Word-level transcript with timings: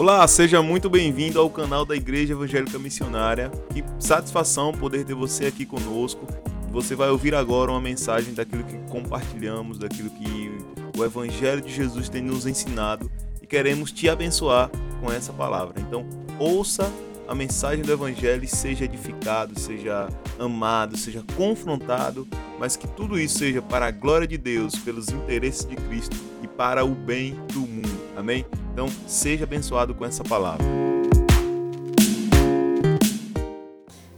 Olá, 0.00 0.26
seja 0.26 0.62
muito 0.62 0.88
bem-vindo 0.88 1.38
ao 1.38 1.50
canal 1.50 1.84
da 1.84 1.94
Igreja 1.94 2.32
Evangélica 2.32 2.78
Missionária. 2.78 3.50
Que 3.70 3.84
satisfação 3.98 4.72
poder 4.72 5.04
ter 5.04 5.12
você 5.12 5.44
aqui 5.44 5.66
conosco. 5.66 6.26
Você 6.70 6.94
vai 6.94 7.10
ouvir 7.10 7.34
agora 7.34 7.70
uma 7.70 7.82
mensagem 7.82 8.32
daquilo 8.32 8.64
que 8.64 8.78
compartilhamos, 8.90 9.78
daquilo 9.78 10.08
que 10.08 10.56
o 10.98 11.04
Evangelho 11.04 11.60
de 11.60 11.70
Jesus 11.70 12.08
tem 12.08 12.22
nos 12.22 12.46
ensinado 12.46 13.12
e 13.42 13.46
queremos 13.46 13.92
te 13.92 14.08
abençoar 14.08 14.70
com 15.02 15.12
essa 15.12 15.34
palavra. 15.34 15.74
Então, 15.78 16.08
ouça 16.38 16.90
a 17.28 17.34
mensagem 17.34 17.84
do 17.84 17.92
Evangelho 17.92 18.42
e 18.42 18.48
seja 18.48 18.86
edificado, 18.86 19.60
seja 19.60 20.08
amado, 20.38 20.96
seja 20.96 21.22
confrontado, 21.36 22.26
mas 22.58 22.74
que 22.74 22.88
tudo 22.88 23.20
isso 23.20 23.38
seja 23.38 23.60
para 23.60 23.88
a 23.88 23.90
glória 23.90 24.26
de 24.26 24.38
Deus, 24.38 24.76
pelos 24.76 25.10
interesses 25.10 25.66
de 25.66 25.76
Cristo 25.76 26.16
e 26.42 26.48
para 26.48 26.86
o 26.86 26.94
bem 26.94 27.38
do 27.52 27.60
mundo. 27.60 28.00
Amém? 28.16 28.46
Então, 28.72 28.88
seja 29.06 29.44
abençoado 29.44 29.94
com 29.94 30.04
essa 30.04 30.22
palavra. 30.22 30.64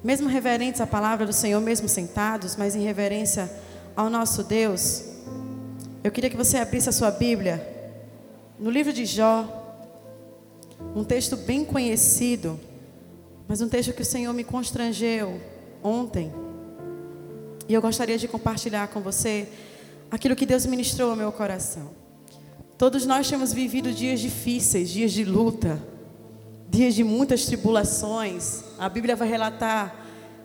Mesmo 0.04 0.28
reverentes 0.28 0.80
à 0.80 0.86
palavra 0.86 1.24
do 1.24 1.32
Senhor, 1.32 1.60
mesmo 1.60 1.88
sentados, 1.88 2.56
mas 2.56 2.74
em 2.74 2.82
reverência 2.82 3.50
ao 3.94 4.10
nosso 4.10 4.42
Deus, 4.42 5.04
eu 6.02 6.10
queria 6.10 6.28
que 6.28 6.36
você 6.36 6.56
abrisse 6.56 6.88
a 6.88 6.92
sua 6.92 7.10
Bíblia 7.10 7.64
no 8.58 8.70
livro 8.70 8.92
de 8.92 9.04
Jó, 9.06 9.46
um 10.94 11.04
texto 11.04 11.36
bem 11.36 11.64
conhecido, 11.64 12.58
mas 13.48 13.60
um 13.60 13.68
texto 13.68 13.92
que 13.92 14.02
o 14.02 14.04
Senhor 14.04 14.32
me 14.32 14.44
constrangeu 14.44 15.40
ontem. 15.82 16.32
E 17.68 17.74
eu 17.74 17.80
gostaria 17.80 18.18
de 18.18 18.28
compartilhar 18.28 18.88
com 18.88 19.00
você 19.00 19.48
aquilo 20.10 20.36
que 20.36 20.44
Deus 20.44 20.66
ministrou 20.66 21.10
ao 21.10 21.16
meu 21.16 21.30
coração. 21.32 22.01
Todos 22.82 23.06
nós 23.06 23.28
temos 23.30 23.52
vivido 23.52 23.92
dias 23.92 24.18
difíceis, 24.18 24.90
dias 24.90 25.12
de 25.12 25.24
luta, 25.24 25.80
dias 26.68 26.96
de 26.96 27.04
muitas 27.04 27.46
tribulações. 27.46 28.64
A 28.76 28.88
Bíblia 28.88 29.14
vai 29.14 29.28
relatar 29.28 29.94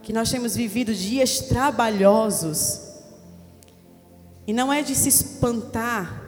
que 0.03 0.13
nós 0.13 0.29
temos 0.29 0.55
vivido 0.55 0.93
dias 0.93 1.39
trabalhosos. 1.39 2.79
E 4.45 4.53
não 4.53 4.71
é 4.71 4.83
de 4.83 4.93
se 4.93 5.09
espantar, 5.09 6.21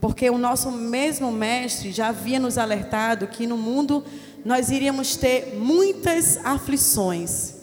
porque 0.00 0.30
o 0.30 0.38
nosso 0.38 0.70
mesmo 0.70 1.30
mestre 1.30 1.92
já 1.92 2.08
havia 2.08 2.40
nos 2.40 2.56
alertado 2.56 3.26
que 3.26 3.46
no 3.46 3.58
mundo 3.58 4.02
nós 4.46 4.70
iríamos 4.70 5.16
ter 5.16 5.54
muitas 5.58 6.38
aflições. 6.46 7.56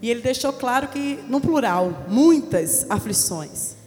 E 0.00 0.08
ele 0.08 0.22
deixou 0.22 0.50
claro 0.50 0.88
que, 0.88 1.22
no 1.28 1.42
plural, 1.42 2.06
muitas 2.08 2.90
aflições 2.90 3.83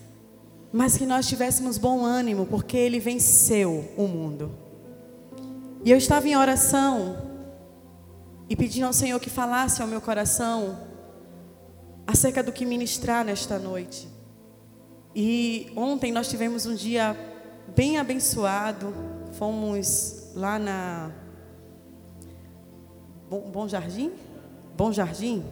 mas 0.78 0.95
que 0.95 1.08
nós 1.08 1.28
tivéssemos 1.28 1.80
bom 1.80 2.06
ânimo, 2.06 2.45
porque 2.45 2.78
Ele 2.78 3.00
venceu 3.00 3.92
o 3.97 4.08
mundo. 4.08 4.52
E 5.84 5.89
eu 5.89 5.97
estava 5.97 6.28
em 6.28 6.38
oração 6.38 7.17
e 8.47 8.56
pedindo 8.56 8.86
ao 8.86 8.94
Senhor 8.94 9.19
que 9.19 9.28
falasse 9.28 9.81
ao 9.81 9.88
meu 9.88 10.00
coração 10.00 10.78
acerca 12.06 12.44
do 12.44 12.52
que 12.52 12.64
ministrar 12.64 13.25
nesta 13.25 13.58
noite. 13.58 14.08
E 15.16 15.72
ontem 15.75 16.11
nós 16.11 16.30
tivemos 16.30 16.67
um 16.67 16.75
dia 16.75 17.17
bem 17.75 17.97
abençoado, 17.97 18.94
fomos 19.31 20.30
lá 20.36 20.59
na 20.59 21.12
Bom, 23.28 23.50
Bom 23.50 23.67
Jardim? 23.67 24.12
Bom 24.78 24.91
Jardim? 24.91 25.44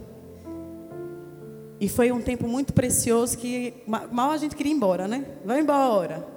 E 1.80 1.90
foi 1.90 2.12
um 2.12 2.22
tempo 2.22 2.48
muito 2.48 2.74
precioso 2.74 3.38
que 3.38 3.74
mal 3.88 4.32
a 4.32 4.38
gente 4.38 4.56
queria 4.56 4.72
ir 4.72 4.76
embora, 4.76 5.08
né? 5.08 5.26
Vamos 5.44 5.64
embora. 5.64 6.28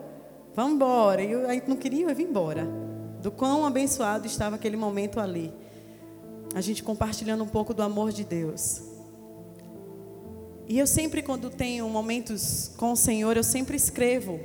Vamos 0.54 0.72
embora. 0.74 1.22
E 1.22 1.32
a 1.32 1.52
gente 1.52 1.68
não 1.68 1.76
queria 1.76 2.10
ir 2.10 2.20
embora. 2.20 2.66
Do 3.22 3.30
quão 3.30 3.64
abençoado 3.64 4.26
estava 4.26 4.56
aquele 4.56 4.76
momento 4.76 5.20
ali. 5.20 5.52
A 6.54 6.60
gente 6.60 6.82
compartilhando 6.82 7.44
um 7.44 7.48
pouco 7.48 7.72
do 7.72 7.82
amor 7.82 8.10
de 8.10 8.24
Deus. 8.24 8.82
E 10.66 10.78
eu 10.78 10.86
sempre, 10.86 11.22
quando 11.22 11.50
tenho 11.50 11.88
momentos 11.88 12.72
com 12.76 12.92
o 12.92 12.96
Senhor, 12.96 13.36
eu 13.36 13.44
sempre 13.44 13.76
escrevo. 13.76 14.40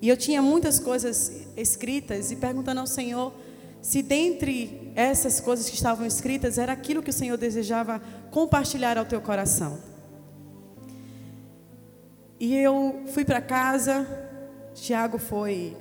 E 0.00 0.08
eu 0.08 0.16
tinha 0.16 0.40
muitas 0.40 0.78
coisas 0.78 1.46
escritas 1.56 2.30
e 2.30 2.36
perguntando 2.36 2.80
ao 2.80 2.86
Senhor 2.86 3.32
se 3.80 4.02
dentre 4.02 4.85
essas 4.96 5.38
coisas 5.40 5.68
que 5.68 5.76
estavam 5.76 6.06
escritas 6.06 6.56
era 6.56 6.72
aquilo 6.72 7.02
que 7.02 7.10
o 7.10 7.12
Senhor 7.12 7.36
desejava 7.36 8.00
compartilhar 8.30 8.96
ao 8.96 9.04
teu 9.04 9.20
coração. 9.20 9.78
E 12.40 12.56
eu 12.56 13.02
fui 13.12 13.22
para 13.22 13.42
casa, 13.42 14.06
Tiago 14.74 15.18
foi 15.18 15.76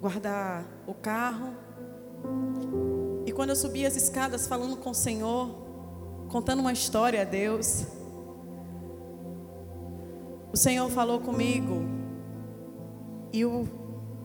guardar 0.00 0.64
o 0.86 0.94
carro. 0.94 1.54
E 3.26 3.32
quando 3.32 3.50
eu 3.50 3.56
subi 3.56 3.84
as 3.84 3.94
escadas 3.94 4.46
falando 4.46 4.76
com 4.78 4.90
o 4.90 4.94
Senhor, 4.94 5.54
contando 6.30 6.60
uma 6.60 6.72
história 6.72 7.20
a 7.20 7.24
Deus, 7.24 7.84
o 10.50 10.56
Senhor 10.56 10.88
falou 10.90 11.20
comigo 11.20 11.84
e 13.32 13.44
o 13.44 13.68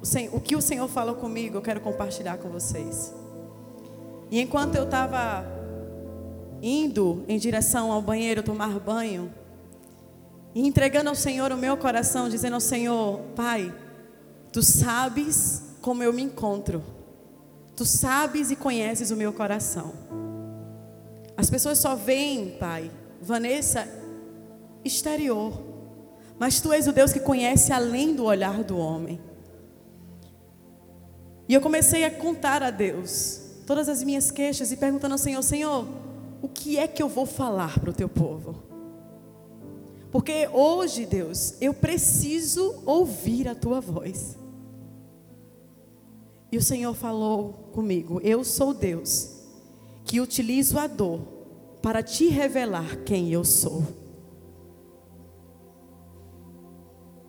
o, 0.06 0.38
o 0.38 0.42
que 0.42 0.56
o 0.56 0.62
Senhor 0.62 0.88
falou 0.88 1.16
comigo, 1.16 1.58
eu 1.58 1.62
quero 1.62 1.81
compartilhar 1.81 2.38
com 2.38 2.50
vocês. 2.50 3.14
E 4.31 4.40
enquanto 4.41 4.75
eu 4.75 4.84
estava 4.84 5.46
indo 6.62 7.24
em 7.28 7.38
direção 7.38 7.91
ao 7.91 8.02
banheiro 8.02 8.41
tomar 8.41 8.80
banho, 8.80 9.31
e 10.53 10.66
entregando 10.66 11.09
ao 11.09 11.16
Senhor 11.16 11.52
o 11.52 11.58
meu 11.58 11.75
coração, 11.78 12.30
dizendo 12.30 12.53
ao 12.53 12.62
Senhor: 12.62 13.19
Pai, 13.36 13.74
tu 14.52 14.63
sabes 14.63 15.63
como 15.81 16.02
eu 16.02 16.13
me 16.13 16.24
encontro, 16.24 16.81
tu 17.75 17.86
sabes 17.86 18.50
e 18.52 18.56
conheces 18.56 19.12
o 19.12 19.16
meu 19.16 19.34
coração. 19.34 19.94
As 21.38 21.50
pessoas 21.50 21.78
só 21.78 21.96
veem, 21.96 22.52
Pai, 22.57 22.90
Vanessa, 23.22 23.88
exterior, 24.84 25.62
mas 26.40 26.62
tu 26.62 26.72
és 26.72 26.88
o 26.88 26.94
Deus 26.94 27.12
que 27.12 27.19
conhece 27.19 27.74
além 27.74 28.16
do 28.16 28.24
olhar 28.24 28.63
do 28.63 28.78
homem. 28.78 29.19
E 31.47 31.53
eu 31.53 31.62
comecei 31.62 32.06
a 32.06 32.12
contar 32.12 32.63
a 32.63 32.72
Deus 32.72 33.44
todas 33.66 33.90
as 33.90 34.03
minhas 34.03 34.31
queixas 34.31 34.72
e 34.72 34.78
perguntando 34.78 35.14
ao 35.14 35.18
Senhor: 35.18 35.42
Senhor, 35.42 35.88
o 36.42 36.48
que 36.48 36.78
é 36.78 36.88
que 36.88 37.02
eu 37.02 37.09
vou 37.09 37.26
falar 37.26 37.80
para 37.80 37.90
o 37.90 37.94
teu 37.94 38.08
povo? 38.08 38.56
Porque 40.12 40.48
hoje, 40.53 41.06
Deus, 41.06 41.56
eu 41.59 41.74
preciso 41.74 42.81
ouvir 42.86 43.48
a 43.48 43.56
tua 43.56 43.81
voz. 43.81 44.38
E 46.52 46.58
o 46.58 46.62
Senhor 46.62 46.94
falou 46.94 47.70
comigo: 47.74 48.22
Eu 48.24 48.44
sou 48.44 48.74
Deus 48.74 49.31
que 50.06 50.22
utilizo 50.22 50.78
a 50.78 50.88
dor 50.88 51.20
para 51.81 52.02
te 52.02 52.28
revelar 52.28 53.04
quem 53.04 53.31
eu 53.34 53.44
sou. 53.44 53.84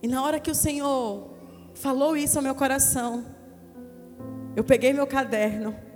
E 0.01 0.07
na 0.07 0.23
hora 0.23 0.39
que 0.39 0.51
o 0.51 0.55
Senhor 0.55 1.31
falou 1.73 2.15
isso 2.15 2.37
ao 2.37 2.43
meu 2.43 2.55
coração, 2.55 3.25
eu 4.55 4.63
peguei 4.63 4.93
meu 4.93 5.07
caderno 5.07 5.86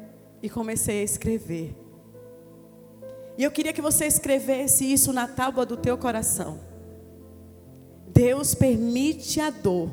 e 0.42 0.50
comecei 0.50 1.02
a 1.02 1.04
escrever. 1.04 1.76
E 3.38 3.44
eu 3.44 3.52
queria 3.52 3.74
que 3.74 3.82
você 3.82 4.06
escrevesse 4.06 4.92
isso 4.92 5.14
na 5.14 5.28
tábua 5.28 5.66
do 5.66 5.78
teu 5.78 5.98
coração. 5.98 6.60
Deus 8.08 8.54
permite 8.54 9.40
a 9.40 9.50
dor 9.50 9.90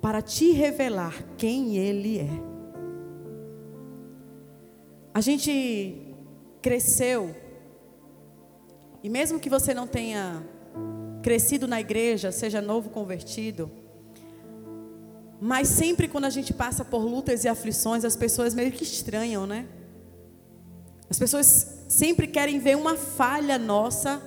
para 0.00 0.22
te 0.22 0.52
revelar 0.52 1.14
quem 1.36 1.76
Ele 1.76 2.18
é. 2.18 2.50
A 5.12 5.20
gente 5.20 6.14
cresceu, 6.62 7.34
e 9.02 9.08
mesmo 9.08 9.38
que 9.38 9.50
você 9.50 9.74
não 9.74 9.86
tenha 9.86 10.42
crescido 11.22 11.66
na 11.66 11.80
igreja, 11.80 12.32
seja 12.32 12.62
novo 12.62 12.90
convertido, 12.90 13.70
mas 15.40 15.68
sempre 15.68 16.06
quando 16.06 16.26
a 16.26 16.30
gente 16.30 16.52
passa 16.52 16.84
por 16.84 17.02
lutas 17.02 17.44
e 17.44 17.48
aflições, 17.48 18.04
as 18.04 18.14
pessoas 18.14 18.54
meio 18.54 18.70
que 18.70 18.84
estranham, 18.84 19.46
né? 19.46 19.66
As 21.10 21.18
pessoas 21.18 21.66
sempre 21.88 22.26
querem 22.26 22.60
ver 22.60 22.76
uma 22.76 22.96
falha 22.96 23.58
nossa 23.58 24.22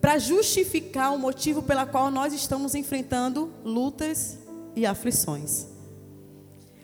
para 0.00 0.18
justificar 0.18 1.12
o 1.12 1.18
motivo 1.18 1.62
pela 1.62 1.84
qual 1.84 2.10
nós 2.10 2.32
estamos 2.32 2.74
enfrentando 2.74 3.52
lutas 3.64 4.38
e 4.74 4.86
aflições. 4.86 5.66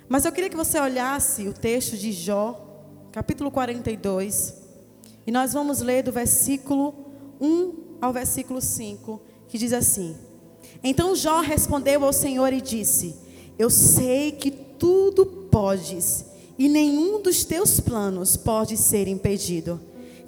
Mas 0.09 0.25
eu 0.25 0.33
queria 0.33 0.51
que 0.51 0.57
você 0.57 0.79
olhasse 0.79 1.47
o 1.49 1.55
texto 1.55 1.97
de 1.97 2.13
Jó, 2.13 3.09
capítulo 3.13 3.51
42, 3.51 4.55
e 5.27 5.31
nós 5.31 5.53
vamos 5.53 5.81
ler 5.81 6.03
do 6.03 6.13
versículo 6.13 6.95
1 7.41 7.99
ao 8.01 8.13
versículo 8.13 8.61
5, 8.61 9.21
que 9.47 9.57
diz 9.57 9.73
assim: 9.73 10.17
Então 10.83 11.15
Jó 11.15 11.41
respondeu 11.41 12.05
ao 12.05 12.13
Senhor 12.13 12.53
e 12.53 12.61
disse: 12.61 13.29
eu 13.59 13.69
sei 13.69 14.31
que 14.31 14.53
tudo 14.53 15.27
podes 15.27 16.25
e 16.59 16.69
nenhum 16.69 17.23
dos 17.23 17.45
teus 17.45 17.79
planos 17.79 18.37
pode 18.37 18.77
ser 18.77 19.07
impedido. 19.07 19.81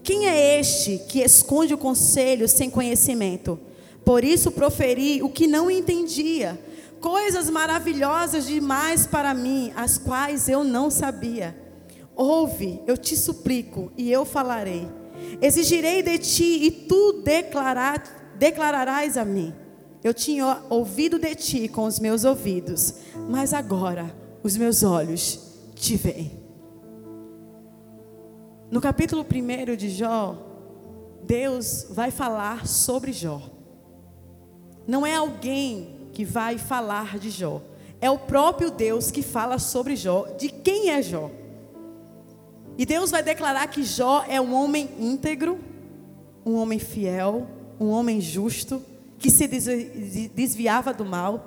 Quem 0.02 0.28
é 0.28 0.60
este 0.60 0.98
que 1.08 1.20
esconde 1.20 1.74
o 1.74 1.78
conselho 1.78 2.48
sem 2.48 2.70
conhecimento? 2.70 3.58
Por 4.04 4.24
isso 4.24 4.50
proferi 4.52 5.22
o 5.22 5.28
que 5.28 5.46
não 5.46 5.70
entendia, 5.70 6.58
coisas 7.00 7.50
maravilhosas 7.50 8.46
demais 8.46 9.06
para 9.06 9.34
mim, 9.34 9.72
as 9.74 9.98
quais 9.98 10.48
eu 10.48 10.62
não 10.62 10.90
sabia. 10.90 11.56
ouve, 12.16 12.80
eu 12.86 12.98
te 12.98 13.16
suplico, 13.16 13.90
e 13.96 14.12
eu 14.12 14.26
falarei. 14.26 14.86
Exigirei 15.40 16.02
de 16.02 16.18
ti, 16.18 16.64
e 16.64 16.70
tu 16.70 17.22
declarar, 17.24 18.34
declararás 18.38 19.16
a 19.16 19.24
mim. 19.24 19.54
Eu 20.04 20.12
tinha 20.12 20.62
ouvido 20.68 21.18
de 21.18 21.34
ti 21.34 21.68
com 21.68 21.84
os 21.84 21.98
meus 21.98 22.24
ouvidos, 22.24 22.94
mas 23.28 23.54
agora 23.54 24.14
os 24.42 24.56
meus 24.56 24.82
olhos 24.82 25.49
te. 25.80 26.30
No 28.70 28.80
capítulo 28.80 29.24
1 29.24 29.76
de 29.76 29.88
Jó, 29.88 30.36
Deus 31.24 31.86
vai 31.90 32.10
falar 32.10 32.66
sobre 32.66 33.12
Jó. 33.12 33.42
Não 34.86 35.06
é 35.06 35.16
alguém 35.16 36.10
que 36.12 36.24
vai 36.24 36.58
falar 36.58 37.18
de 37.18 37.30
Jó, 37.30 37.62
é 38.00 38.10
o 38.10 38.18
próprio 38.18 38.70
Deus 38.70 39.10
que 39.10 39.22
fala 39.22 39.58
sobre 39.58 39.96
Jó, 39.96 40.26
de 40.38 40.50
quem 40.50 40.90
é 40.90 41.02
Jó. 41.02 41.30
E 42.76 42.84
Deus 42.84 43.10
vai 43.10 43.22
declarar 43.22 43.66
que 43.68 43.82
Jó 43.82 44.24
é 44.28 44.40
um 44.40 44.54
homem 44.54 44.88
íntegro, 44.98 45.58
um 46.44 46.54
homem 46.56 46.78
fiel, 46.78 47.46
um 47.78 47.88
homem 47.88 48.20
justo, 48.20 48.82
que 49.18 49.30
se 49.30 49.46
desviava 50.34 50.92
do 50.92 51.04
mal. 51.04 51.46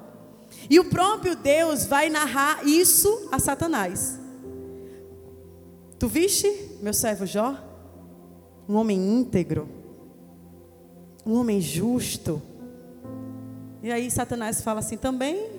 E 0.69 0.79
o 0.79 0.85
próprio 0.85 1.35
Deus 1.35 1.85
vai 1.85 2.09
narrar 2.09 2.65
isso 2.65 3.29
a 3.31 3.39
Satanás. 3.39 4.22
Tu 6.03 6.09
viste, 6.09 6.79
meu 6.81 6.93
servo 6.93 7.25
Jó? 7.25 7.55
Um 8.67 8.75
homem 8.75 8.99
íntegro, 8.99 9.69
um 11.25 11.33
homem 11.35 11.61
justo. 11.61 12.41
E 13.81 13.89
aí 13.89 14.11
Satanás 14.11 14.61
fala 14.61 14.81
assim: 14.81 14.97
também 14.97 15.49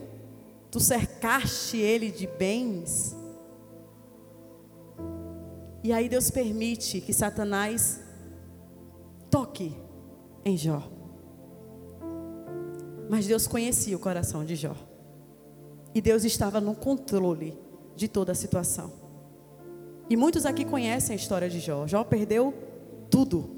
tu 0.71 0.79
cercaste 0.81 1.79
ele 1.79 2.11
de 2.11 2.27
bens. 2.27 3.17
E 5.83 5.91
aí 5.91 6.11
Deus 6.11 6.31
permite 6.31 7.01
que 7.01 7.15
Satanás 7.15 8.03
toque 9.31 9.75
em 10.45 10.59
Jó. 10.59 10.83
Mas 13.09 13.27
Deus 13.27 13.47
conhecia 13.47 13.97
o 13.97 13.99
coração 13.99 14.45
de 14.45 14.57
Jó. 14.57 14.77
E 15.95 16.03
Deus 16.03 16.23
estava 16.23 16.61
no 16.61 16.75
controle 16.75 17.59
de 17.97 18.09
toda 18.09 18.33
a 18.33 18.35
situação. 18.35 19.04
E 20.09 20.17
muitos 20.17 20.45
aqui 20.45 20.65
conhecem 20.65 21.15
a 21.15 21.17
história 21.17 21.49
de 21.49 21.61
Jó. 21.61 21.87
Jó 21.87 22.05
perdeu 22.05 22.53
tudo. 23.11 23.55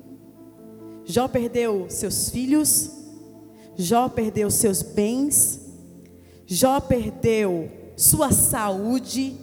Jó 1.04 1.28
perdeu 1.28 1.86
seus 1.88 2.30
filhos, 2.30 2.90
Jó 3.76 4.08
perdeu 4.08 4.50
seus 4.50 4.82
bens, 4.82 5.60
Jó 6.46 6.80
perdeu 6.80 7.70
sua 7.96 8.32
saúde, 8.32 9.36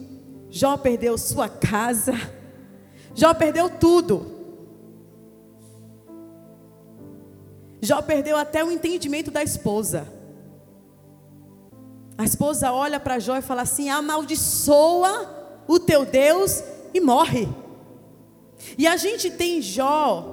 Jó 0.50 0.76
perdeu 0.76 1.16
sua 1.16 1.48
casa, 1.48 2.12
Jó 3.14 3.32
perdeu 3.32 3.70
tudo. 3.70 4.34
Jó 7.80 8.00
perdeu 8.02 8.36
até 8.36 8.64
o 8.64 8.70
entendimento 8.70 9.30
da 9.30 9.42
esposa. 9.42 10.06
A 12.16 12.24
esposa 12.24 12.72
olha 12.72 13.00
para 13.00 13.18
Jó 13.18 13.36
e 13.36 13.42
fala 13.42 13.62
assim: 13.62 13.88
amaldiçoa 13.88 15.64
o 15.66 15.78
teu 15.78 16.04
Deus 16.04 16.62
e 16.94 17.00
morre. 17.00 17.48
E 18.78 18.86
a 18.86 18.96
gente 18.96 19.30
tem 19.30 19.60
Jó, 19.60 20.24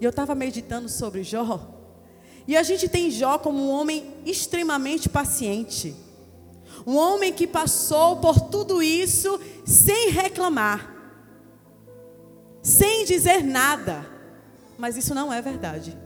e 0.00 0.04
eu 0.04 0.10
estava 0.10 0.34
meditando 0.34 0.88
sobre 0.88 1.24
Jó, 1.24 1.60
e 2.46 2.56
a 2.56 2.62
gente 2.62 2.88
tem 2.88 3.10
Jó 3.10 3.38
como 3.38 3.58
um 3.58 3.70
homem 3.70 4.14
extremamente 4.24 5.08
paciente. 5.08 5.94
Um 6.86 6.96
homem 6.96 7.32
que 7.32 7.46
passou 7.46 8.18
por 8.18 8.40
tudo 8.40 8.80
isso 8.80 9.40
sem 9.64 10.10
reclamar, 10.10 10.94
sem 12.62 13.04
dizer 13.04 13.42
nada. 13.42 14.06
Mas 14.78 14.96
isso 14.96 15.14
não 15.14 15.32
é 15.32 15.42
verdade. 15.42 15.96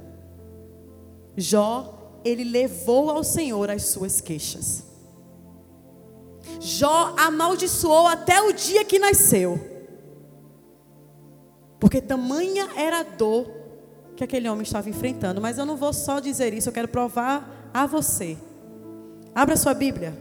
Jó, 1.37 2.20
ele 2.25 2.44
levou 2.44 3.11
ao 3.11 3.23
Senhor 3.23 3.70
as 3.70 3.87
suas 3.87 4.20
queixas. 4.20 4.85
Jó 6.61 7.14
amaldiçoou 7.19 8.06
até 8.06 8.41
o 8.41 8.52
dia 8.52 8.85
que 8.85 8.99
nasceu. 8.99 9.80
Porque 11.81 12.00
tamanha 12.00 12.69
era 12.77 13.00
a 13.00 13.03
dor 13.03 13.50
que 14.15 14.23
aquele 14.23 14.49
homem 14.49 14.62
estava 14.62 14.91
enfrentando. 14.91 15.41
Mas 15.41 15.56
eu 15.56 15.65
não 15.65 15.77
vou 15.77 15.94
só 15.94 16.21
dizer 16.21 16.53
isso, 16.53 16.69
eu 16.69 16.73
quero 16.73 16.88
provar 16.88 17.71
a 17.73 17.87
você. 17.87 18.37
Abra 19.35 19.56
sua 19.56 19.73
Bíblia. 19.73 20.15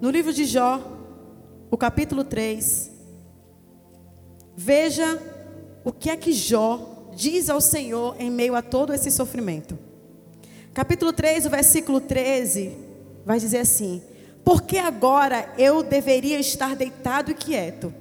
No 0.00 0.10
livro 0.10 0.32
de 0.32 0.44
Jó, 0.44 0.80
o 1.70 1.76
capítulo 1.76 2.24
3. 2.24 2.90
Veja 4.56 5.22
o 5.84 5.92
que 5.92 6.10
é 6.10 6.16
que 6.16 6.32
Jó 6.32 7.10
diz 7.14 7.48
ao 7.48 7.60
Senhor 7.60 8.16
em 8.18 8.30
meio 8.30 8.56
a 8.56 8.62
todo 8.62 8.92
esse 8.92 9.10
sofrimento. 9.10 9.78
Capítulo 10.74 11.12
3, 11.12 11.46
o 11.46 11.50
versículo 11.50 12.00
13, 12.00 12.76
vai 13.24 13.38
dizer 13.38 13.58
assim: 13.58 14.02
Porque 14.44 14.78
agora 14.78 15.52
eu 15.56 15.82
deveria 15.82 16.40
estar 16.40 16.74
deitado 16.74 17.30
e 17.30 17.34
quieto, 17.34 17.94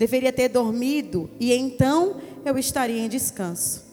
deveria 0.00 0.32
ter 0.32 0.48
dormido, 0.48 1.28
e 1.38 1.52
então 1.52 2.16
eu 2.42 2.56
estaria 2.56 3.00
em 3.00 3.08
descanso. 3.08 3.84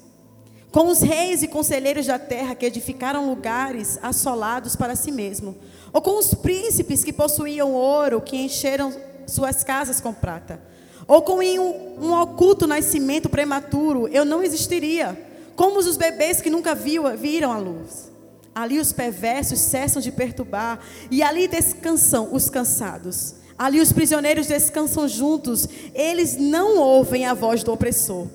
Com 0.72 0.88
os 0.88 1.02
reis 1.02 1.44
e 1.44 1.50
conselheiros 1.50 2.06
da 2.06 2.18
terra 2.18 2.56
que 2.56 2.66
edificaram 2.66 3.28
lugares 3.28 4.00
assolados 4.02 4.74
para 4.74 4.96
si 4.96 5.12
mesmo, 5.12 5.58
ou 5.92 6.02
com 6.02 6.18
os 6.18 6.34
príncipes 6.34 7.04
que 7.04 7.12
possuíam 7.12 7.74
ouro, 7.74 8.22
que 8.22 8.38
encheram 8.38 8.94
suas 9.28 9.66
casas 9.66 10.00
com 10.00 10.14
prata 10.14 10.66
ou 11.08 11.22
com 11.22 11.40
um, 11.40 12.06
um 12.06 12.14
oculto 12.14 12.68
nascimento 12.68 13.30
prematuro, 13.30 14.08
eu 14.10 14.26
não 14.26 14.44
existiria. 14.44 15.18
Como 15.56 15.80
os 15.80 15.98
bebês 15.98 16.42
que 16.42 16.50
nunca 16.50 16.76
viu, 16.76 17.04
viram 17.18 17.52
a 17.52 17.58
luz. 17.58 18.12
Ali 18.54 18.78
os 18.78 18.92
perversos 18.92 19.60
cessam 19.60 20.02
de 20.02 20.12
perturbar, 20.12 20.80
e 21.10 21.24
ali 21.24 21.48
descansam 21.48 22.30
os 22.34 22.50
cansados. 22.50 23.36
Ali 23.58 23.82
os 23.82 23.92
prisioneiros 23.92 24.48
descansam 24.48 25.08
juntos, 25.08 25.68
eles 25.94 26.38
não 26.38 26.78
ouvem 26.78 27.26
a 27.26 27.34
voz 27.34 27.64
do 27.64 27.74
opressor. 27.74 28.28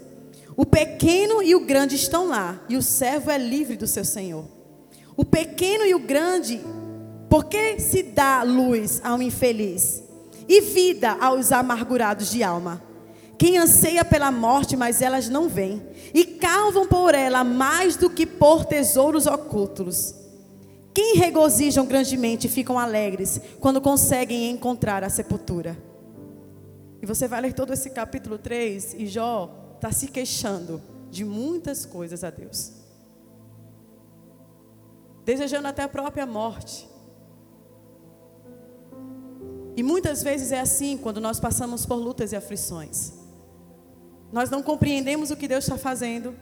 O 0.57 0.67
pequeno 0.67 1.43
e 1.43 1.55
o 1.55 1.61
grande 1.61 1.95
estão 1.95 2.29
lá, 2.29 2.61
e 2.69 2.77
o 2.77 2.83
servo 2.83 3.31
é 3.31 3.39
livre 3.39 3.77
do 3.77 3.87
seu 3.87 4.05
senhor. 4.05 4.45
O 5.17 5.25
pequeno 5.25 5.85
e 5.85 5.95
o 5.95 5.99
grande, 5.99 6.61
por 7.31 7.45
que 7.45 7.79
se 7.79 8.03
dá 8.03 8.43
luz 8.43 9.01
ao 9.05 9.23
infeliz? 9.23 10.03
e 10.49 10.61
vida 10.61 11.17
aos 11.21 11.53
amargurados 11.53 12.31
de 12.31 12.43
alma. 12.43 12.83
Quem 13.39 13.59
anseia 13.59 14.05
pela 14.05 14.31
morte, 14.31 14.77
mas 14.77 15.03
elas 15.03 15.29
não 15.29 15.49
vêm, 15.49 15.83
e 16.15 16.25
calvam 16.25 16.87
por 16.87 17.15
ela 17.15 17.43
mais 17.43 17.97
do 17.97 18.11
que 18.11 18.27
por 18.27 18.65
tesouros 18.65 19.27
ocultos. 19.27 20.15
Quem 20.95 21.17
regozijam 21.17 21.87
grandemente 21.87 22.47
e 22.47 22.51
ficam 22.51 22.79
alegres 22.79 23.41
quando 23.61 23.81
conseguem 23.81 24.51
encontrar 24.51 25.03
a 25.03 25.09
sepultura. 25.09 25.77
E 27.01 27.07
você 27.07 27.27
vai 27.27 27.41
ler 27.41 27.53
todo 27.55 27.73
esse 27.73 27.91
capítulo 27.91 28.39
3 28.39 28.95
e 28.95 29.07
Jó 29.07 29.75
está 29.75 29.91
se 29.91 30.09
queixando 30.09 30.83
de 31.11 31.25
muitas 31.25 31.87
coisas 31.87 32.23
a 32.23 32.31
Deus. 32.31 32.73
Desejando 35.25 35.69
até 35.69 35.83
a 35.83 35.89
própria 35.89 36.27
morte. 36.27 36.89
E 39.77 39.83
muitas 39.83 40.23
vezes 40.23 40.53
é 40.53 40.61
assim 40.61 40.99
quando 40.99 41.21
nós 41.21 41.41
passamos 41.41 41.87
por 41.87 41.97
lutas 41.97 42.33
e 42.33 42.37
aflições. 42.37 43.13
Nós 44.31 44.51
não 44.51 44.63
compreendemos 44.63 45.31
o 45.31 45.37
que 45.37 45.49
Deus 45.49 45.65
está 45.65 45.79
fazendo, 45.79 46.35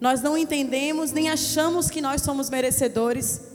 nós 0.00 0.20
não 0.20 0.36
entendemos 0.36 1.12
nem 1.12 1.30
achamos 1.30 1.88
que 1.88 2.00
nós 2.00 2.22
somos 2.22 2.50
merecedores. 2.50 3.51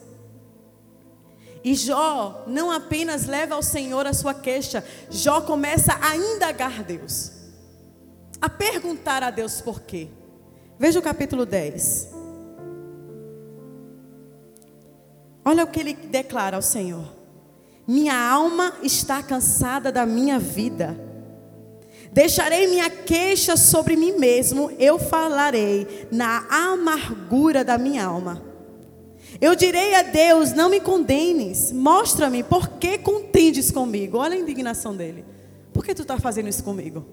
E 1.67 1.75
Jó 1.75 2.45
não 2.47 2.71
apenas 2.71 3.25
leva 3.25 3.55
ao 3.55 3.61
Senhor 3.61 4.07
a 4.07 4.13
sua 4.13 4.33
queixa, 4.33 4.81
Jó 5.09 5.41
começa 5.41 5.99
a 5.99 6.15
indagar 6.15 6.81
Deus, 6.81 7.33
a 8.39 8.47
perguntar 8.47 9.21
a 9.21 9.29
Deus 9.29 9.59
por 9.59 9.81
quê. 9.81 10.07
Veja 10.79 10.97
o 10.97 11.01
capítulo 11.01 11.45
10. 11.45 12.07
Olha 15.43 15.65
o 15.65 15.67
que 15.67 15.81
ele 15.81 15.93
declara 15.93 16.55
ao 16.55 16.61
Senhor. 16.61 17.13
Minha 17.85 18.17
alma 18.17 18.71
está 18.81 19.21
cansada 19.21 19.91
da 19.91 20.05
minha 20.05 20.39
vida. 20.39 20.97
Deixarei 22.13 22.67
minha 22.67 22.89
queixa 22.89 23.57
sobre 23.57 23.97
mim 23.97 24.13
mesmo, 24.13 24.71
eu 24.79 24.97
falarei 24.97 26.07
na 26.09 26.47
amargura 26.49 27.61
da 27.65 27.77
minha 27.77 28.05
alma. 28.05 28.46
Eu 29.39 29.55
direi 29.55 29.95
a 29.95 30.03
Deus: 30.03 30.53
não 30.53 30.69
me 30.69 30.79
condenes, 30.79 31.71
mostra-me 31.71 32.43
por 32.43 32.69
que 32.69 32.97
contendes 32.97 33.71
comigo. 33.71 34.17
Olha 34.17 34.35
a 34.35 34.39
indignação 34.39 34.95
dele. 34.95 35.25
Por 35.73 35.85
que 35.85 35.93
tu 35.93 36.01
está 36.01 36.19
fazendo 36.19 36.49
isso 36.49 36.63
comigo? 36.63 37.05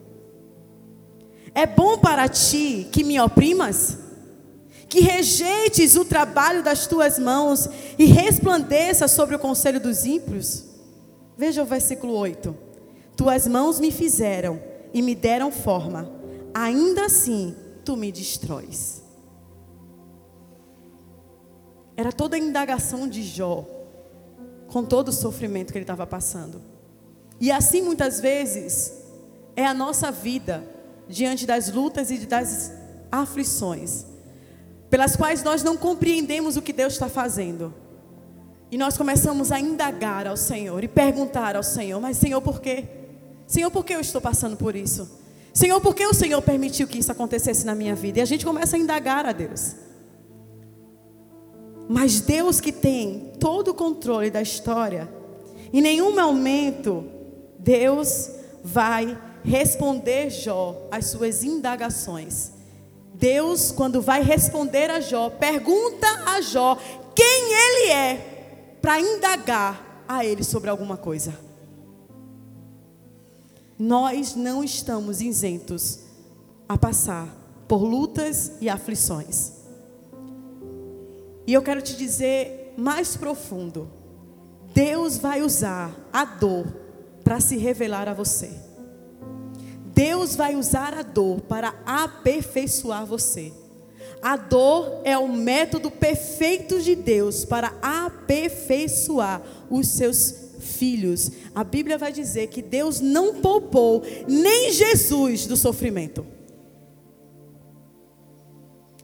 É 1.54 1.66
bom 1.66 1.98
para 1.98 2.28
ti 2.28 2.88
que 2.90 3.04
me 3.04 3.20
oprimas? 3.20 3.98
Que 4.88 5.00
rejeites 5.00 5.96
o 5.96 6.04
trabalho 6.04 6.62
das 6.62 6.86
tuas 6.86 7.18
mãos 7.18 7.68
e 7.98 8.04
resplandeça 8.04 9.08
sobre 9.08 9.34
o 9.36 9.38
conselho 9.38 9.80
dos 9.80 10.04
ímpios? 10.04 10.64
Veja 11.36 11.62
o 11.62 11.66
versículo 11.66 12.14
8. 12.14 12.56
Tuas 13.16 13.46
mãos 13.46 13.80
me 13.80 13.90
fizeram, 13.90 14.60
e 14.94 15.02
me 15.02 15.16
deram 15.16 15.50
forma, 15.50 16.08
ainda 16.54 17.06
assim 17.06 17.54
tu 17.84 17.96
me 17.96 18.12
destróis. 18.12 19.02
Era 21.96 22.12
toda 22.12 22.36
a 22.36 22.38
indagação 22.38 23.08
de 23.08 23.22
Jó, 23.22 23.64
com 24.68 24.84
todo 24.84 25.08
o 25.08 25.12
sofrimento 25.12 25.72
que 25.72 25.78
ele 25.78 25.84
estava 25.84 26.06
passando. 26.06 26.60
E 27.40 27.50
assim 27.50 27.82
muitas 27.82 28.20
vezes 28.20 28.92
é 29.56 29.66
a 29.66 29.74
nossa 29.74 30.10
vida 30.10 30.64
diante 31.08 31.46
das 31.46 31.70
lutas 31.70 32.10
e 32.10 32.18
das 32.26 32.72
aflições, 33.10 34.04
pelas 34.90 35.16
quais 35.16 35.42
nós 35.42 35.62
não 35.62 35.76
compreendemos 35.76 36.56
o 36.56 36.62
que 36.62 36.72
Deus 36.72 36.94
está 36.94 37.08
fazendo. 37.08 37.72
E 38.70 38.76
nós 38.76 38.96
começamos 38.96 39.52
a 39.52 39.60
indagar 39.60 40.26
ao 40.26 40.36
Senhor 40.36 40.82
e 40.82 40.88
perguntar 40.88 41.54
ao 41.54 41.62
Senhor: 41.62 42.00
Mas, 42.00 42.16
Senhor, 42.16 42.40
por 42.40 42.60
quê? 42.60 42.84
Senhor, 43.46 43.70
por 43.70 43.84
que 43.84 43.94
eu 43.94 44.00
estou 44.00 44.20
passando 44.20 44.56
por 44.56 44.74
isso? 44.74 45.08
Senhor, 45.52 45.80
por 45.80 45.94
que 45.94 46.04
o 46.04 46.14
Senhor 46.14 46.42
permitiu 46.42 46.88
que 46.88 46.98
isso 46.98 47.12
acontecesse 47.12 47.64
na 47.64 47.74
minha 47.74 47.94
vida? 47.94 48.18
E 48.18 48.22
a 48.22 48.24
gente 48.24 48.44
começa 48.44 48.74
a 48.74 48.78
indagar 48.78 49.26
a 49.26 49.32
Deus. 49.32 49.76
Mas 51.88 52.20
Deus 52.20 52.60
que 52.60 52.72
tem 52.72 53.32
todo 53.38 53.68
o 53.68 53.74
controle 53.74 54.30
da 54.30 54.40
história, 54.40 55.08
em 55.72 55.80
nenhum 55.80 56.14
momento 56.14 57.04
Deus 57.58 58.30
vai 58.62 59.18
responder 59.42 60.30
Jó 60.30 60.88
as 60.90 61.06
suas 61.06 61.44
indagações. 61.44 62.52
Deus, 63.12 63.70
quando 63.70 64.00
vai 64.00 64.22
responder 64.22 64.90
a 64.90 65.00
Jó, 65.00 65.30
pergunta 65.30 66.06
a 66.26 66.40
Jó 66.40 66.76
quem 67.14 67.52
ele 67.52 67.92
é 67.92 68.76
para 68.80 69.00
indagar 69.00 70.04
a 70.08 70.24
ele 70.24 70.42
sobre 70.42 70.68
alguma 70.68 70.96
coisa. 70.96 71.38
Nós 73.78 74.34
não 74.34 74.62
estamos 74.62 75.20
isentos 75.20 76.00
a 76.68 76.78
passar 76.78 77.28
por 77.66 77.82
lutas 77.82 78.52
e 78.60 78.68
aflições. 78.68 79.53
E 81.46 81.52
eu 81.52 81.62
quero 81.62 81.82
te 81.82 81.96
dizer 81.96 82.74
mais 82.76 83.16
profundo: 83.16 83.90
Deus 84.72 85.18
vai 85.18 85.42
usar 85.42 85.94
a 86.12 86.24
dor 86.24 86.66
para 87.22 87.40
se 87.40 87.56
revelar 87.56 88.08
a 88.08 88.14
você. 88.14 88.50
Deus 89.94 90.34
vai 90.34 90.56
usar 90.56 90.92
a 90.94 91.02
dor 91.02 91.40
para 91.42 91.74
aperfeiçoar 91.86 93.06
você. 93.06 93.52
A 94.20 94.36
dor 94.36 95.02
é 95.04 95.16
o 95.16 95.28
método 95.28 95.90
perfeito 95.90 96.80
de 96.80 96.94
Deus 96.94 97.44
para 97.44 97.74
aperfeiçoar 97.80 99.42
os 99.70 99.88
seus 99.88 100.34
filhos. 100.60 101.30
A 101.54 101.62
Bíblia 101.62 101.98
vai 101.98 102.10
dizer 102.10 102.48
que 102.48 102.62
Deus 102.62 103.00
não 103.00 103.34
poupou 103.34 104.02
nem 104.26 104.72
Jesus 104.72 105.46
do 105.46 105.56
sofrimento. 105.56 106.26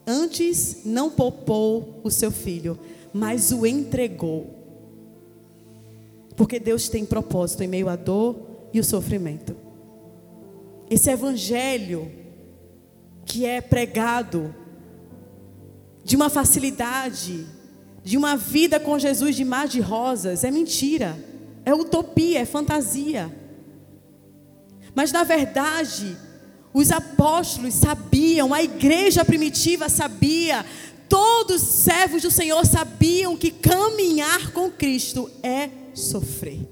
Antes 0.05 0.81
não 0.85 1.09
poupou 1.09 1.99
o 2.03 2.09
seu 2.09 2.31
filho, 2.31 2.77
mas 3.13 3.51
o 3.51 3.65
entregou. 3.65 4.59
Porque 6.35 6.59
Deus 6.59 6.89
tem 6.89 7.05
propósito 7.05 7.63
em 7.63 7.67
meio 7.67 7.87
à 7.87 7.95
dor 7.95 8.35
e 8.73 8.79
o 8.79 8.83
sofrimento 8.83 9.61
esse 10.91 11.09
evangelho 11.09 12.11
que 13.23 13.45
é 13.45 13.61
pregado 13.61 14.53
de 16.03 16.17
uma 16.17 16.29
facilidade, 16.29 17.47
de 18.03 18.17
uma 18.17 18.35
vida 18.35 18.77
com 18.77 18.99
Jesus 18.99 19.37
de 19.37 19.45
mar 19.45 19.69
de 19.69 19.79
rosas, 19.79 20.43
é 20.43 20.51
mentira, 20.51 21.17
é 21.63 21.73
utopia, 21.73 22.41
é 22.41 22.45
fantasia. 22.45 23.33
Mas 24.93 25.13
na 25.13 25.23
verdade, 25.23 26.17
os 26.73 26.91
apóstolos 26.91 27.73
sabiam, 27.73 28.53
a 28.53 28.63
igreja 28.63 29.25
primitiva 29.25 29.89
sabia, 29.89 30.65
todos 31.09 31.61
os 31.61 31.69
servos 31.83 32.21
do 32.21 32.31
Senhor 32.31 32.65
sabiam 32.65 33.35
que 33.35 33.51
caminhar 33.51 34.51
com 34.53 34.71
Cristo 34.71 35.29
é 35.43 35.69
sofrer. 35.93 36.67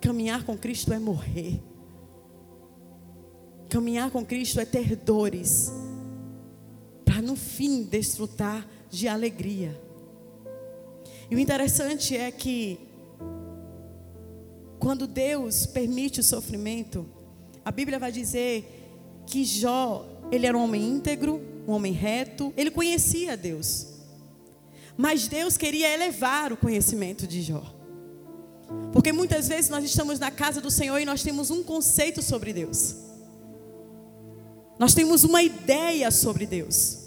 Caminhar 0.00 0.44
com 0.44 0.56
Cristo 0.56 0.92
é 0.92 0.98
morrer. 0.98 1.62
Caminhar 3.68 4.10
com 4.10 4.24
Cristo 4.24 4.60
é 4.60 4.64
ter 4.64 4.96
dores, 4.96 5.72
para 7.04 7.22
no 7.22 7.36
fim 7.36 7.84
desfrutar 7.84 8.66
de 8.90 9.06
alegria. 9.06 9.80
E 11.30 11.36
o 11.36 11.38
interessante 11.38 12.16
é 12.16 12.30
que, 12.32 12.80
quando 14.80 15.06
Deus 15.06 15.64
permite 15.66 16.18
o 16.18 16.24
sofrimento, 16.24 17.06
a 17.70 17.72
Bíblia 17.72 18.00
vai 18.00 18.10
dizer 18.10 19.22
que 19.24 19.44
Jó, 19.44 20.04
ele 20.32 20.44
era 20.44 20.58
um 20.58 20.64
homem 20.64 20.82
íntegro, 20.82 21.40
um 21.68 21.70
homem 21.70 21.92
reto, 21.92 22.52
ele 22.56 22.68
conhecia 22.68 23.36
Deus. 23.36 23.86
Mas 24.96 25.28
Deus 25.28 25.56
queria 25.56 25.88
elevar 25.94 26.52
o 26.52 26.56
conhecimento 26.56 27.28
de 27.28 27.42
Jó. 27.42 27.62
Porque 28.92 29.12
muitas 29.12 29.46
vezes 29.46 29.70
nós 29.70 29.84
estamos 29.84 30.18
na 30.18 30.32
casa 30.32 30.60
do 30.60 30.68
Senhor 30.68 30.98
e 30.98 31.04
nós 31.04 31.22
temos 31.22 31.48
um 31.48 31.62
conceito 31.62 32.20
sobre 32.22 32.52
Deus. 32.52 32.96
Nós 34.76 34.92
temos 34.92 35.22
uma 35.22 35.40
ideia 35.40 36.10
sobre 36.10 36.46
Deus. 36.46 36.98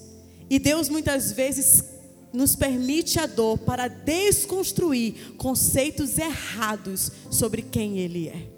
E 0.50 0.60
Deus 0.60 0.88
muitas 0.88 1.34
vezes 1.34 1.84
nos 2.32 2.56
permite 2.56 3.20
a 3.20 3.26
dor 3.26 3.58
para 3.58 3.90
desconstruir 3.90 5.36
conceitos 5.36 6.18
errados 6.18 7.12
sobre 7.30 7.62
quem 7.64 8.00
Ele 8.00 8.30
é. 8.30 8.53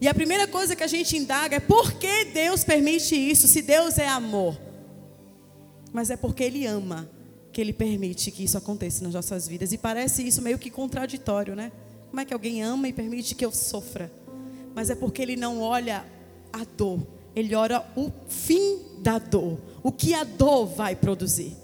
E 0.00 0.08
a 0.08 0.14
primeira 0.14 0.46
coisa 0.48 0.74
que 0.74 0.82
a 0.82 0.86
gente 0.86 1.16
indaga 1.16 1.56
é 1.56 1.60
por 1.60 1.92
que 1.92 2.26
Deus 2.26 2.64
permite 2.64 3.14
isso, 3.14 3.46
se 3.46 3.60
Deus 3.60 3.98
é 3.98 4.08
amor. 4.08 4.58
Mas 5.92 6.10
é 6.10 6.16
porque 6.16 6.42
Ele 6.42 6.66
ama 6.66 7.08
que 7.52 7.60
Ele 7.60 7.72
permite 7.72 8.30
que 8.30 8.44
isso 8.44 8.56
aconteça 8.56 9.04
nas 9.04 9.12
nossas 9.12 9.46
vidas. 9.46 9.72
E 9.72 9.78
parece 9.78 10.26
isso 10.26 10.40
meio 10.40 10.58
que 10.58 10.70
contraditório, 10.70 11.54
né? 11.54 11.70
Como 12.08 12.20
é 12.20 12.24
que 12.24 12.32
alguém 12.32 12.62
ama 12.62 12.88
e 12.88 12.92
permite 12.92 13.34
que 13.34 13.44
eu 13.44 13.52
sofra? 13.52 14.10
Mas 14.74 14.88
é 14.88 14.94
porque 14.94 15.20
Ele 15.20 15.36
não 15.36 15.60
olha 15.60 16.04
a 16.52 16.64
dor 16.64 17.00
ele 17.34 17.54
ora 17.54 17.86
o 17.96 18.10
fim 18.28 18.80
da 18.98 19.18
dor, 19.18 19.58
o 19.82 19.92
que 19.92 20.14
a 20.14 20.24
dor 20.24 20.66
vai 20.66 20.96
produzir. 20.96 21.56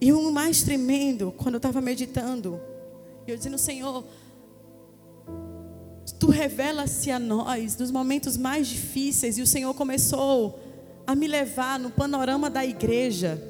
E 0.00 0.12
o 0.12 0.30
mais 0.30 0.62
tremendo, 0.62 1.32
quando 1.36 1.54
eu 1.54 1.58
estava 1.58 1.80
meditando, 1.80 2.60
eu 3.26 3.36
dizendo, 3.36 3.58
Senhor, 3.58 4.04
Tu 6.18 6.28
revela-se 6.28 7.10
a 7.10 7.18
nós 7.18 7.76
nos 7.76 7.90
momentos 7.90 8.36
mais 8.36 8.66
difíceis, 8.66 9.38
e 9.38 9.42
o 9.42 9.46
Senhor 9.46 9.72
começou 9.74 10.58
a 11.06 11.14
me 11.14 11.26
levar 11.26 11.78
no 11.78 11.90
panorama 11.90 12.50
da 12.50 12.64
igreja. 12.64 13.42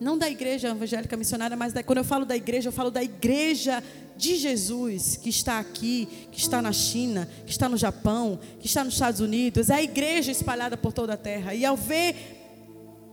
Não 0.00 0.18
da 0.18 0.28
igreja 0.28 0.68
evangélica 0.68 1.16
missionária, 1.16 1.56
mas 1.56 1.72
da, 1.72 1.82
quando 1.82 1.98
eu 1.98 2.04
falo 2.04 2.24
da 2.24 2.36
igreja, 2.36 2.68
eu 2.68 2.72
falo 2.72 2.90
da 2.90 3.02
igreja 3.02 3.82
de 4.16 4.36
Jesus 4.36 5.16
que 5.16 5.28
está 5.28 5.58
aqui, 5.58 6.08
que 6.32 6.38
está 6.38 6.60
na 6.60 6.72
China, 6.72 7.28
que 7.44 7.52
está 7.52 7.68
no 7.68 7.76
Japão, 7.76 8.38
que 8.58 8.66
está 8.66 8.82
nos 8.82 8.94
Estados 8.94 9.20
Unidos, 9.20 9.70
é 9.70 9.74
a 9.74 9.82
igreja 9.82 10.32
espalhada 10.32 10.76
por 10.76 10.92
toda 10.92 11.14
a 11.14 11.16
terra. 11.16 11.54
E 11.54 11.64
ao 11.64 11.76
ver 11.76 12.16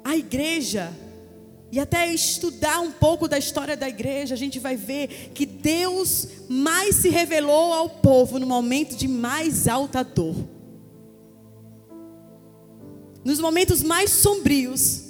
a 0.03 0.15
igreja 0.15 0.91
e 1.71 1.79
até 1.79 2.13
estudar 2.13 2.81
um 2.81 2.91
pouco 2.91 3.29
da 3.29 3.37
história 3.37 3.77
da 3.77 3.87
igreja, 3.87 4.35
a 4.35 4.37
gente 4.37 4.59
vai 4.59 4.75
ver 4.75 5.31
que 5.33 5.45
Deus 5.45 6.27
mais 6.49 6.97
se 6.97 7.09
revelou 7.09 7.73
ao 7.73 7.89
povo 7.89 8.37
no 8.37 8.45
momento 8.45 8.95
de 8.95 9.07
mais 9.07 9.69
alta 9.69 10.03
dor. 10.03 10.35
Nos 13.23 13.39
momentos 13.39 13.81
mais 13.81 14.09
sombrios, 14.11 15.03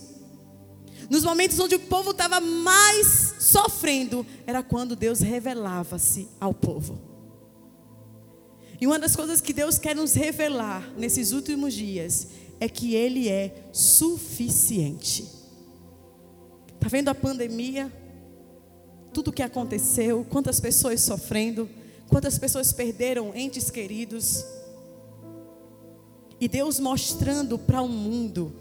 nos 1.10 1.24
momentos 1.24 1.60
onde 1.60 1.76
o 1.76 1.80
povo 1.80 2.12
estava 2.12 2.40
mais 2.40 3.36
sofrendo, 3.40 4.24
era 4.46 4.62
quando 4.62 4.96
Deus 4.96 5.20
revelava-se 5.20 6.28
ao 6.40 6.54
povo. 6.54 7.00
E 8.80 8.86
uma 8.86 9.00
das 9.00 9.16
coisas 9.16 9.42
que 9.42 9.54
Deus 9.54 9.80
quer 9.80 9.96
nos 9.96 10.14
revelar 10.14 10.92
nesses 10.96 11.32
últimos 11.32 11.74
dias 11.74 12.28
é 12.60 12.70
que 12.70 12.94
Ele 12.94 13.30
é 13.30 13.68
suficiente. 13.72 15.41
Está 16.82 16.90
vendo 16.90 17.10
a 17.10 17.16
pandemia? 17.16 17.94
Tudo 19.14 19.28
o 19.28 19.32
que 19.32 19.44
aconteceu, 19.44 20.26
quantas 20.28 20.60
pessoas 20.60 21.00
sofrendo, 21.02 21.70
quantas 22.10 22.40
pessoas 22.40 22.74
perderam 22.74 23.36
entes 23.36 23.70
queridos. 23.70 24.44
E 26.40 26.48
Deus 26.48 26.80
mostrando 26.80 27.60
para 27.60 27.84
o 27.84 27.88
mundo 27.88 28.52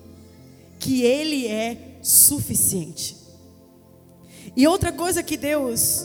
que 0.78 1.02
Ele 1.02 1.46
é 1.46 1.98
suficiente. 2.02 3.16
E 4.54 4.66
outra 4.66 4.92
coisa 4.92 5.22
que 5.22 5.38
Deus 5.38 6.04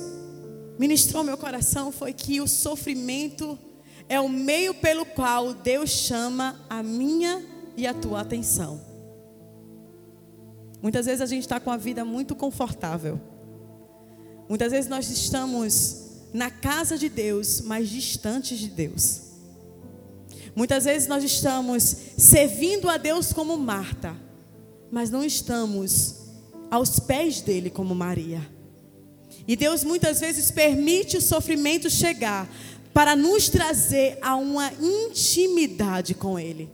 ministrou 0.80 1.22
meu 1.22 1.38
coração 1.38 1.92
foi 1.92 2.14
que 2.14 2.40
o 2.40 2.48
sofrimento 2.48 3.60
é 4.08 4.22
o 4.22 4.30
meio 4.30 4.74
pelo 4.74 5.06
qual 5.06 5.54
Deus 5.54 5.90
chama 5.90 6.62
a 6.70 6.82
minha 6.82 7.46
e 7.76 7.86
a 7.86 7.94
tua 7.94 8.22
atenção. 8.22 8.95
Muitas 10.86 11.08
vezes 11.08 11.22
a 11.22 11.26
gente 11.26 11.42
está 11.42 11.60
com 11.60 11.72
a 11.72 11.78
vida 11.78 12.06
muito 12.06 12.36
confortável. 12.36 13.20
Muitas 14.48 14.72
vezes 14.72 14.88
nós 14.88 15.10
estamos 15.10 16.22
na 16.32 16.52
casa 16.52 16.96
de 16.96 17.10
Deus, 17.10 17.62
mas 17.62 17.90
distantes 17.90 18.60
de 18.60 18.68
Deus. 18.68 19.22
Muitas 20.56 20.86
vezes 20.86 21.08
nós 21.08 21.24
estamos 21.24 21.82
servindo 22.20 22.88
a 22.88 22.98
Deus 22.98 23.34
como 23.34 23.58
Marta, 23.58 24.16
mas 24.92 25.10
não 25.10 25.26
estamos 25.26 26.18
aos 26.70 27.00
pés 27.00 27.42
dele 27.42 27.72
como 27.72 27.96
Maria. 27.96 28.48
E 29.48 29.56
Deus 29.56 29.84
muitas 29.84 30.20
vezes 30.20 30.52
permite 30.52 31.18
o 31.18 31.22
sofrimento 31.22 31.90
chegar 31.90 32.48
para 32.94 33.16
nos 33.16 33.50
trazer 33.50 34.20
a 34.22 34.36
uma 34.36 34.72
intimidade 34.80 36.14
com 36.14 36.38
Ele. 36.38 36.70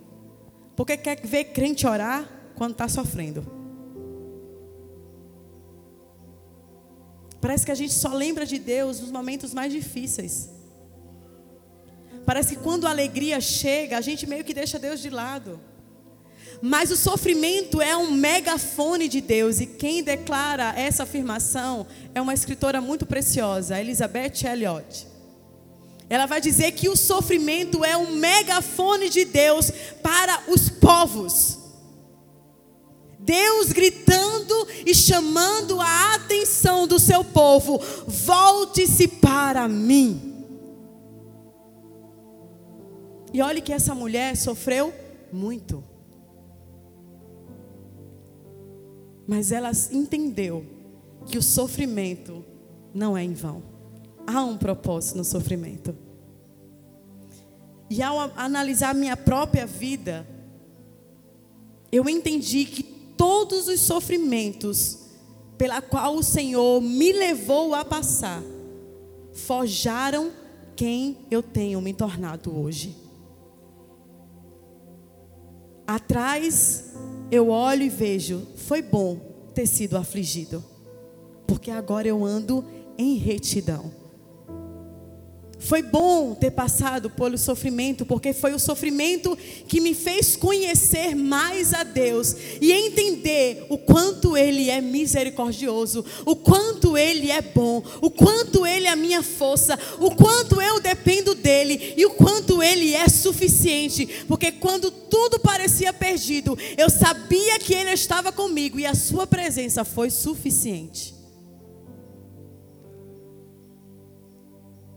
Porque 0.75 0.97
quer 0.97 1.25
ver 1.25 1.45
crente 1.53 1.87
orar 1.87 2.29
quando 2.55 2.73
está 2.73 2.89
sofrendo. 2.89 3.60
Parece 7.41 7.65
que 7.65 7.71
a 7.71 7.75
gente 7.75 7.93
só 7.93 8.09
lembra 8.09 8.45
de 8.45 8.59
Deus 8.59 9.01
nos 9.01 9.11
momentos 9.11 9.53
mais 9.53 9.73
difíceis. 9.73 10.49
Parece 12.25 12.55
que 12.55 12.61
quando 12.61 12.85
a 12.85 12.91
alegria 12.91 13.41
chega, 13.41 13.97
a 13.97 14.01
gente 14.01 14.27
meio 14.27 14.43
que 14.43 14.53
deixa 14.53 14.77
Deus 14.77 15.01
de 15.01 15.09
lado. 15.09 15.59
Mas 16.61 16.91
o 16.91 16.95
sofrimento 16.95 17.81
é 17.81 17.97
um 17.97 18.11
megafone 18.11 19.07
de 19.07 19.19
Deus, 19.19 19.59
e 19.59 19.65
quem 19.65 20.03
declara 20.03 20.73
essa 20.77 21.03
afirmação 21.03 21.87
é 22.13 22.21
uma 22.21 22.35
escritora 22.35 22.79
muito 22.79 23.05
preciosa, 23.07 23.81
Elizabeth 23.81 24.45
Elliot. 24.45 25.07
Ela 26.07 26.27
vai 26.27 26.39
dizer 26.39 26.73
que 26.73 26.89
o 26.89 26.95
sofrimento 26.95 27.83
é 27.83 27.97
um 27.97 28.11
megafone 28.17 29.09
de 29.09 29.25
Deus 29.25 29.71
para 30.03 30.43
os 30.47 30.69
povos. 30.69 31.57
Deus 33.17 33.71
gritando 33.71 34.40
e 34.85 34.93
chamando 34.93 35.79
a 35.79 36.15
atenção 36.15 36.87
do 36.87 36.99
seu 36.99 37.23
povo: 37.23 37.79
volte-se 38.07 39.07
para 39.07 39.67
mim. 39.67 40.29
E 43.33 43.41
olhe 43.41 43.61
que 43.61 43.71
essa 43.71 43.95
mulher 43.95 44.35
sofreu 44.35 44.93
muito. 45.31 45.83
Mas 49.27 49.51
ela 49.51 49.71
entendeu 49.91 50.65
que 51.25 51.37
o 51.37 51.41
sofrimento 51.41 52.43
não 52.93 53.17
é 53.17 53.23
em 53.23 53.33
vão. 53.33 53.63
Há 54.27 54.43
um 54.43 54.57
propósito 54.57 55.17
no 55.17 55.23
sofrimento. 55.23 55.95
E 57.89 58.01
ao 58.01 58.19
analisar 58.37 58.93
minha 58.93 59.15
própria 59.15 59.65
vida, 59.65 60.27
eu 61.91 62.07
entendi 62.07 62.65
que 62.65 62.83
todos 63.21 63.67
os 63.67 63.79
sofrimentos 63.81 64.97
pela 65.55 65.79
qual 65.79 66.15
o 66.15 66.23
Senhor 66.23 66.81
me 66.81 67.13
levou 67.13 67.75
a 67.75 67.85
passar 67.85 68.41
forjaram 69.31 70.31
quem 70.75 71.19
eu 71.29 71.43
tenho 71.43 71.79
me 71.79 71.93
tornado 71.93 72.57
hoje. 72.59 72.97
Atrás 75.85 76.93
eu 77.29 77.49
olho 77.49 77.83
e 77.83 77.89
vejo, 77.89 78.41
foi 78.55 78.81
bom 78.81 79.17
ter 79.53 79.67
sido 79.67 79.97
afligido, 79.97 80.63
porque 81.45 81.69
agora 81.69 82.07
eu 82.07 82.25
ando 82.25 82.65
em 82.97 83.17
retidão. 83.17 84.00
Foi 85.61 85.83
bom 85.83 86.33
ter 86.33 86.49
passado 86.49 87.07
pelo 87.07 87.37
sofrimento, 87.37 88.03
porque 88.03 88.33
foi 88.33 88.51
o 88.53 88.59
sofrimento 88.59 89.37
que 89.67 89.79
me 89.79 89.93
fez 89.93 90.35
conhecer 90.35 91.15
mais 91.15 91.71
a 91.71 91.83
Deus 91.83 92.35
e 92.59 92.71
entender 92.71 93.67
o 93.69 93.77
quanto 93.77 94.35
Ele 94.35 94.71
é 94.71 94.81
misericordioso, 94.81 96.03
o 96.25 96.35
quanto 96.35 96.97
Ele 96.97 97.29
é 97.29 97.41
bom, 97.43 97.83
o 98.01 98.09
quanto 98.09 98.65
Ele 98.65 98.87
é 98.87 98.89
a 98.89 98.95
minha 98.95 99.21
força, 99.21 99.77
o 99.99 100.15
quanto 100.15 100.59
eu 100.59 100.79
dependo 100.79 101.35
dEle 101.35 101.93
e 101.95 102.07
o 102.07 102.11
quanto 102.11 102.61
Ele 102.63 102.95
é 102.95 103.07
suficiente. 103.07 104.25
Porque 104.27 104.51
quando 104.51 104.89
tudo 104.89 105.39
parecia 105.39 105.93
perdido, 105.93 106.57
eu 106.75 106.89
sabia 106.89 107.59
que 107.59 107.75
Ele 107.75 107.91
estava 107.91 108.31
comigo 108.31 108.79
e 108.79 108.85
a 108.85 108.95
Sua 108.95 109.27
presença 109.27 109.85
foi 109.85 110.09
suficiente. 110.09 111.20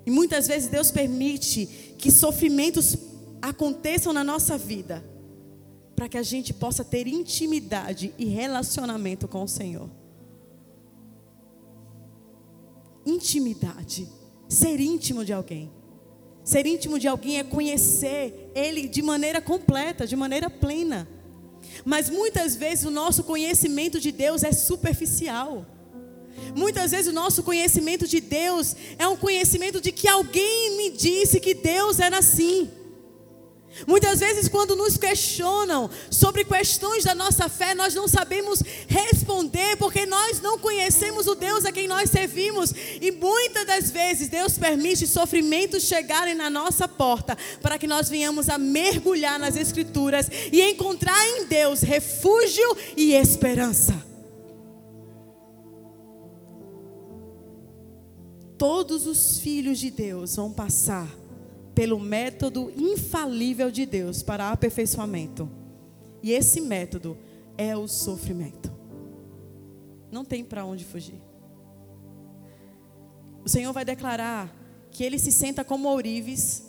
E 0.06 0.10
muitas 0.10 0.46
vezes 0.46 0.68
Deus 0.68 0.90
permite 0.90 1.66
que 1.98 2.10
sofrimentos 2.10 2.96
aconteçam 3.40 4.12
na 4.12 4.22
nossa 4.22 4.58
vida, 4.58 5.04
para 5.94 6.08
que 6.08 6.18
a 6.18 6.22
gente 6.22 6.52
possa 6.52 6.84
ter 6.84 7.06
intimidade 7.06 8.12
e 8.18 8.24
relacionamento 8.26 9.28
com 9.28 9.42
o 9.42 9.48
Senhor. 9.48 9.88
Intimidade, 13.06 14.08
ser 14.48 14.80
íntimo 14.80 15.24
de 15.24 15.32
alguém. 15.32 15.70
Ser 16.42 16.66
íntimo 16.66 16.98
de 16.98 17.08
alguém 17.08 17.38
é 17.38 17.44
conhecer 17.44 18.50
Ele 18.54 18.86
de 18.86 19.00
maneira 19.00 19.40
completa, 19.40 20.06
de 20.06 20.14
maneira 20.14 20.50
plena. 20.50 21.08
Mas 21.84 22.10
muitas 22.10 22.54
vezes 22.54 22.84
o 22.84 22.90
nosso 22.90 23.24
conhecimento 23.24 23.98
de 23.98 24.12
Deus 24.12 24.42
é 24.42 24.52
superficial. 24.52 25.66
Muitas 26.54 26.90
vezes 26.90 27.10
o 27.10 27.14
nosso 27.14 27.42
conhecimento 27.42 28.06
de 28.06 28.20
Deus 28.20 28.74
é 28.98 29.06
um 29.06 29.16
conhecimento 29.16 29.80
de 29.80 29.92
que 29.92 30.08
alguém 30.08 30.76
me 30.76 30.90
disse 30.90 31.40
que 31.40 31.54
Deus 31.54 31.98
era 31.98 32.18
assim. 32.18 32.70
Muitas 33.88 34.20
vezes, 34.20 34.48
quando 34.48 34.76
nos 34.76 34.96
questionam 34.96 35.90
sobre 36.08 36.44
questões 36.44 37.02
da 37.02 37.14
nossa 37.14 37.48
fé, 37.48 37.74
nós 37.74 37.92
não 37.92 38.06
sabemos 38.06 38.62
responder 38.86 39.76
porque 39.76 40.06
nós 40.06 40.40
não 40.40 40.58
conhecemos 40.58 41.26
o 41.26 41.34
Deus 41.34 41.64
a 41.64 41.72
quem 41.72 41.88
nós 41.88 42.08
servimos. 42.08 42.72
E 43.00 43.10
muitas 43.10 43.66
das 43.66 43.90
vezes, 43.90 44.28
Deus 44.28 44.56
permite 44.56 45.08
sofrimentos 45.08 45.82
chegarem 45.82 46.36
na 46.36 46.48
nossa 46.48 46.86
porta 46.86 47.36
para 47.60 47.76
que 47.76 47.88
nós 47.88 48.08
venhamos 48.08 48.48
a 48.48 48.58
mergulhar 48.58 49.40
nas 49.40 49.56
Escrituras 49.56 50.30
e 50.52 50.62
encontrar 50.62 51.26
em 51.30 51.46
Deus 51.46 51.80
refúgio 51.80 52.76
e 52.96 53.12
esperança. 53.12 54.03
Todos 58.66 59.06
os 59.06 59.40
filhos 59.40 59.78
de 59.78 59.90
Deus 59.90 60.36
vão 60.36 60.50
passar 60.50 61.06
pelo 61.74 62.00
método 62.00 62.72
infalível 62.74 63.70
de 63.70 63.84
Deus 63.84 64.22
para 64.22 64.50
aperfeiçoamento. 64.50 65.50
E 66.22 66.32
esse 66.32 66.62
método 66.62 67.14
é 67.58 67.76
o 67.76 67.86
sofrimento. 67.86 68.72
Não 70.10 70.24
tem 70.24 70.42
para 70.42 70.64
onde 70.64 70.82
fugir. 70.82 71.20
O 73.44 73.50
Senhor 73.50 73.70
vai 73.70 73.84
declarar 73.84 74.50
que 74.90 75.04
ele 75.04 75.18
se 75.18 75.30
senta 75.30 75.62
como 75.62 75.86
ourives 75.90 76.62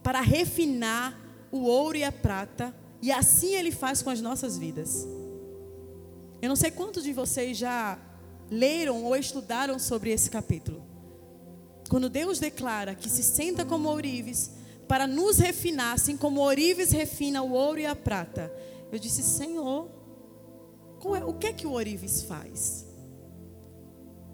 para 0.00 0.20
refinar 0.20 1.20
o 1.50 1.62
ouro 1.62 1.98
e 1.98 2.04
a 2.04 2.12
prata, 2.12 2.72
e 3.02 3.10
assim 3.10 3.56
ele 3.56 3.72
faz 3.72 4.00
com 4.00 4.10
as 4.10 4.20
nossas 4.20 4.56
vidas. 4.56 5.08
Eu 6.40 6.48
não 6.48 6.54
sei 6.54 6.70
quantos 6.70 7.02
de 7.02 7.12
vocês 7.12 7.58
já 7.58 7.98
leram 8.48 9.02
ou 9.02 9.16
estudaram 9.16 9.76
sobre 9.80 10.10
esse 10.12 10.30
capítulo. 10.30 10.91
Quando 11.92 12.08
Deus 12.08 12.38
declara 12.38 12.94
que 12.94 13.06
se 13.06 13.22
senta 13.22 13.66
como 13.66 13.86
ourives 13.90 14.50
para 14.88 15.06
nos 15.06 15.36
refinar, 15.36 15.92
assim 15.92 16.16
como 16.16 16.40
ourives 16.40 16.90
refina 16.90 17.42
o 17.42 17.52
ouro 17.52 17.80
e 17.80 17.84
a 17.84 17.94
prata, 17.94 18.50
eu 18.90 18.98
disse: 18.98 19.22
Senhor, 19.22 19.90
é, 21.14 21.22
o 21.22 21.34
que 21.34 21.48
é 21.48 21.52
que 21.52 21.66
o 21.66 21.72
ourives 21.72 22.22
faz? 22.22 22.86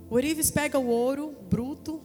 O 0.08 0.14
ourives 0.14 0.52
pega 0.52 0.78
o 0.78 0.86
ouro 0.86 1.34
bruto, 1.50 2.00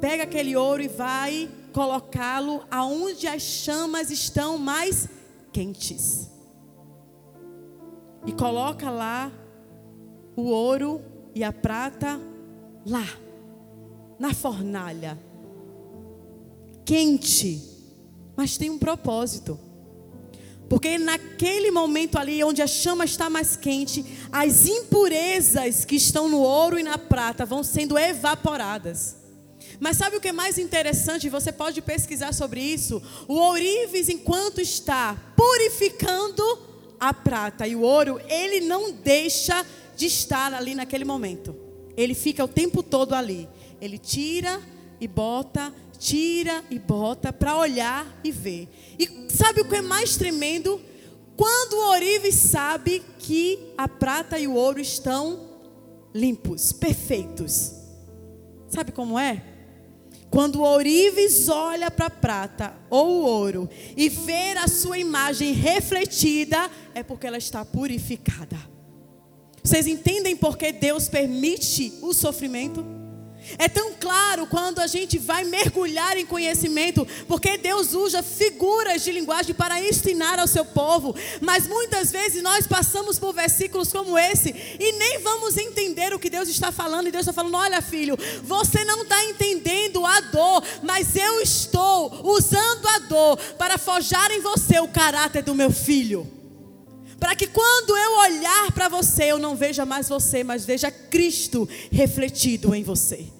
pega 0.00 0.22
aquele 0.22 0.54
ouro 0.54 0.80
e 0.80 0.86
vai 0.86 1.50
colocá-lo 1.72 2.64
aonde 2.70 3.26
as 3.26 3.42
chamas 3.42 4.12
estão 4.12 4.56
mais 4.56 5.08
quentes. 5.52 6.30
E 8.24 8.32
coloca 8.32 8.88
lá 8.88 9.32
o 10.36 10.42
ouro 10.44 11.02
e 11.34 11.42
a 11.42 11.52
prata 11.52 12.20
lá 12.86 13.26
na 14.18 14.34
fornalha, 14.34 15.18
quente, 16.84 17.62
mas 18.36 18.56
tem 18.56 18.70
um 18.70 18.78
propósito. 18.78 19.58
Porque 20.68 20.98
naquele 20.98 21.70
momento 21.70 22.18
ali, 22.18 22.44
onde 22.44 22.60
a 22.60 22.66
chama 22.66 23.04
está 23.04 23.30
mais 23.30 23.56
quente, 23.56 24.04
as 24.30 24.66
impurezas 24.66 25.84
que 25.84 25.96
estão 25.96 26.28
no 26.28 26.40
ouro 26.40 26.78
e 26.78 26.82
na 26.82 26.98
prata 26.98 27.46
vão 27.46 27.62
sendo 27.62 27.98
evaporadas. 27.98 29.16
Mas 29.80 29.96
sabe 29.96 30.16
o 30.16 30.20
que 30.20 30.28
é 30.28 30.32
mais 30.32 30.58
interessante? 30.58 31.28
Você 31.28 31.52
pode 31.52 31.80
pesquisar 31.80 32.34
sobre 32.34 32.60
isso. 32.60 33.00
O 33.26 33.34
ourives, 33.34 34.08
enquanto 34.08 34.60
está 34.60 35.16
purificando 35.36 36.42
a 37.00 37.14
prata 37.14 37.66
e 37.66 37.76
o 37.76 37.80
ouro, 37.80 38.20
ele 38.28 38.60
não 38.60 38.92
deixa 38.92 39.64
de 39.96 40.06
estar 40.06 40.52
ali 40.52 40.74
naquele 40.74 41.04
momento. 41.04 41.56
Ele 41.96 42.14
fica 42.14 42.44
o 42.44 42.48
tempo 42.48 42.82
todo 42.82 43.14
ali. 43.14 43.48
Ele 43.80 43.98
tira 43.98 44.60
e 45.00 45.06
bota, 45.06 45.72
tira 45.98 46.64
e 46.70 46.78
bota 46.78 47.32
para 47.32 47.56
olhar 47.56 48.06
e 48.24 48.30
ver. 48.30 48.68
E 48.98 49.28
sabe 49.30 49.60
o 49.60 49.68
que 49.68 49.76
é 49.76 49.82
mais 49.82 50.16
tremendo? 50.16 50.80
Quando 51.36 51.74
o 51.74 51.90
orive 51.90 52.32
sabe 52.32 53.02
que 53.18 53.72
a 53.78 53.86
prata 53.86 54.38
e 54.38 54.48
o 54.48 54.54
ouro 54.54 54.80
estão 54.80 55.48
limpos, 56.12 56.72
perfeitos. 56.72 57.72
Sabe 58.68 58.90
como 58.90 59.18
é? 59.18 59.42
Quando 60.30 60.56
o 60.56 60.62
ourives 60.62 61.48
olha 61.48 61.90
para 61.90 62.06
a 62.06 62.10
prata 62.10 62.74
ou 62.90 63.20
o 63.20 63.24
ouro 63.24 63.68
e 63.96 64.08
ver 64.08 64.58
a 64.58 64.68
sua 64.68 64.98
imagem 64.98 65.52
refletida, 65.52 66.70
é 66.94 67.02
porque 67.02 67.26
ela 67.26 67.38
está 67.38 67.64
purificada. 67.64 68.58
Vocês 69.62 69.86
entendem 69.86 70.36
por 70.36 70.58
que 70.58 70.72
Deus 70.72 71.08
permite 71.08 71.94
o 72.02 72.12
sofrimento? 72.12 72.84
É 73.56 73.68
tão 73.68 73.94
claro 73.94 74.46
quando 74.46 74.80
a 74.80 74.86
gente 74.86 75.18
vai 75.18 75.44
mergulhar 75.44 76.16
em 76.16 76.26
conhecimento, 76.26 77.06
porque 77.26 77.56
Deus 77.56 77.94
usa 77.94 78.22
figuras 78.22 79.02
de 79.02 79.12
linguagem 79.12 79.54
para 79.54 79.80
ensinar 79.80 80.38
ao 80.38 80.46
seu 80.46 80.64
povo. 80.64 81.14
Mas 81.40 81.66
muitas 81.66 82.10
vezes 82.10 82.42
nós 82.42 82.66
passamos 82.66 83.18
por 83.18 83.32
versículos 83.32 83.90
como 83.92 84.18
esse 84.18 84.50
e 84.78 84.92
nem 84.92 85.18
vamos 85.20 85.56
entender 85.56 86.12
o 86.12 86.18
que 86.18 86.28
Deus 86.28 86.48
está 86.48 86.70
falando. 86.70 87.08
E 87.08 87.12
Deus 87.12 87.22
está 87.22 87.32
falando: 87.32 87.56
olha, 87.56 87.80
filho, 87.80 88.18
você 88.42 88.84
não 88.84 89.02
está 89.02 89.24
entendendo 89.24 90.04
a 90.04 90.20
dor, 90.20 90.62
mas 90.82 91.16
eu 91.16 91.40
estou 91.40 92.26
usando 92.26 92.86
a 92.88 92.98
dor 93.00 93.36
para 93.56 93.78
forjar 93.78 94.30
em 94.32 94.40
você 94.40 94.78
o 94.80 94.88
caráter 94.88 95.42
do 95.42 95.54
meu 95.54 95.70
filho. 95.70 96.38
Para 97.18 97.34
que 97.34 97.48
quando 97.48 97.96
eu 97.96 98.18
olhar 98.18 98.72
para 98.72 98.88
você, 98.88 99.24
eu 99.24 99.38
não 99.38 99.56
veja 99.56 99.84
mais 99.84 100.08
você, 100.08 100.44
mas 100.44 100.64
veja 100.64 100.90
Cristo 100.90 101.68
refletido 101.90 102.74
em 102.74 102.84
você. 102.84 103.37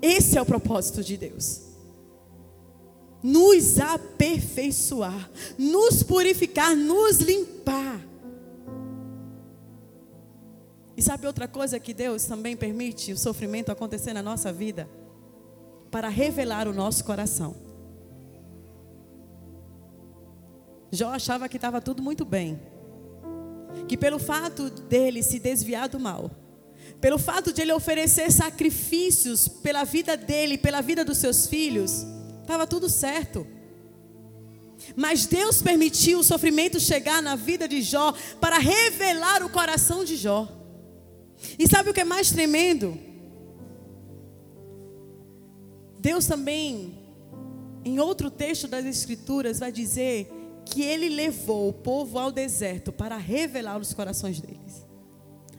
Esse 0.00 0.38
é 0.38 0.42
o 0.42 0.46
propósito 0.46 1.02
de 1.02 1.16
Deus. 1.16 1.62
Nos 3.22 3.80
aperfeiçoar, 3.80 5.30
nos 5.58 6.02
purificar, 6.02 6.76
nos 6.76 7.18
limpar. 7.18 8.00
E 10.96 11.02
sabe 11.02 11.26
outra 11.26 11.46
coisa 11.46 11.78
que 11.78 11.92
Deus 11.92 12.24
também 12.24 12.56
permite 12.56 13.12
o 13.12 13.18
sofrimento 13.18 13.70
acontecer 13.70 14.12
na 14.12 14.22
nossa 14.22 14.52
vida? 14.52 14.88
Para 15.90 16.08
revelar 16.08 16.66
o 16.66 16.72
nosso 16.72 17.04
coração. 17.04 17.54
Jó 20.90 21.08
achava 21.10 21.48
que 21.48 21.56
estava 21.56 21.80
tudo 21.80 22.02
muito 22.02 22.24
bem. 22.24 22.58
Que 23.88 23.96
pelo 23.96 24.18
fato 24.18 24.70
dele 24.70 25.22
se 25.22 25.38
desviar 25.38 25.88
do 25.88 26.00
mal, 26.00 26.30
pelo 27.06 27.20
fato 27.20 27.52
de 27.52 27.62
ele 27.62 27.72
oferecer 27.72 28.32
sacrifícios 28.32 29.46
pela 29.46 29.84
vida 29.84 30.16
dele, 30.16 30.58
pela 30.58 30.80
vida 30.80 31.04
dos 31.04 31.18
seus 31.18 31.46
filhos, 31.46 32.04
estava 32.40 32.66
tudo 32.66 32.88
certo. 32.88 33.46
Mas 34.96 35.24
Deus 35.24 35.62
permitiu 35.62 36.18
o 36.18 36.24
sofrimento 36.24 36.80
chegar 36.80 37.22
na 37.22 37.36
vida 37.36 37.68
de 37.68 37.80
Jó 37.80 38.12
para 38.40 38.58
revelar 38.58 39.44
o 39.44 39.48
coração 39.48 40.04
de 40.04 40.16
Jó. 40.16 40.48
E 41.56 41.68
sabe 41.68 41.90
o 41.90 41.94
que 41.94 42.00
é 42.00 42.04
mais 42.04 42.32
tremendo? 42.32 42.98
Deus 46.00 46.26
também, 46.26 46.98
em 47.84 48.00
outro 48.00 48.32
texto 48.32 48.66
das 48.66 48.84
Escrituras, 48.84 49.60
vai 49.60 49.70
dizer 49.70 50.28
que 50.64 50.82
ele 50.82 51.08
levou 51.08 51.68
o 51.68 51.72
povo 51.72 52.18
ao 52.18 52.32
deserto 52.32 52.90
para 52.90 53.16
revelar 53.16 53.78
os 53.78 53.94
corações 53.94 54.40
deles. 54.40 54.85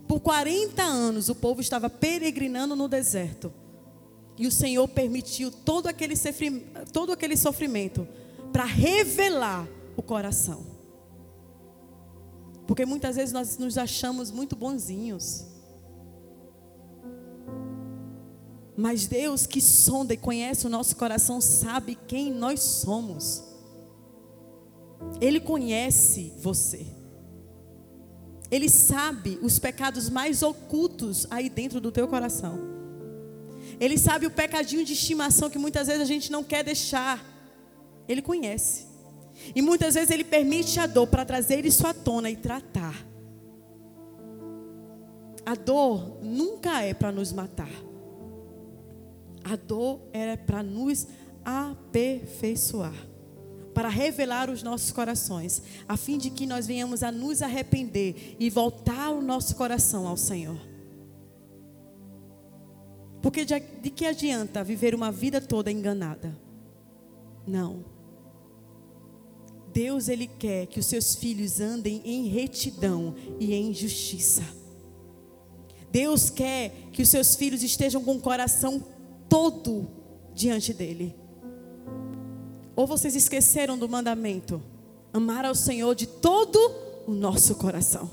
Por 0.07 0.19
40 0.21 0.81
anos 0.81 1.29
o 1.29 1.35
povo 1.35 1.61
estava 1.61 1.89
peregrinando 1.89 2.75
no 2.75 2.87
deserto. 2.87 3.51
E 4.37 4.45
o 4.45 4.51
Senhor 4.51 4.87
permitiu 4.87 5.51
todo 5.51 5.87
aquele, 5.87 6.15
todo 6.93 7.11
aquele 7.11 7.35
sofrimento 7.35 8.07
para 8.53 8.65
revelar 8.65 9.67
o 9.95 10.01
coração. 10.01 10.63
Porque 12.67 12.85
muitas 12.85 13.15
vezes 13.15 13.33
nós 13.33 13.57
nos 13.57 13.77
achamos 13.77 14.29
muito 14.29 14.55
bonzinhos. 14.55 15.45
Mas 18.75 19.07
Deus 19.07 19.47
que 19.47 19.59
sonda 19.59 20.13
e 20.13 20.17
conhece 20.17 20.67
o 20.67 20.69
nosso 20.69 20.95
coração 20.95 21.41
sabe 21.41 21.97
quem 22.07 22.31
nós 22.31 22.59
somos. 22.59 23.43
Ele 25.19 25.39
conhece 25.39 26.33
você. 26.37 26.96
Ele 28.49 28.69
sabe 28.69 29.37
os 29.41 29.59
pecados 29.59 30.09
mais 30.09 30.41
ocultos 30.41 31.27
aí 31.29 31.49
dentro 31.49 31.81
do 31.81 31.91
teu 31.91 32.07
coração. 32.07 32.59
Ele 33.79 33.97
sabe 33.97 34.25
o 34.25 34.31
pecadinho 34.31 34.85
de 34.85 34.93
estimação 34.93 35.49
que 35.49 35.59
muitas 35.59 35.87
vezes 35.87 36.01
a 36.01 36.05
gente 36.05 36.31
não 36.31 36.43
quer 36.43 36.63
deixar. 36.63 37.23
Ele 38.07 38.21
conhece. 38.21 38.87
E 39.55 39.61
muitas 39.61 39.95
vezes 39.95 40.09
ele 40.09 40.23
permite 40.23 40.79
a 40.79 40.87
dor 40.87 41.07
para 41.07 41.25
trazer 41.25 41.65
isso 41.65 41.85
à 41.85 41.93
tona 41.93 42.29
e 42.29 42.35
tratar. 42.35 43.05
A 45.45 45.55
dor 45.55 46.17
nunca 46.23 46.81
é 46.81 46.93
para 46.93 47.11
nos 47.11 47.31
matar. 47.33 47.69
A 49.43 49.55
dor 49.55 50.01
é 50.11 50.35
para 50.35 50.63
nos 50.63 51.07
aperfeiçoar 51.43 53.16
para 53.77 53.89
revelar 53.89 54.49
os 54.49 54.63
nossos 54.63 54.89
corações, 54.89 55.61
a 55.87 55.95
fim 55.95 56.17
de 56.17 56.31
que 56.31 56.47
nós 56.47 56.65
venhamos 56.65 57.03
a 57.03 57.11
nos 57.11 57.43
arrepender 57.43 58.35
e 58.39 58.49
voltar 58.49 59.11
o 59.11 59.21
nosso 59.21 59.55
coração 59.55 60.07
ao 60.07 60.17
Senhor. 60.17 60.57
Porque 63.21 63.45
de, 63.45 63.59
de 63.59 63.91
que 63.91 64.07
adianta 64.07 64.63
viver 64.63 64.95
uma 64.95 65.11
vida 65.11 65.39
toda 65.39 65.71
enganada? 65.71 66.35
Não. 67.45 67.85
Deus 69.71 70.09
ele 70.09 70.25
quer 70.25 70.65
que 70.65 70.79
os 70.79 70.87
seus 70.87 71.13
filhos 71.13 71.59
andem 71.59 72.01
em 72.03 72.29
retidão 72.29 73.13
e 73.39 73.53
em 73.53 73.71
justiça. 73.75 74.41
Deus 75.91 76.31
quer 76.31 76.89
que 76.91 77.03
os 77.03 77.09
seus 77.09 77.35
filhos 77.35 77.61
estejam 77.61 78.03
com 78.03 78.15
o 78.15 78.21
coração 78.21 78.83
todo 79.29 79.87
diante 80.33 80.73
dele. 80.73 81.26
Ou 82.77 82.85
vocês 82.85 83.15
esqueceram 83.15 83.75
do 83.75 83.89
mandamento? 83.89 84.61
Amar 85.11 85.43
ao 85.43 85.55
Senhor 85.55 85.95
de 85.95 86.05
todo 86.05 86.59
o 87.07 87.11
nosso 87.11 87.55
coração, 87.55 88.07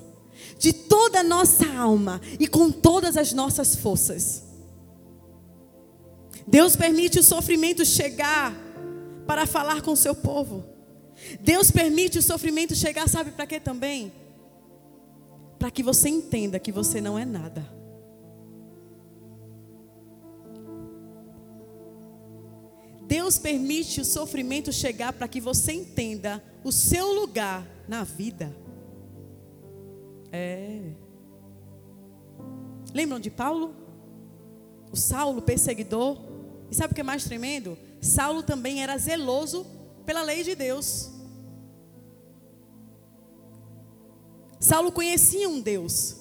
de 0.59 0.73
toda 0.73 1.21
a 1.21 1.23
nossa 1.23 1.67
alma 1.77 2.19
e 2.41 2.49
com 2.49 2.71
todas 2.73 3.19
as 3.19 3.35
nossas 3.35 3.77
forças. 3.77 4.43
Deus 6.47 6.77
permite 6.77 7.19
o 7.19 7.23
sofrimento 7.23 7.85
chegar 7.85 8.55
para 9.27 9.47
falar 9.47 9.83
com 9.83 9.93
o 9.93 9.97
seu 9.97 10.15
povo. 10.15 10.65
Deus 11.41 11.71
permite 11.71 12.19
o 12.19 12.23
sofrimento 12.23 12.75
chegar, 12.75 13.07
sabe 13.07 13.33
para 13.33 13.47
quê 13.47 13.61
também? 13.61 14.11
Para 15.59 15.71
que 15.71 15.83
você 15.83 16.09
entenda 16.09 16.59
que 16.59 16.73
você 16.73 17.03
não 17.03 17.19
é 17.19 17.27
nada. 17.27 17.71
Deus 23.15 23.39
permite 23.39 24.01
o 24.01 24.05
sofrimento 24.05 24.73
chegar 24.73 25.13
para 25.13 25.29
que 25.29 25.41
você 25.41 25.71
entenda 25.71 26.43
o 26.65 26.73
seu 26.73 27.13
lugar 27.13 27.65
na 27.87 28.03
vida. 28.03 28.53
É. 30.33 30.83
Lembram 32.93 33.21
de 33.21 33.31
Paulo? 33.31 33.73
O 34.91 34.97
Saulo, 34.97 35.41
perseguidor. 35.43 36.19
E 36.69 36.75
sabe 36.75 36.91
o 36.91 36.95
que 36.97 37.03
é 37.03 37.05
mais 37.05 37.23
tremendo? 37.23 37.79
Saulo 38.01 38.43
também 38.43 38.83
era 38.83 38.99
zeloso 38.99 39.65
pela 40.05 40.25
lei 40.25 40.43
de 40.43 40.57
Deus. 40.57 41.09
Saulo 44.59 44.91
conhecia 44.91 45.49
um 45.49 45.61
Deus 45.61 46.17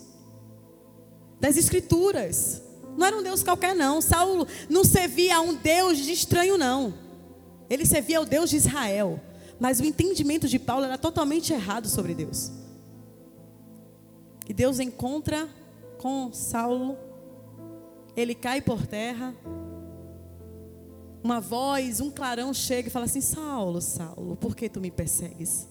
das 1.39 1.57
Escrituras. 1.57 2.61
Não 2.97 3.07
era 3.07 3.17
um 3.17 3.23
Deus 3.23 3.43
qualquer, 3.43 3.75
não. 3.75 4.01
Saulo 4.01 4.47
não 4.69 4.83
servia 4.83 5.37
a 5.37 5.41
um 5.41 5.53
Deus 5.53 5.97
de 5.97 6.11
estranho, 6.11 6.57
não. 6.57 6.93
Ele 7.69 7.85
servia 7.85 8.19
ao 8.19 8.25
Deus 8.25 8.49
de 8.49 8.57
Israel. 8.57 9.19
Mas 9.59 9.79
o 9.79 9.85
entendimento 9.85 10.47
de 10.47 10.59
Paulo 10.59 10.85
era 10.85 10.97
totalmente 10.97 11.53
errado 11.53 11.87
sobre 11.87 12.13
Deus. 12.13 12.51
E 14.47 14.53
Deus 14.53 14.79
encontra 14.79 15.47
com 15.97 16.33
Saulo, 16.33 16.97
ele 18.15 18.35
cai 18.35 18.61
por 18.61 18.85
terra. 18.85 19.33
Uma 21.23 21.39
voz, 21.39 22.01
um 22.01 22.11
clarão 22.11 22.53
chega 22.53 22.89
e 22.89 22.91
fala 22.91 23.05
assim: 23.05 23.21
Saulo, 23.21 23.81
Saulo, 23.81 24.35
por 24.35 24.55
que 24.55 24.67
tu 24.67 24.81
me 24.81 24.91
persegues? 24.91 25.69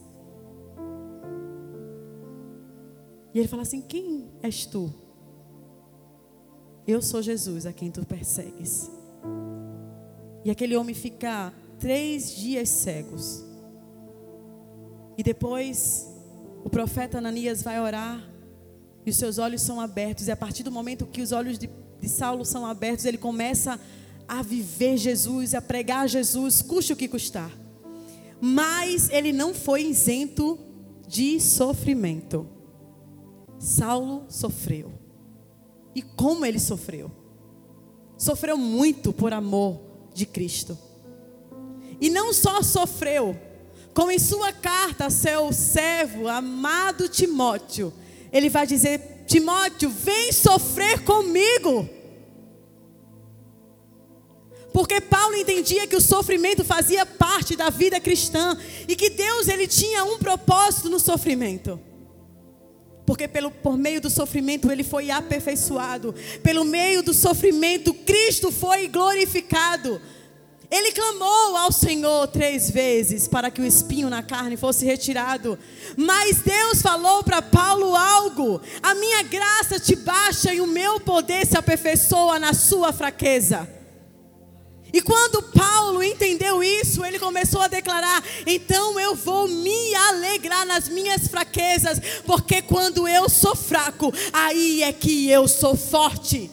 E 3.35 3.39
ele 3.39 3.49
fala 3.49 3.63
assim: 3.63 3.83
Quem 3.83 4.31
és 4.43 4.65
tu? 4.65 4.93
Eu 6.87 7.01
sou 7.01 7.23
Jesus 7.23 7.67
a 7.67 7.73
quem 7.73 7.91
tu 7.91 8.05
persegues. 8.05 8.91
E 10.45 10.51
aquele 10.51 10.77
homem 10.77 10.95
fica 10.95 11.53
três 11.79 12.35
dias 12.35 12.69
cegos. 12.69 13.45
E 15.17 15.23
depois 15.23 16.09
o 16.65 16.71
profeta 16.71 17.19
Ananias 17.19 17.63
vai 17.63 17.81
orar 17.81 18.23
e 19.05 19.11
os 19.11 19.17
seus 19.17 19.39
olhos 19.39 19.63
são 19.63 19.81
abertos. 19.81 20.27
E 20.27 20.31
a 20.31 20.37
partir 20.37 20.63
do 20.63 20.73
momento 20.73 21.07
que 21.07 21.23
os 21.23 21.33
olhos 21.33 21.59
de, 21.59 21.71
de 22.01 22.09
Saulo 22.09 22.45
são 22.45 22.67
abertos, 22.67 23.05
ele 23.05 23.19
começa 23.19 23.79
a 24.27 24.43
viver 24.43 24.97
Jesus, 24.97 25.55
a 25.55 25.61
pregar 25.61 26.09
Jesus, 26.09 26.63
custe 26.63 26.93
o 26.93 26.97
que 26.97 27.09
custar. 27.09 27.51
Mas 28.41 29.09
ele 29.11 29.33
não 29.33 29.55
foi 29.55 29.83
isento 29.83 30.59
de 31.07 31.39
sofrimento. 31.39 32.49
Saulo 33.59 34.25
sofreu. 34.29 35.02
E 35.95 36.03
como 36.03 36.45
ele 36.45 36.59
sofreu. 36.59 37.11
sofreu 38.17 38.57
muito 38.57 39.13
por 39.13 39.33
amor 39.33 39.81
de 40.15 40.25
Cristo. 40.27 40.79
E 42.01 42.09
não 42.11 42.33
só 42.33 42.63
sofreu, 42.63 43.37
como 43.95 44.11
em 44.11 44.19
sua 44.19 44.53
carta 44.53 45.07
a 45.07 45.11
seu 45.11 45.53
servo, 45.53 46.29
amado 46.29 47.09
Timóteo, 47.09 47.93
ele 48.33 48.49
vai 48.49 48.67
dizer: 48.67 49.25
Timóteo, 49.27 49.91
vem 49.91 50.33
sofrer 50.33 51.05
comigo. 51.05 51.89
Porque 54.73 55.01
Paulo 55.03 55.37
entendia 55.37 55.87
que 55.87 55.97
o 55.97 56.01
sofrimento 56.01 56.65
fazia 56.65 57.05
parte 57.05 57.55
da 57.55 57.69
vida 57.69 58.01
cristã 58.01 58.57
e 58.89 58.97
que 58.97 59.11
Deus 59.11 59.47
ele 59.47 59.67
tinha 59.67 60.03
um 60.05 60.19
propósito 60.19 60.89
no 60.89 60.99
sofrimento. 60.99 61.79
Porque 63.05 63.27
pelo, 63.27 63.51
por 63.51 63.77
meio 63.77 64.01
do 64.01 64.09
sofrimento 64.09 64.71
ele 64.71 64.85
foi 64.85 65.11
aperfeiçoado. 65.11 66.15
Pelo 66.43 66.65
meio 66.65 67.03
do 67.03 67.13
sofrimento, 67.13 67.93
Cristo 67.93 68.53
foi 68.53 68.89
glorificado. 68.89 70.01
Ele 70.71 70.91
clamou 70.93 71.57
ao 71.57 71.71
Senhor 71.71 72.27
três 72.29 72.71
vezes 72.71 73.29
para 73.29 73.51
que 73.51 73.61
o 73.61 73.67
espinho 73.67 74.09
na 74.09 74.23
carne 74.23 74.57
fosse 74.57 74.87
retirado. 74.87 75.59
Mas 75.99 76.39
Deus 76.39 76.81
falou 76.81 77.23
para 77.23 77.43
Paulo 77.43 77.95
algo: 77.95 78.59
a 78.83 78.95
minha 78.95 79.23
graça 79.23 79.79
te 79.79 79.95
baixa 79.95 80.55
e 80.55 80.63
o 80.63 80.67
meu 80.67 80.99
poder 80.99 81.47
se 81.47 81.59
aperfeiçoa 81.59 82.39
na 82.39 82.55
sua 82.55 82.91
fraqueza. 82.91 83.69
E 84.93 85.01
quando 85.01 85.43
Paulo 85.43 86.03
entendeu 86.03 86.63
isso, 86.63 87.05
ele 87.05 87.19
começou 87.19 87.63
a 87.63 87.69
declarar: 87.69 88.23
então 88.47 89.01
eu 89.01 89.15
vou 89.15 89.49
me 89.49 89.95
alegrar 89.95 90.67
nas 90.67 90.89
minhas 90.89 91.29
fraquezas, 91.29 91.99
porque 92.27 92.61
quando 92.61 93.09
eu 93.09 93.29
sou 93.29 93.57
fraco, 93.57 94.13
aí 94.33 94.83
é 94.83 94.93
que 94.93 95.31
eu 95.31 95.49
sou 95.49 95.75
forte. 95.75 96.51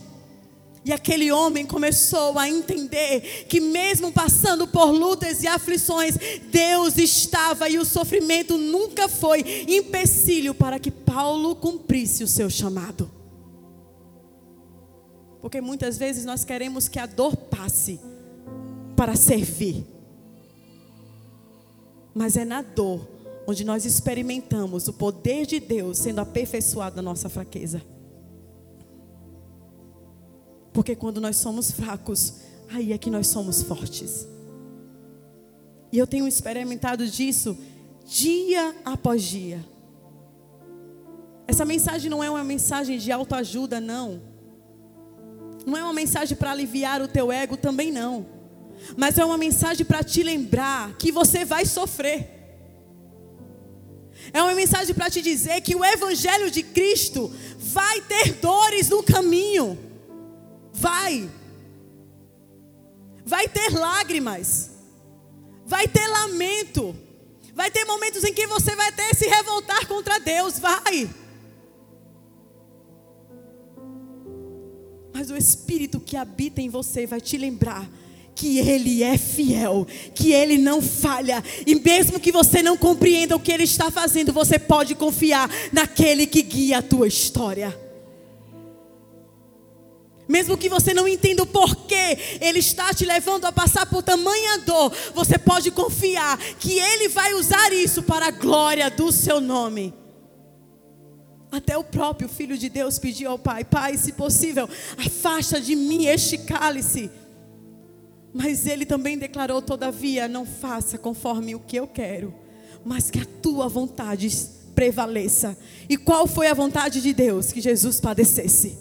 E 0.85 0.93
aquele 0.93 1.29
homem 1.31 1.65
começou 1.65 2.39
a 2.39 2.47
entender 2.47 3.45
que, 3.49 3.59
mesmo 3.59 4.11
passando 4.13 4.65
por 4.65 4.85
lutas 4.85 5.43
e 5.43 5.47
aflições, 5.47 6.15
Deus 6.49 6.97
estava 6.97 7.67
e 7.67 7.77
o 7.77 7.83
sofrimento 7.83 8.57
nunca 8.57 9.09
foi 9.09 9.65
empecilho 9.67 10.55
para 10.55 10.79
que 10.79 10.89
Paulo 10.89 11.55
cumprisse 11.55 12.23
o 12.23 12.27
seu 12.27 12.49
chamado. 12.49 13.11
Porque 15.41 15.59
muitas 15.59 15.97
vezes 15.97 16.23
nós 16.25 16.45
queremos 16.45 16.87
que 16.87 16.97
a 16.97 17.05
dor 17.05 17.35
passe 17.35 17.99
para 18.99 19.15
servir. 19.15 19.85
Mas 22.13 22.35
é 22.35 22.43
na 22.43 22.61
dor 22.61 23.07
onde 23.47 23.63
nós 23.63 23.85
experimentamos 23.85 24.89
o 24.89 24.93
poder 24.93 25.45
de 25.45 25.57
Deus 25.57 25.99
sendo 25.99 26.19
aperfeiçoado 26.19 26.97
na 26.97 27.01
nossa 27.01 27.29
fraqueza. 27.29 27.81
Porque 30.73 30.97
quando 30.97 31.21
nós 31.21 31.37
somos 31.37 31.71
fracos, 31.71 32.41
aí 32.69 32.91
é 32.91 32.97
que 32.97 33.09
nós 33.09 33.27
somos 33.27 33.63
fortes. 33.63 34.27
E 35.93 35.97
eu 35.97 36.05
tenho 36.05 36.27
experimentado 36.27 37.07
disso 37.07 37.57
dia 38.05 38.75
após 38.83 39.23
dia. 39.23 39.65
Essa 41.47 41.63
mensagem 41.63 42.11
não 42.11 42.21
é 42.21 42.29
uma 42.29 42.43
mensagem 42.43 42.97
de 42.97 43.13
autoajuda, 43.13 43.79
não. 43.79 44.21
Não 45.65 45.77
é 45.77 45.83
uma 45.85 45.93
mensagem 45.93 46.35
para 46.35 46.51
aliviar 46.51 47.01
o 47.01 47.07
teu 47.07 47.31
ego, 47.31 47.55
também 47.55 47.93
não 47.93 48.38
mas 48.97 49.17
é 49.17 49.25
uma 49.25 49.37
mensagem 49.37 49.85
para 49.85 50.03
te 50.03 50.23
lembrar 50.23 50.93
que 50.97 51.11
você 51.11 51.45
vai 51.45 51.65
sofrer. 51.65 52.39
É 54.33 54.41
uma 54.41 54.53
mensagem 54.53 54.93
para 54.93 55.09
te 55.09 55.21
dizer 55.21 55.61
que 55.61 55.75
o 55.75 55.83
Evangelho 55.83 56.51
de 56.51 56.61
Cristo 56.61 57.33
vai 57.57 58.01
ter 58.01 58.33
dores 58.33 58.89
no 58.89 59.01
caminho. 59.01 59.77
Vai. 60.73 61.29
Vai 63.25 63.47
ter 63.47 63.69
lágrimas. 63.69 64.71
Vai 65.65 65.87
ter 65.87 66.07
lamento. 66.07 66.95
Vai 67.53 67.71
ter 67.71 67.85
momentos 67.85 68.23
em 68.23 68.33
que 68.33 68.47
você 68.47 68.75
vai 68.75 68.89
até 68.89 69.13
se 69.13 69.27
revoltar 69.27 69.87
contra 69.87 70.19
Deus. 70.19 70.59
Vai. 70.59 71.09
Mas 75.13 75.29
o 75.29 75.37
Espírito 75.37 75.99
que 75.99 76.15
habita 76.15 76.61
em 76.61 76.69
você 76.69 77.05
vai 77.05 77.19
te 77.19 77.37
lembrar 77.37 77.89
que 78.39 78.57
Ele 78.57 79.03
é 79.03 79.17
fiel, 79.17 79.85
que 80.15 80.31
Ele 80.31 80.57
não 80.57 80.81
falha, 80.81 81.43
e 81.67 81.75
mesmo 81.75 82.21
que 82.21 82.31
você 82.31 82.63
não 82.63 82.77
compreenda 82.77 83.35
o 83.35 83.39
que 83.39 83.51
Ele 83.51 83.65
está 83.65 83.91
fazendo, 83.91 84.31
você 84.31 84.57
pode 84.57 84.95
confiar 84.95 85.49
naquele 85.73 86.25
que 86.25 86.41
guia 86.41 86.77
a 86.77 86.81
tua 86.81 87.05
história. 87.05 87.77
Mesmo 90.25 90.57
que 90.57 90.69
você 90.69 90.93
não 90.93 91.05
entenda 91.05 91.43
o 91.43 91.47
porquê 91.47 92.17
Ele 92.39 92.59
está 92.59 92.93
te 92.93 93.03
levando 93.03 93.43
a 93.43 93.51
passar 93.51 93.85
por 93.87 94.01
tamanha 94.03 94.59
dor, 94.59 94.93
você 95.13 95.37
pode 95.37 95.69
confiar 95.69 96.37
que 96.37 96.79
Ele 96.79 97.09
vai 97.09 97.33
usar 97.33 97.73
isso 97.73 98.03
para 98.03 98.27
a 98.27 98.31
glória 98.31 98.89
do 98.89 99.11
seu 99.11 99.41
nome. 99.41 99.93
Até 101.51 101.77
o 101.77 101.83
próprio 101.83 102.29
Filho 102.29 102.57
de 102.57 102.69
Deus 102.69 102.97
pediu 102.97 103.31
ao 103.31 103.39
Pai: 103.39 103.65
Pai, 103.65 103.97
se 103.97 104.13
possível, 104.13 104.69
afasta 104.97 105.59
de 105.59 105.75
mim 105.75 106.05
este 106.05 106.37
cálice. 106.37 107.09
Mas 108.33 108.65
ele 108.65 108.85
também 108.85 109.17
declarou: 109.17 109.61
todavia, 109.61 110.27
não 110.27 110.45
faça 110.45 110.97
conforme 110.97 111.55
o 111.55 111.59
que 111.59 111.77
eu 111.77 111.87
quero, 111.87 112.33
mas 112.85 113.09
que 113.09 113.19
a 113.19 113.25
tua 113.41 113.67
vontade 113.67 114.29
prevaleça. 114.75 115.57
E 115.89 115.97
qual 115.97 116.27
foi 116.27 116.47
a 116.47 116.53
vontade 116.53 117.01
de 117.01 117.13
Deus? 117.13 117.51
Que 117.51 117.61
Jesus 117.61 117.99
padecesse, 117.99 118.77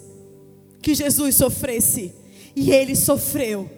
que 0.81 0.93
Jesus 0.93 1.35
sofresse. 1.35 2.13
E 2.55 2.71
ele 2.71 2.95
sofreu. 2.95 3.69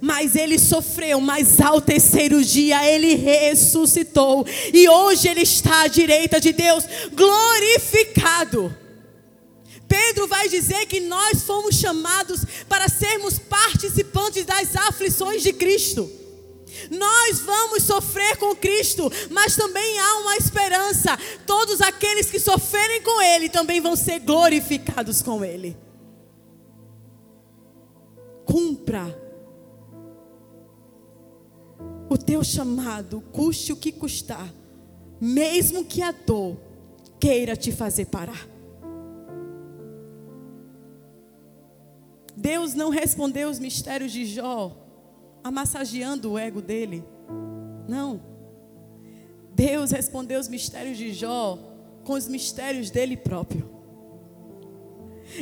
Mas 0.00 0.36
ele 0.36 0.56
sofreu, 0.56 1.20
mas 1.20 1.60
ao 1.60 1.80
terceiro 1.80 2.44
dia 2.44 2.86
ele 2.88 3.16
ressuscitou. 3.16 4.46
E 4.72 4.88
hoje 4.88 5.28
ele 5.28 5.40
está 5.42 5.82
à 5.82 5.88
direita 5.88 6.40
de 6.40 6.52
Deus, 6.52 6.84
glorificado. 7.12 8.72
Pedro 9.90 10.28
vai 10.28 10.48
dizer 10.48 10.86
que 10.86 11.00
nós 11.00 11.42
fomos 11.42 11.74
chamados 11.74 12.44
para 12.68 12.88
sermos 12.88 13.40
participantes 13.40 14.44
das 14.44 14.76
aflições 14.76 15.42
de 15.42 15.52
Cristo. 15.52 16.08
Nós 16.88 17.40
vamos 17.40 17.82
sofrer 17.82 18.36
com 18.36 18.54
Cristo, 18.54 19.10
mas 19.30 19.56
também 19.56 19.98
há 19.98 20.18
uma 20.18 20.36
esperança. 20.36 21.18
Todos 21.44 21.80
aqueles 21.80 22.30
que 22.30 22.38
sofrerem 22.38 23.02
com 23.02 23.20
Ele 23.20 23.48
também 23.48 23.80
vão 23.80 23.96
ser 23.96 24.20
glorificados 24.20 25.22
com 25.22 25.44
Ele. 25.44 25.76
Cumpra 28.44 29.18
o 32.08 32.16
teu 32.16 32.44
chamado, 32.44 33.20
custe 33.32 33.72
o 33.72 33.76
que 33.76 33.90
custar, 33.90 34.54
mesmo 35.20 35.84
que 35.84 36.00
a 36.00 36.12
dor 36.12 36.56
queira 37.18 37.56
te 37.56 37.72
fazer 37.72 38.06
parar. 38.06 38.49
Deus 42.36 42.74
não 42.74 42.90
respondeu 42.90 43.48
os 43.48 43.58
mistérios 43.58 44.12
de 44.12 44.24
Jó, 44.24 44.76
amassageando 45.42 46.32
o 46.32 46.38
ego 46.38 46.60
dele. 46.60 47.04
Não. 47.88 48.20
Deus 49.54 49.90
respondeu 49.90 50.38
os 50.38 50.48
mistérios 50.48 50.96
de 50.96 51.12
Jó 51.12 51.58
com 52.04 52.14
os 52.14 52.28
mistérios 52.28 52.90
dele 52.90 53.16
próprio. 53.16 53.68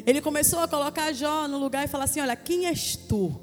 Ele 0.07 0.20
começou 0.20 0.61
a 0.61 0.68
colocar 0.68 1.12
Jó 1.12 1.48
no 1.48 1.59
lugar 1.59 1.85
e 1.85 1.88
falar 1.88 2.05
assim: 2.05 2.20
Olha, 2.20 2.37
quem 2.37 2.66
és 2.66 2.96
tu? 2.96 3.40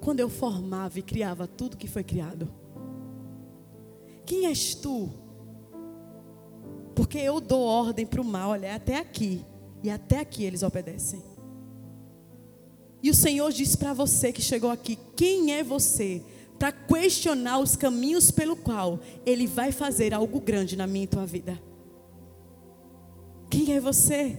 Quando 0.00 0.20
eu 0.20 0.28
formava 0.28 0.98
e 0.98 1.02
criava 1.02 1.46
tudo 1.46 1.76
que 1.76 1.86
foi 1.86 2.04
criado. 2.04 2.52
Quem 4.26 4.46
és 4.46 4.74
tu? 4.74 5.10
Porque 6.94 7.18
eu 7.18 7.40
dou 7.40 7.62
ordem 7.62 8.06
para 8.06 8.20
o 8.20 8.24
mal, 8.24 8.50
olha, 8.50 8.66
é 8.66 8.74
até 8.74 8.98
aqui. 8.98 9.44
E 9.82 9.90
até 9.90 10.20
aqui 10.20 10.44
eles 10.44 10.62
obedecem. 10.62 11.22
E 13.04 13.10
o 13.10 13.14
Senhor 13.14 13.52
diz 13.52 13.76
para 13.76 13.92
você 13.92 14.32
que 14.32 14.40
chegou 14.40 14.70
aqui: 14.70 14.98
quem 15.14 15.52
é 15.52 15.62
você 15.62 16.22
para 16.58 16.72
questionar 16.72 17.58
os 17.58 17.76
caminhos 17.76 18.30
pelo 18.30 18.56
qual 18.56 18.98
Ele 19.26 19.46
vai 19.46 19.72
fazer 19.72 20.14
algo 20.14 20.40
grande 20.40 20.74
na 20.74 20.86
minha 20.86 21.04
e 21.04 21.06
tua 21.06 21.26
vida? 21.26 21.60
Quem 23.50 23.74
é 23.74 23.78
você? 23.78 24.38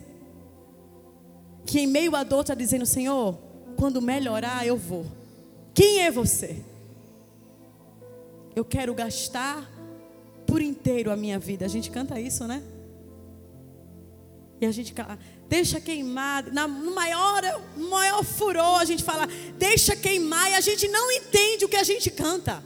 Que 1.63 1.81
em 1.81 1.85
meio 1.85 2.15
à 2.15 2.23
dor 2.23 2.41
está 2.41 2.55
dizendo: 2.55 2.87
Senhor, 2.87 3.37
quando 3.77 4.01
melhorar 4.01 4.65
eu 4.65 4.77
vou. 4.77 5.05
Quem 5.71 6.01
é 6.01 6.09
você? 6.09 6.59
Eu 8.55 8.65
quero 8.65 8.95
gastar 8.95 9.69
por 10.47 10.59
inteiro 10.59 11.11
a 11.11 11.15
minha 11.15 11.37
vida. 11.37 11.65
A 11.65 11.69
gente 11.69 11.91
canta 11.91 12.19
isso, 12.19 12.47
né? 12.47 12.63
E 14.59 14.65
a 14.65 14.71
gente 14.71 14.91
deixa 15.47 15.79
queimar. 15.79 16.51
Na, 16.51 16.67
maior, 16.67 17.41
maior 17.77 18.23
furor, 18.23 18.79
a 18.79 18.85
gente 18.85 19.03
fala, 19.03 19.27
deixa 19.57 19.95
queimar, 19.95 20.51
e 20.51 20.55
a 20.55 20.61
gente 20.61 20.87
não 20.87 21.11
entende 21.11 21.65
o 21.65 21.69
que 21.69 21.77
a 21.77 21.83
gente 21.83 22.09
canta. 22.09 22.63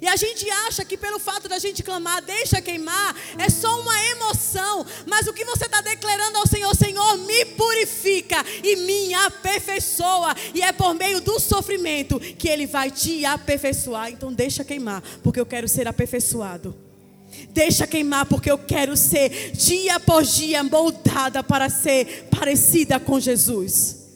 E 0.00 0.06
a 0.06 0.16
gente 0.16 0.48
acha 0.50 0.84
que 0.84 0.96
pelo 0.96 1.18
fato 1.18 1.48
da 1.48 1.58
gente 1.58 1.82
clamar, 1.82 2.22
deixa 2.22 2.60
queimar, 2.60 3.16
é 3.38 3.48
só 3.48 3.80
uma 3.80 4.04
emoção. 4.04 4.84
Mas 5.06 5.26
o 5.26 5.32
que 5.32 5.44
você 5.44 5.66
está 5.66 5.80
declarando 5.80 6.38
ao 6.38 6.46
Senhor, 6.46 6.74
Senhor 6.74 7.18
me 7.18 7.44
purifica 7.46 8.44
e 8.62 8.76
me 8.76 9.14
aperfeiçoa. 9.14 10.34
E 10.54 10.62
é 10.62 10.72
por 10.72 10.94
meio 10.94 11.20
do 11.20 11.40
sofrimento 11.40 12.20
que 12.20 12.48
Ele 12.48 12.66
vai 12.66 12.90
te 12.90 13.24
aperfeiçoar. 13.24 14.10
Então 14.10 14.32
deixa 14.32 14.64
queimar, 14.64 15.02
porque 15.22 15.40
eu 15.40 15.46
quero 15.46 15.68
ser 15.68 15.88
aperfeiçoado. 15.88 16.85
Deixa 17.50 17.86
queimar, 17.86 18.26
porque 18.26 18.50
eu 18.50 18.58
quero 18.58 18.96
ser 18.96 19.52
dia 19.52 19.96
após 19.96 20.34
dia 20.34 20.62
moldada 20.62 21.42
para 21.42 21.68
ser 21.68 22.28
parecida 22.30 22.98
com 23.00 23.18
Jesus. 23.18 24.06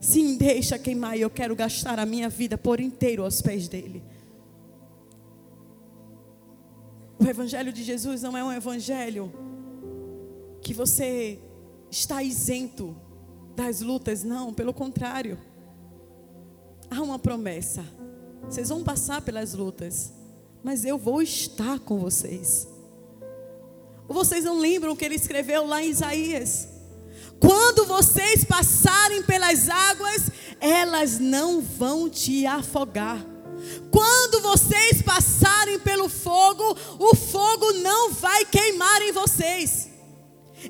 Sim, 0.00 0.36
deixa 0.36 0.78
queimar 0.78 1.18
e 1.18 1.20
eu 1.20 1.30
quero 1.30 1.54
gastar 1.54 1.98
a 1.98 2.06
minha 2.06 2.28
vida 2.28 2.56
por 2.56 2.80
inteiro 2.80 3.24
aos 3.24 3.42
pés 3.42 3.68
dele. 3.68 4.02
O 7.18 7.26
Evangelho 7.26 7.72
de 7.72 7.82
Jesus 7.82 8.22
não 8.22 8.36
é 8.36 8.44
um 8.44 8.52
Evangelho 8.52 9.30
que 10.62 10.72
você 10.72 11.38
está 11.90 12.22
isento 12.22 12.96
das 13.56 13.80
lutas, 13.80 14.22
não, 14.22 14.54
pelo 14.54 14.72
contrário. 14.72 15.38
Há 16.90 17.02
uma 17.02 17.18
promessa. 17.18 17.84
Vocês 18.44 18.68
vão 18.68 18.84
passar 18.84 19.20
pelas 19.20 19.52
lutas, 19.52 20.12
mas 20.62 20.84
eu 20.84 20.98
vou 20.98 21.22
estar 21.22 21.78
com 21.80 21.98
vocês. 21.98 22.68
Vocês 24.08 24.44
não 24.44 24.58
lembram 24.58 24.92
o 24.92 24.96
que 24.96 25.04
ele 25.04 25.14
escreveu 25.14 25.66
lá 25.66 25.82
em 25.82 25.90
Isaías? 25.90 26.68
Quando 27.40 27.84
vocês 27.84 28.44
passarem 28.44 29.22
pelas 29.22 29.68
águas, 29.68 30.30
elas 30.60 31.18
não 31.18 31.60
vão 31.60 32.08
te 32.08 32.46
afogar. 32.46 33.24
Quando 33.90 34.40
vocês 34.40 35.02
passarem 35.02 35.78
pelo 35.78 36.08
fogo, 36.08 36.76
o 36.98 37.14
fogo 37.14 37.72
não 37.74 38.12
vai 38.12 38.44
queimar 38.44 39.02
em 39.02 39.12
vocês. 39.12 39.88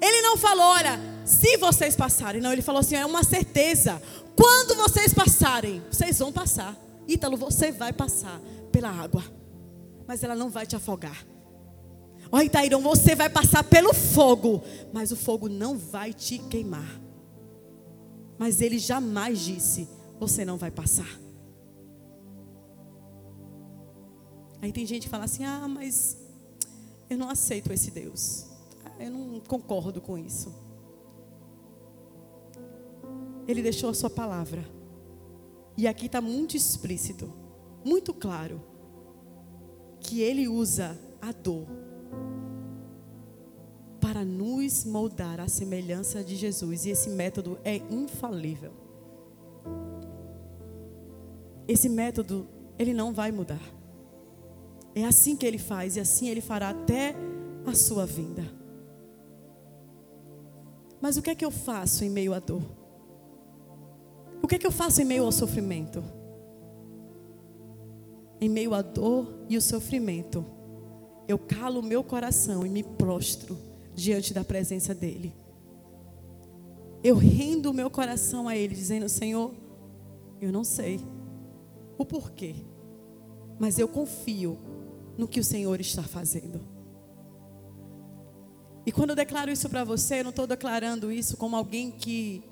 Ele 0.01 0.23
não 0.23 0.37
falou, 0.37 0.65
olha, 0.65 1.01
se 1.25 1.57
vocês 1.57 1.97
passarem, 1.97 2.41
não, 2.41 2.53
ele 2.53 2.63
falou 2.63 2.81
assim, 2.81 2.97
é 2.97 3.07
uma 3.07 3.23
certeza. 3.23 4.03
Quando 4.37 4.75
vocês 4.77 5.15
passarem, 5.15 5.83
vocês 5.91 6.19
vão 6.19 6.33
passar. 6.33 6.77
Ítalo, 7.07 7.37
você 7.37 7.73
vai 7.73 7.93
passar 7.93 8.41
pela 8.71 8.91
água, 8.91 9.25
mas 10.09 10.25
ela 10.25 10.35
não 10.35 10.49
vai 10.49 10.67
te 10.67 10.75
afogar. 10.75 11.27
Ó 12.33 12.41
Itairão, 12.41 12.81
você 12.81 13.15
vai 13.15 13.29
passar 13.29 13.63
pelo 13.63 13.93
fogo, 13.93 14.63
mas 14.91 15.13
o 15.13 15.17
fogo 15.17 15.51
não 15.51 15.77
vai 15.77 16.15
te 16.15 16.39
queimar. 16.39 17.01
Mas 18.39 18.63
ele 18.63 18.79
jamais 18.79 19.41
disse: 19.41 19.87
você 20.19 20.47
não 20.47 20.57
vai 20.57 20.71
passar. 20.71 21.09
Aí 24.63 24.73
tem 24.73 24.87
gente 24.87 25.05
que 25.05 25.09
fala 25.11 25.25
assim: 25.25 25.45
ah, 25.45 25.69
mas 25.69 26.17
eu 27.11 27.19
não 27.19 27.29
aceito 27.29 27.73
esse 27.73 27.91
Deus. 27.91 28.47
Ah, 28.85 29.05
eu 29.05 29.11
não 29.11 29.41
concordo 29.41 30.01
com 30.01 30.17
isso. 30.17 30.55
Ele 33.47 33.63
deixou 33.63 33.91
a 33.91 33.95
sua 33.95 34.11
palavra. 34.11 34.67
E 35.77 35.87
aqui 35.87 36.07
está 36.07 36.21
muito 36.21 36.57
explícito, 36.57 37.33
muito 37.85 38.13
claro, 38.13 38.61
que 40.01 40.21
ele 40.21 40.49
usa 40.49 40.99
a 41.21 41.33
dor 41.33 41.67
para 44.01 44.25
nos 44.25 44.85
moldar 44.85 45.41
à 45.41 45.49
semelhança 45.49 46.25
de 46.25 46.37
Jesus. 46.37 46.87
E 46.87 46.91
esse 46.91 47.11
método 47.11 47.59
é 47.65 47.77
infalível. 47.77 48.73
Esse 51.67 51.89
método, 51.89 52.49
ele 52.79 52.95
não 52.95 53.13
vai 53.13 53.31
mudar. 53.31 53.61
É 54.95 55.05
assim 55.05 55.37
que 55.37 55.47
ele 55.47 55.59
faz 55.59 55.97
e 55.97 56.01
assim 56.01 56.29
ele 56.29 56.41
fará 56.41 56.71
até 56.71 57.15
a 57.67 57.75
sua 57.75 58.07
vinda. 58.07 58.45
Mas 61.01 61.17
o 61.17 61.23
que 61.23 61.31
é 61.31 61.35
que 61.35 61.45
eu 61.45 61.51
faço 61.51 62.05
em 62.05 62.11
meio 62.11 62.33
à 62.33 62.39
dor? 62.39 62.63
O 64.43 64.49
que 64.49 64.55
é 64.55 64.59
que 64.59 64.67
eu 64.67 64.73
faço 64.73 65.03
em 65.03 65.05
meio 65.05 65.25
ao 65.25 65.33
sofrimento? 65.33 66.03
Em 68.41 68.49
meio 68.49 68.75
à 68.75 68.83
dor 68.83 69.45
e 69.49 69.57
o 69.57 69.63
sofrimento, 69.63 70.45
eu 71.27 71.39
calo 71.39 71.81
o 71.81 71.83
meu 71.83 72.03
coração 72.05 72.65
e 72.65 72.69
me 72.69 72.83
prostro 72.83 73.59
diante 73.95 74.33
da 74.33 74.45
presença 74.45 74.95
dEle. 74.95 75.35
Eu 77.03 77.17
rendo 77.17 77.71
o 77.71 77.75
meu 77.75 77.91
coração 77.91 78.49
a 78.49 78.57
Ele, 78.57 78.75
dizendo: 78.75 79.09
Senhor, 79.09 79.53
eu 80.41 80.53
não 80.53 80.65
sei 80.65 81.01
o 81.97 82.05
porquê, 82.05 82.55
mas 83.59 83.79
eu 83.79 83.89
confio 83.89 84.59
no 85.17 85.27
que 85.27 85.41
o 85.41 85.45
Senhor 85.45 85.81
está 85.81 86.03
fazendo. 86.03 86.61
E 88.87 88.93
quando 88.93 89.11
eu 89.11 89.17
declaro 89.17 89.51
isso 89.51 89.69
para 89.69 89.85
você, 89.85 90.21
eu 90.21 90.25
não 90.25 90.31
estou 90.31 90.47
declarando 90.47 91.13
isso 91.13 91.37
como 91.37 91.55
alguém 91.55 91.91
que 91.91 92.43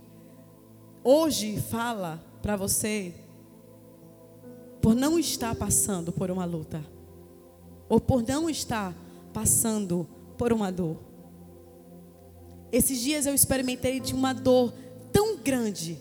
hoje 1.03 1.59
fala 1.61 2.23
para 2.43 2.57
você 2.57 3.15
por 4.87 4.95
não 4.95 5.19
estar 5.19 5.53
passando 5.57 6.13
por 6.13 6.31
uma 6.31 6.45
luta, 6.45 6.81
ou 7.89 7.99
por 7.99 8.23
não 8.23 8.49
estar 8.49 8.95
passando 9.33 10.07
por 10.39 10.53
uma 10.53 10.71
dor. 10.71 10.99
Esses 12.71 13.01
dias 13.01 13.27
eu 13.27 13.35
experimentei 13.35 13.99
de 13.99 14.15
uma 14.15 14.33
dor 14.33 14.73
tão 15.13 15.39
grande 15.39 15.99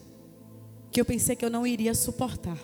que 0.91 1.02
eu 1.02 1.06
pensei 1.06 1.36
que 1.36 1.43
eu 1.43 1.50
não 1.50 1.65
iria 1.65 1.95
suportar. 1.95 2.60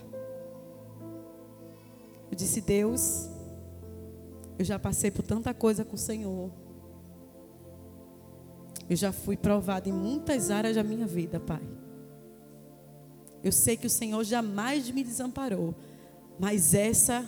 Eu 2.29 2.37
disse, 2.37 2.61
Deus, 2.61 3.27
eu 4.59 4.63
já 4.63 4.77
passei 4.77 5.09
por 5.09 5.23
tanta 5.23 5.55
coisa 5.55 5.83
com 5.83 5.95
o 5.95 5.97
Senhor. 5.97 6.51
Eu 8.87 8.95
já 8.95 9.11
fui 9.11 9.35
provado 9.35 9.89
em 9.89 9.91
muitas 9.91 10.51
áreas 10.51 10.75
da 10.75 10.83
minha 10.83 11.07
vida, 11.07 11.39
Pai. 11.39 11.67
Eu 13.43 13.51
sei 13.51 13.75
que 13.75 13.87
o 13.87 13.89
Senhor 13.89 14.23
jamais 14.23 14.91
me 14.91 15.03
desamparou, 15.03 15.73
mas 16.41 16.73
essa 16.73 17.23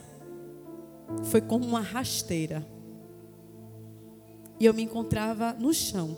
foi 1.26 1.40
como 1.40 1.64
uma 1.68 1.82
rasteira. 1.82 2.66
E 4.60 4.66
eu 4.66 4.74
me 4.74 4.82
encontrava 4.82 5.54
no 5.54 5.72
chão, 5.72 6.18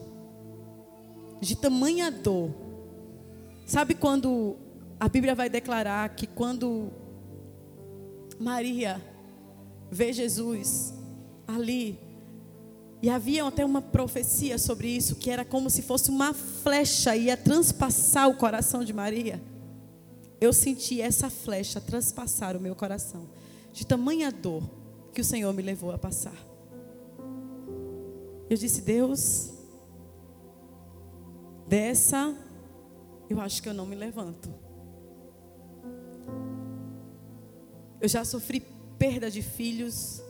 de 1.41 1.57
tamanha 1.57 2.09
dor. 2.09 2.51
Sabe 3.65 3.95
quando 3.95 4.55
a 4.97 5.09
Bíblia 5.09 5.35
vai 5.35 5.49
declarar 5.49 6.07
que 6.15 6.25
quando 6.25 6.89
Maria 8.39 9.01
vê 9.91 10.13
Jesus, 10.13 10.93
ali. 11.45 11.99
E 13.01 13.09
havia 13.09 13.45
até 13.45 13.65
uma 13.65 13.81
profecia 13.81 14.57
sobre 14.57 14.87
isso, 14.87 15.17
que 15.17 15.29
era 15.29 15.43
como 15.43 15.69
se 15.69 15.81
fosse 15.81 16.09
uma 16.09 16.33
flecha 16.33 17.13
ia 17.13 17.35
transpassar 17.35 18.29
o 18.29 18.35
coração 18.35 18.85
de 18.85 18.93
Maria. 18.93 19.41
Eu 20.39 20.51
senti 20.51 21.01
essa 21.01 21.29
flecha 21.29 21.79
transpassar 21.79 22.55
o 22.55 22.59
meu 22.59 22.75
coração, 22.75 23.29
de 23.71 23.85
tamanha 23.85 24.31
dor 24.31 24.63
que 25.13 25.21
o 25.21 25.25
Senhor 25.25 25.53
me 25.53 25.61
levou 25.61 25.91
a 25.91 25.97
passar. 25.97 26.35
Eu 28.49 28.57
disse, 28.57 28.81
Deus, 28.81 29.51
dessa 31.67 32.35
eu 33.29 33.39
acho 33.39 33.61
que 33.61 33.69
eu 33.69 33.73
não 33.73 33.85
me 33.85 33.95
levanto. 33.95 34.53
Eu 37.99 38.07
já 38.07 38.23
sofri 38.23 38.59
perda 38.99 39.31
de 39.31 39.41
filhos, 39.41 40.21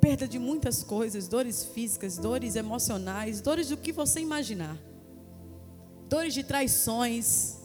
perda 0.00 0.26
de 0.26 0.38
muitas 0.38 0.82
coisas, 0.82 1.28
dores 1.28 1.64
físicas, 1.64 2.18
dores 2.18 2.56
emocionais, 2.56 3.40
dores 3.40 3.68
do 3.68 3.76
que 3.76 3.92
você 3.92 4.20
imaginar. 4.20 4.76
Dores 6.08 6.34
de 6.34 6.42
traições, 6.42 7.58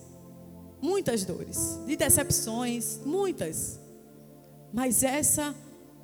muitas 0.81 1.23
dores, 1.25 1.79
de 1.85 1.95
decepções, 1.95 2.99
muitas. 3.05 3.79
Mas 4.73 5.03
essa 5.03 5.55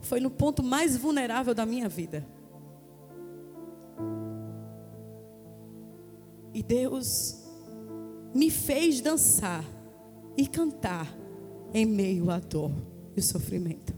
foi 0.01 0.19
no 0.19 0.29
ponto 0.29 0.61
mais 0.63 0.97
vulnerável 0.97 1.53
da 1.53 1.65
minha 1.65 1.87
vida. 1.87 2.25
E 6.53 6.61
Deus 6.61 7.43
me 8.33 8.49
fez 8.49 9.01
dançar 9.01 9.65
e 10.37 10.47
cantar 10.47 11.07
em 11.73 11.85
meio 11.85 12.29
à 12.29 12.39
dor 12.39 12.71
e 13.15 13.21
sofrimento. 13.21 13.93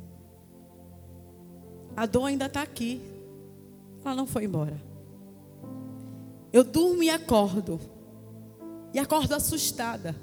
A 1.95 2.05
dor 2.05 2.25
ainda 2.25 2.45
está 2.45 2.61
aqui. 2.61 3.01
Ela 4.03 4.15
não 4.15 4.27
foi 4.27 4.45
embora. 4.45 4.79
Eu 6.51 6.63
durmo 6.63 7.01
e 7.03 7.09
acordo. 7.09 7.79
E 8.93 8.99
acordo 8.99 9.33
assustada. 9.33 10.15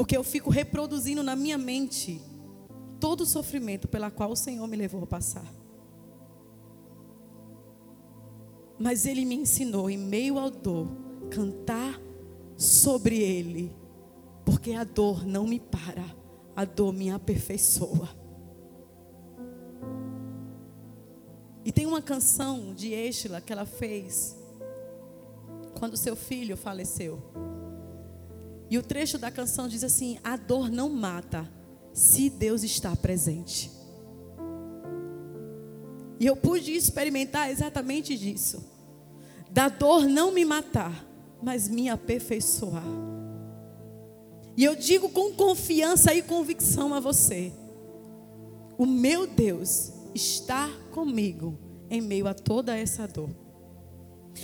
Porque 0.00 0.16
eu 0.16 0.24
fico 0.24 0.48
reproduzindo 0.48 1.22
na 1.22 1.36
minha 1.36 1.58
mente 1.58 2.22
todo 2.98 3.20
o 3.20 3.26
sofrimento 3.26 3.86
pela 3.86 4.10
qual 4.10 4.30
o 4.30 4.34
Senhor 4.34 4.66
me 4.66 4.74
levou 4.74 5.02
a 5.02 5.06
passar. 5.06 5.44
Mas 8.78 9.04
Ele 9.04 9.26
me 9.26 9.34
ensinou, 9.34 9.90
em 9.90 9.98
meio 9.98 10.38
ao 10.38 10.50
dor, 10.50 10.88
cantar 11.30 12.00
sobre 12.56 13.20
Ele. 13.20 13.76
Porque 14.42 14.72
a 14.72 14.84
dor 14.84 15.26
não 15.26 15.46
me 15.46 15.60
para, 15.60 16.06
a 16.56 16.64
dor 16.64 16.94
me 16.94 17.10
aperfeiçoa. 17.10 18.08
E 21.62 21.70
tem 21.70 21.84
uma 21.84 22.00
canção 22.00 22.72
de 22.72 22.94
Estela 22.94 23.42
que 23.42 23.52
ela 23.52 23.66
fez 23.66 24.34
quando 25.78 25.94
seu 25.94 26.16
filho 26.16 26.56
faleceu. 26.56 27.59
E 28.70 28.78
o 28.78 28.82
trecho 28.82 29.18
da 29.18 29.30
canção 29.30 29.66
diz 29.66 29.82
assim: 29.82 30.18
A 30.22 30.36
dor 30.36 30.70
não 30.70 30.88
mata, 30.88 31.50
se 31.92 32.30
Deus 32.30 32.62
está 32.62 32.94
presente. 32.94 33.70
E 36.20 36.26
eu 36.26 36.36
pude 36.36 36.72
experimentar 36.72 37.50
exatamente 37.50 38.16
disso. 38.16 38.64
Da 39.50 39.68
dor 39.68 40.06
não 40.06 40.30
me 40.30 40.44
matar, 40.44 41.04
mas 41.42 41.68
me 41.68 41.88
aperfeiçoar. 41.88 42.84
E 44.56 44.64
eu 44.64 44.76
digo 44.76 45.08
com 45.08 45.32
confiança 45.32 46.14
e 46.14 46.22
convicção 46.22 46.94
a 46.94 47.00
você: 47.00 47.52
o 48.78 48.86
meu 48.86 49.26
Deus 49.26 49.92
está 50.14 50.70
comigo 50.92 51.58
em 51.90 52.00
meio 52.00 52.28
a 52.28 52.34
toda 52.34 52.76
essa 52.76 53.08
dor. 53.08 53.30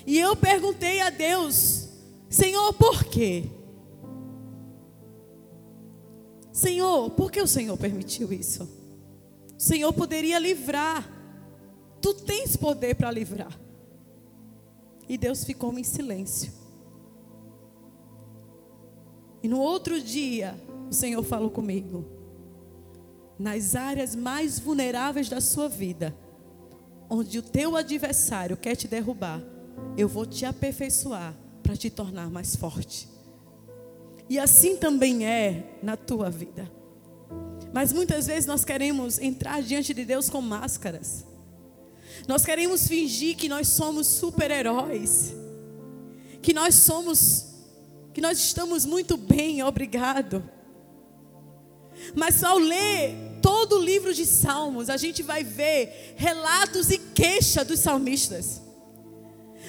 E 0.04 0.18
eu 0.18 0.34
perguntei 0.34 1.00
a 1.00 1.10
Deus, 1.10 1.88
Senhor, 2.28 2.72
por 2.72 3.04
quê? 3.04 3.44
Senhor, 6.56 7.10
por 7.10 7.30
que 7.30 7.38
o 7.38 7.46
Senhor 7.46 7.76
permitiu 7.76 8.32
isso? 8.32 8.66
O 9.58 9.60
Senhor 9.62 9.92
poderia 9.92 10.38
livrar. 10.38 11.06
Tu 12.00 12.14
tens 12.14 12.56
poder 12.56 12.94
para 12.94 13.10
livrar. 13.10 13.60
E 15.06 15.18
Deus 15.18 15.44
ficou 15.44 15.78
em 15.78 15.84
silêncio. 15.84 16.50
E 19.42 19.48
no 19.48 19.60
outro 19.60 20.00
dia, 20.00 20.58
o 20.88 20.94
Senhor 20.94 21.22
falou 21.22 21.50
comigo. 21.50 22.06
Nas 23.38 23.76
áreas 23.76 24.16
mais 24.16 24.58
vulneráveis 24.58 25.28
da 25.28 25.42
sua 25.42 25.68
vida, 25.68 26.16
onde 27.10 27.38
o 27.38 27.42
teu 27.42 27.76
adversário 27.76 28.56
quer 28.56 28.76
te 28.76 28.88
derrubar, 28.88 29.42
eu 29.94 30.08
vou 30.08 30.24
te 30.24 30.46
aperfeiçoar 30.46 31.36
para 31.62 31.76
te 31.76 31.90
tornar 31.90 32.30
mais 32.30 32.56
forte. 32.56 33.14
E 34.28 34.38
assim 34.38 34.76
também 34.76 35.26
é 35.26 35.78
na 35.82 35.96
tua 35.96 36.30
vida. 36.30 36.70
Mas 37.72 37.92
muitas 37.92 38.26
vezes 38.26 38.46
nós 38.46 38.64
queremos 38.64 39.18
entrar 39.18 39.62
diante 39.62 39.92
de 39.92 40.04
Deus 40.04 40.28
com 40.30 40.40
máscaras. 40.40 41.24
Nós 42.26 42.44
queremos 42.44 42.88
fingir 42.88 43.36
que 43.36 43.48
nós 43.48 43.68
somos 43.68 44.06
super-heróis. 44.06 45.34
Que 46.42 46.52
nós 46.52 46.74
somos 46.74 47.46
que 48.14 48.20
nós 48.22 48.38
estamos 48.38 48.86
muito 48.86 49.14
bem, 49.18 49.62
obrigado. 49.62 50.42
Mas 52.14 52.42
ao 52.42 52.58
ler 52.58 53.14
todo 53.42 53.76
o 53.76 53.82
livro 53.82 54.14
de 54.14 54.24
Salmos, 54.24 54.88
a 54.88 54.96
gente 54.96 55.22
vai 55.22 55.44
ver 55.44 56.14
relatos 56.16 56.90
e 56.90 56.96
queixa 56.96 57.62
dos 57.62 57.80
salmistas. 57.80 58.62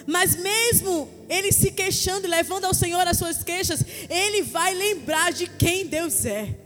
Mas 0.08 0.38
mesmo 0.38 1.10
ele 1.28 1.52
se 1.52 1.70
queixando 1.70 2.30
levando 2.30 2.64
ao 2.64 2.74
Senhor 2.74 3.06
as 3.06 3.18
suas 3.18 3.44
queixas, 3.44 3.84
ele 4.10 4.42
vai 4.42 4.74
lembrar 4.74 5.34
de 5.34 5.48
quem 5.48 5.86
Deus 5.86 6.26
é. 6.26 6.58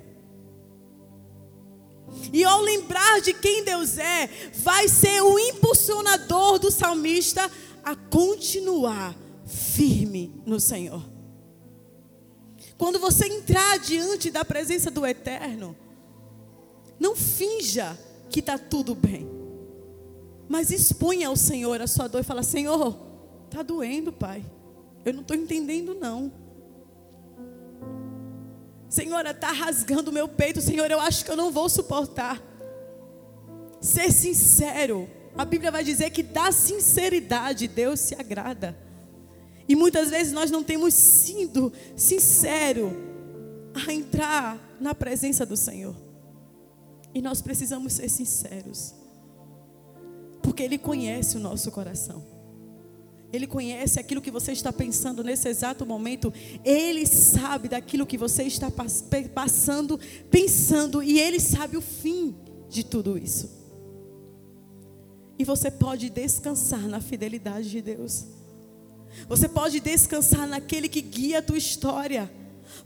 E 2.31 2.43
ao 2.43 2.61
lembrar 2.61 3.19
de 3.19 3.33
quem 3.33 3.63
Deus 3.63 3.97
é, 3.97 4.29
vai 4.53 4.87
ser 4.87 5.23
o 5.23 5.39
impulsionador 5.39 6.59
do 6.59 6.69
salmista 6.69 7.49
a 7.83 7.95
continuar 7.95 9.15
firme 9.45 10.31
no 10.45 10.59
Senhor. 10.59 11.03
Quando 12.77 12.99
você 12.99 13.25
entrar 13.25 13.79
diante 13.79 14.29
da 14.29 14.45
presença 14.45 14.91
do 14.91 15.05
Eterno, 15.05 15.75
não 16.99 17.15
finja 17.15 17.97
que 18.29 18.39
está 18.39 18.57
tudo 18.59 18.93
bem, 18.93 19.27
mas 20.47 20.69
exponha 20.69 21.27
ao 21.27 21.35
Senhor 21.35 21.81
a 21.81 21.87
sua 21.87 22.07
dor 22.07 22.21
e 22.21 22.23
fala: 22.23 22.43
Senhor, 22.43 23.10
Está 23.51 23.63
doendo, 23.63 24.13
pai. 24.13 24.45
Eu 25.03 25.13
não 25.13 25.19
estou 25.19 25.35
entendendo, 25.35 25.93
não. 25.93 26.31
Senhora, 28.87 29.31
está 29.31 29.51
rasgando 29.51 30.09
o 30.09 30.13
meu 30.13 30.25
peito. 30.25 30.61
Senhor, 30.61 30.89
eu 30.89 31.01
acho 31.01 31.25
que 31.25 31.31
eu 31.31 31.35
não 31.35 31.51
vou 31.51 31.67
suportar. 31.67 32.41
Ser 33.81 34.09
sincero. 34.13 35.05
A 35.37 35.43
Bíblia 35.43 35.69
vai 35.69 35.83
dizer 35.83 36.11
que 36.11 36.23
da 36.23 36.49
sinceridade 36.53 37.67
Deus 37.67 37.99
se 37.99 38.15
agrada. 38.15 38.73
E 39.67 39.75
muitas 39.75 40.11
vezes 40.11 40.31
nós 40.31 40.49
não 40.49 40.63
temos 40.63 40.93
sido 40.93 41.73
sincero 41.93 42.93
a 43.85 43.91
entrar 43.91 44.57
na 44.79 44.95
presença 44.95 45.45
do 45.45 45.57
Senhor. 45.57 45.95
E 47.13 47.21
nós 47.21 47.41
precisamos 47.41 47.91
ser 47.91 48.07
sinceros. 48.07 48.95
Porque 50.41 50.63
Ele 50.63 50.77
conhece 50.77 51.35
o 51.35 51.39
nosso 51.41 51.69
coração. 51.69 52.30
Ele 53.31 53.47
conhece 53.47 53.99
aquilo 53.99 54.21
que 54.21 54.31
você 54.31 54.51
está 54.51 54.73
pensando 54.73 55.23
nesse 55.23 55.47
exato 55.47 55.85
momento. 55.85 56.33
Ele 56.65 57.05
sabe 57.05 57.69
daquilo 57.69 58.05
que 58.05 58.17
você 58.17 58.43
está 58.43 58.69
passando, 59.33 59.99
pensando, 60.29 61.01
e 61.01 61.19
Ele 61.19 61.39
sabe 61.39 61.77
o 61.77 61.81
fim 61.81 62.35
de 62.69 62.83
tudo 62.83 63.17
isso. 63.17 63.49
E 65.39 65.45
você 65.45 65.71
pode 65.71 66.09
descansar 66.09 66.87
na 66.87 66.99
fidelidade 66.99 67.69
de 67.69 67.81
Deus. 67.81 68.25
Você 69.27 69.47
pode 69.47 69.79
descansar 69.79 70.47
naquele 70.47 70.87
que 70.87 71.01
guia 71.01 71.39
a 71.39 71.41
tua 71.41 71.57
história. 71.57 72.31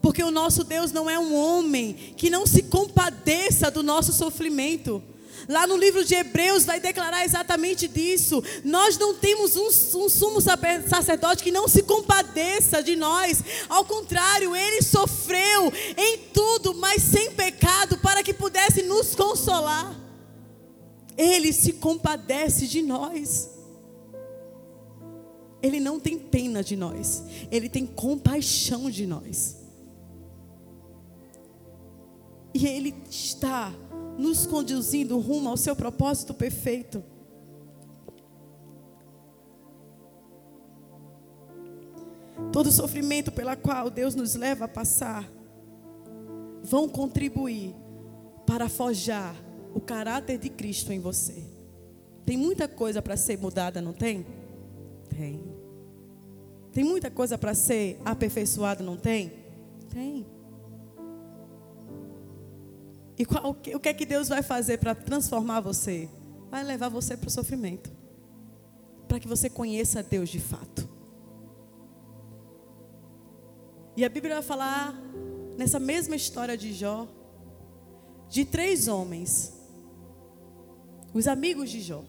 Porque 0.02 0.24
o 0.24 0.32
nosso 0.32 0.64
Deus 0.64 0.92
não 0.92 1.10
é 1.10 1.18
um 1.20 1.36
homem 1.36 1.94
que 2.16 2.30
não 2.30 2.46
se 2.46 2.64
compadeça 2.64 3.70
do 3.70 3.84
nosso 3.84 4.14
sofrimento. 4.14 5.02
Lá 5.48 5.68
no 5.68 5.78
livro 5.78 6.04
de 6.04 6.16
Hebreus 6.16 6.66
vai 6.66 6.80
declarar 6.80 7.24
exatamente 7.24 7.88
disso. 7.88 8.44
Nós 8.64 8.98
não 8.98 9.14
temos 9.16 9.56
um, 9.56 9.68
um 10.00 10.10
sumo 10.10 10.40
sacerdote 10.42 11.44
que 11.44 11.52
não 11.52 11.68
se 11.68 11.84
compadeça 11.84 12.82
de 12.82 12.96
nós. 12.96 13.44
Ao 13.70 13.86
contrário, 13.86 14.56
ele 14.56 14.82
sofreu 14.82 15.72
em 15.98 16.18
tudo, 16.34 16.74
mas 16.74 17.02
sem 17.02 17.32
pecado, 17.32 17.98
para 17.98 18.24
que 18.24 18.34
pudesse 18.34 18.84
nos 18.84 19.16
consolar. 19.16 19.96
Ele 21.18 21.54
se 21.54 21.74
compadece 21.74 22.68
de 22.68 22.82
nós. 22.82 23.50
Ele 25.62 25.80
não 25.80 26.00
tem 26.00 26.18
pena 26.18 26.64
de 26.64 26.76
nós, 26.76 27.24
ele 27.50 27.68
tem 27.68 27.88
compaixão 27.88 28.88
de 28.88 29.08
nós. 29.08 29.58
E 32.54 32.68
ele 32.68 32.94
está 33.10 33.74
nos 34.18 34.46
conduzindo 34.46 35.20
rumo 35.20 35.50
ao 35.50 35.58
seu 35.58 35.76
propósito 35.76 36.34
perfeito. 36.34 37.04
Todo 42.52 42.72
sofrimento 42.72 43.32
pela 43.32 43.56
qual 43.56 43.90
Deus 43.90 44.16
nos 44.16 44.36
leva 44.36 44.66
a 44.66 44.68
passar 44.68 45.30
vão 46.64 46.88
contribuir 46.88 47.76
para 48.46 48.70
forjar 48.70 49.36
o 49.74 49.80
caráter 49.80 50.38
de 50.38 50.50
Cristo 50.50 50.92
em 50.94 51.00
você. 51.00 51.44
Tem 52.26 52.38
muita 52.38 52.68
coisa 52.68 53.02
para 53.02 53.18
ser 53.18 53.38
mudada, 53.38 53.82
não 53.82 53.94
tem? 53.94 54.26
Tem. 55.10 55.44
Tem 56.72 56.84
muita 56.84 57.12
coisa 57.12 57.38
para 57.38 57.54
ser 57.54 58.00
aperfeiçoada, 58.04 58.84
não 58.84 58.98
tem? 58.98 59.32
Tem. 59.94 60.26
E 63.18 63.26
qual, 63.26 63.52
o 63.52 63.54
que 63.54 63.90
é 63.90 63.94
que 63.94 64.06
Deus 64.06 64.28
vai 64.28 64.44
fazer 64.44 64.78
para 64.78 64.94
transformar 64.94 65.62
você? 65.62 66.10
Vai 66.50 66.64
levar 66.64 66.90
você 66.90 67.16
para 67.16 67.28
o 67.28 67.32
sofrimento. 67.32 67.92
Para 69.08 69.20
que 69.20 69.28
você 69.28 69.50
conheça 69.50 70.04
Deus 70.04 70.30
de 70.30 70.40
fato. 70.40 70.88
E 73.96 74.04
a 74.04 74.10
Bíblia 74.10 74.36
vai 74.36 74.44
falar, 74.44 74.94
nessa 75.58 75.80
mesma 75.80 76.16
história 76.16 76.58
de 76.58 76.74
Jó, 76.74 77.08
de 78.28 78.44
três 78.44 78.90
homens, 78.90 79.54
os 81.14 81.28
amigos 81.28 81.70
de 81.70 81.80
Jó, 81.80 82.04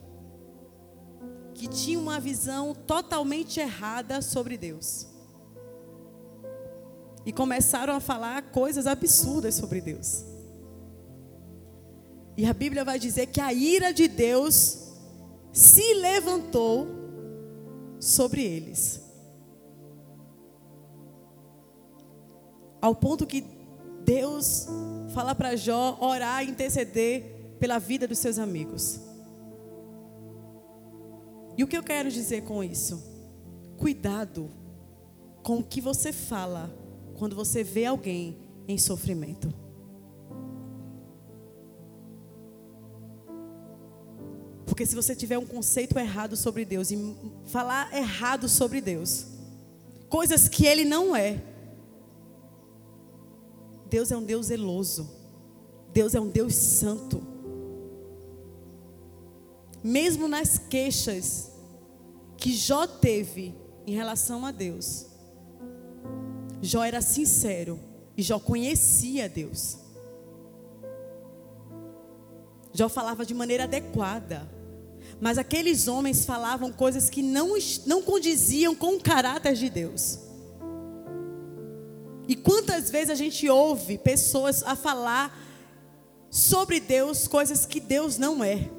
que 1.54 1.68
tinham 1.68 2.02
uma 2.02 2.18
visão 2.18 2.74
totalmente 2.74 3.61
errada 3.61 4.20
sobre 4.20 4.59
Deus. 4.59 5.07
E 7.24 7.32
começaram 7.32 7.94
a 7.94 8.00
falar 8.00 8.50
coisas 8.50 8.86
absurdas 8.86 9.54
sobre 9.54 9.80
Deus. 9.80 10.24
E 12.37 12.45
a 12.45 12.53
Bíblia 12.53 12.84
vai 12.84 12.99
dizer 12.99 13.26
que 13.26 13.41
a 13.41 13.53
ira 13.53 13.93
de 13.93 14.09
Deus 14.09 14.89
se 15.53 15.95
levantou 15.95 16.87
sobre 17.99 18.43
eles. 18.43 19.01
Ao 22.80 22.95
ponto 22.95 23.26
que 23.26 23.43
Deus 24.05 24.68
fala 25.14 25.34
para 25.34 25.57
Jó 25.57 25.97
orar 26.01 26.45
e 26.45 26.51
interceder 26.51 27.57
pela 27.59 27.78
vida 27.78 28.07
dos 28.07 28.18
seus 28.18 28.39
amigos. 28.39 29.01
E 31.57 31.64
o 31.64 31.66
que 31.66 31.76
eu 31.76 31.82
quero 31.82 32.11
dizer 32.11 32.43
com 32.43 32.62
isso? 32.62 33.03
Cuidado 33.78 34.51
com 35.43 35.59
o 35.59 35.64
que 35.64 35.80
você 35.80 36.12
fala 36.12 36.70
quando 37.16 37.34
você 37.34 37.64
vê 37.64 37.87
alguém 37.87 38.37
em 38.68 38.76
sofrimento. 38.76 39.65
Porque 44.77 44.85
se 44.85 44.95
você 44.95 45.16
tiver 45.16 45.39
um 45.39 45.47
conceito 45.47 45.99
errado 45.99 46.37
sobre 46.37 46.62
Deus 46.62 46.91
e 46.91 47.16
falar 47.47 47.91
errado 47.95 48.47
sobre 48.47 48.83
Deus, 48.83 49.24
coisas 50.07 50.51
que 50.51 50.66
ele 50.66 50.85
não 50.85 51.16
é. 51.16 51.43
Deus 53.89 54.12
é 54.12 54.16
um 54.18 54.22
Deus 54.22 54.49
zeloso. 54.49 55.09
Deus 55.95 56.14
é 56.14 56.20
um 56.20 56.29
Deus 56.29 56.55
santo. 56.55 57.27
Mesmo 59.83 60.29
nas 60.29 60.59
queixas 60.59 61.51
que 62.37 62.53
Jó 62.53 62.87
teve 62.87 63.55
em 63.87 63.95
relação 63.95 64.45
a 64.45 64.51
Deus, 64.51 65.07
Jó 66.61 66.85
era 66.85 67.01
sincero 67.01 67.81
e 68.14 68.20
Jó 68.20 68.39
conhecia 68.39 69.27
Deus. 69.27 69.79
Jó 72.74 72.91
falava 72.91 73.24
de 73.24 73.33
maneira 73.33 73.64
adequada. 73.64 74.55
Mas 75.20 75.38
aqueles 75.38 75.88
homens 75.88 76.24
falavam 76.24 76.70
coisas 76.72 77.08
que 77.08 77.22
não, 77.22 77.56
não 77.86 78.02
condiziam 78.02 78.74
com 78.74 78.96
o 78.96 79.00
caráter 79.00 79.54
de 79.54 79.70
Deus. 79.70 80.18
E 82.28 82.34
quantas 82.34 82.90
vezes 82.90 83.10
a 83.10 83.14
gente 83.14 83.48
ouve 83.48 83.98
pessoas 83.98 84.62
a 84.62 84.74
falar 84.76 85.42
sobre 86.28 86.80
Deus 86.80 87.26
coisas 87.26 87.64
que 87.64 87.80
Deus 87.80 88.18
não 88.18 88.42
é? 88.42 88.70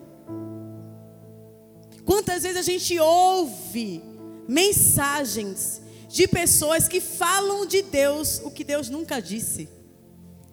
Quantas 2.05 2.43
vezes 2.43 2.57
a 2.57 2.61
gente 2.61 2.99
ouve 2.99 4.03
mensagens 4.47 5.81
de 6.07 6.27
pessoas 6.27 6.87
que 6.87 7.01
falam 7.01 7.65
de 7.65 7.81
Deus 7.81 8.41
o 8.43 8.49
que 8.49 8.63
Deus 8.63 8.89
nunca 8.89 9.19
disse, 9.19 9.67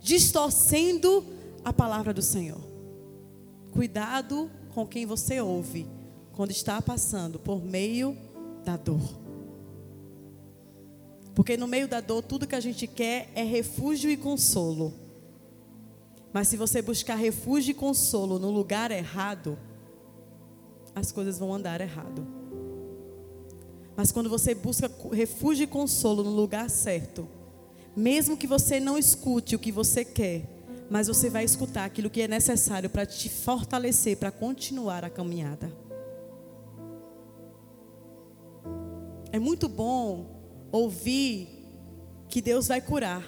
distorcendo 0.01 1.25
a 1.65 1.73
palavra 1.73 2.13
do 2.13 2.23
Senhor. 2.23 2.61
Cuidado 3.71 4.51
com 4.75 4.87
quem 4.87 5.07
você 5.07 5.41
ouve 5.41 5.87
quando 6.33 6.51
está 6.51 6.83
passando 6.83 7.39
por 7.39 7.65
meio 7.65 8.17
da 8.65 8.77
dor. 8.77 9.01
Porque 11.35 11.57
no 11.57 11.67
meio 11.67 11.89
da 11.89 12.01
dor, 12.01 12.23
tudo 12.23 12.47
que 12.47 12.55
a 12.55 12.61
gente 12.61 12.87
quer 12.87 13.31
é 13.35 13.43
refúgio 13.43 14.11
e 14.11 14.17
consolo. 14.17 14.93
Mas 16.33 16.49
se 16.49 16.57
você 16.57 16.83
buscar 16.83 17.15
refúgio 17.15 17.71
e 17.71 17.75
consolo 17.75 18.39
no 18.39 18.51
lugar 18.51 18.91
errado, 18.91 19.57
as 20.95 21.13
coisas 21.13 21.39
vão 21.39 21.55
andar 21.55 21.81
errado. 21.81 22.27
Mas 23.97 24.11
quando 24.11 24.29
você 24.29 24.55
busca 24.55 24.91
refúgio 25.13 25.65
e 25.65 25.69
consolo 25.69 26.25
no 26.25 26.31
lugar 26.31 26.69
certo, 26.69 27.29
mesmo 27.97 28.37
que 28.37 28.47
você 28.47 28.81
não 28.81 28.99
escute 28.99 29.55
o 29.55 29.59
que 29.59 29.71
você 29.71 30.05
quer, 30.05 30.54
mas 30.91 31.09
você 31.09 31.31
vai 31.31 31.45
escutar 31.45 31.85
aquilo 31.85 32.11
que 32.11 32.23
é 32.23 32.29
necessário 32.29 32.91
para 32.91 33.07
te 33.07 33.29
fortalecer, 33.29 34.17
para 34.17 34.31
continuar 34.31 35.05
a 35.05 35.11
caminhada. 35.11 35.73
É 39.33 39.39
muito 39.39 39.69
bom 39.69 40.69
ouvir 40.71 41.49
que 42.29 42.41
Deus 42.41 42.69
vai 42.69 42.81
curar 42.81 43.25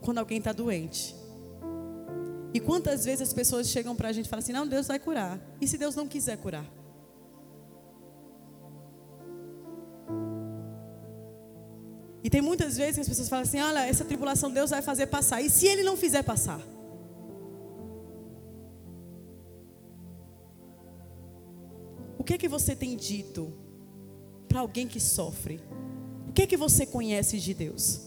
quando 0.00 0.18
alguém 0.18 0.38
está 0.38 0.52
doente. 0.52 1.14
E 2.54 2.60
quantas 2.60 3.04
vezes 3.04 3.28
as 3.28 3.34
pessoas 3.34 3.68
chegam 3.68 3.94
para 3.94 4.08
a 4.08 4.12
gente 4.12 4.26
e 4.26 4.28
falam 4.28 4.42
assim: 4.42 4.52
não, 4.52 4.66
Deus 4.66 4.86
vai 4.86 4.98
curar. 4.98 5.38
E 5.60 5.68
se 5.68 5.76
Deus 5.76 5.94
não 5.94 6.08
quiser 6.08 6.38
curar? 6.38 6.64
E 12.28 12.30
tem 12.30 12.42
muitas 12.42 12.76
vezes 12.76 12.96
que 12.96 13.00
as 13.00 13.08
pessoas 13.08 13.26
falam 13.26 13.42
assim: 13.42 13.58
olha, 13.58 13.86
essa 13.86 14.04
tribulação 14.04 14.50
Deus 14.50 14.68
vai 14.68 14.82
fazer 14.82 15.06
passar. 15.06 15.40
E 15.40 15.48
se 15.48 15.66
Ele 15.66 15.82
não 15.82 15.96
fizer 15.96 16.22
passar? 16.22 16.60
O 22.18 22.22
que 22.22 22.34
é 22.34 22.36
que 22.36 22.46
você 22.46 22.76
tem 22.76 22.94
dito 22.98 23.50
para 24.46 24.60
alguém 24.60 24.86
que 24.86 25.00
sofre? 25.00 25.58
O 26.28 26.32
que 26.34 26.42
é 26.42 26.46
que 26.46 26.58
você 26.58 26.84
conhece 26.84 27.38
de 27.38 27.54
Deus? 27.54 28.02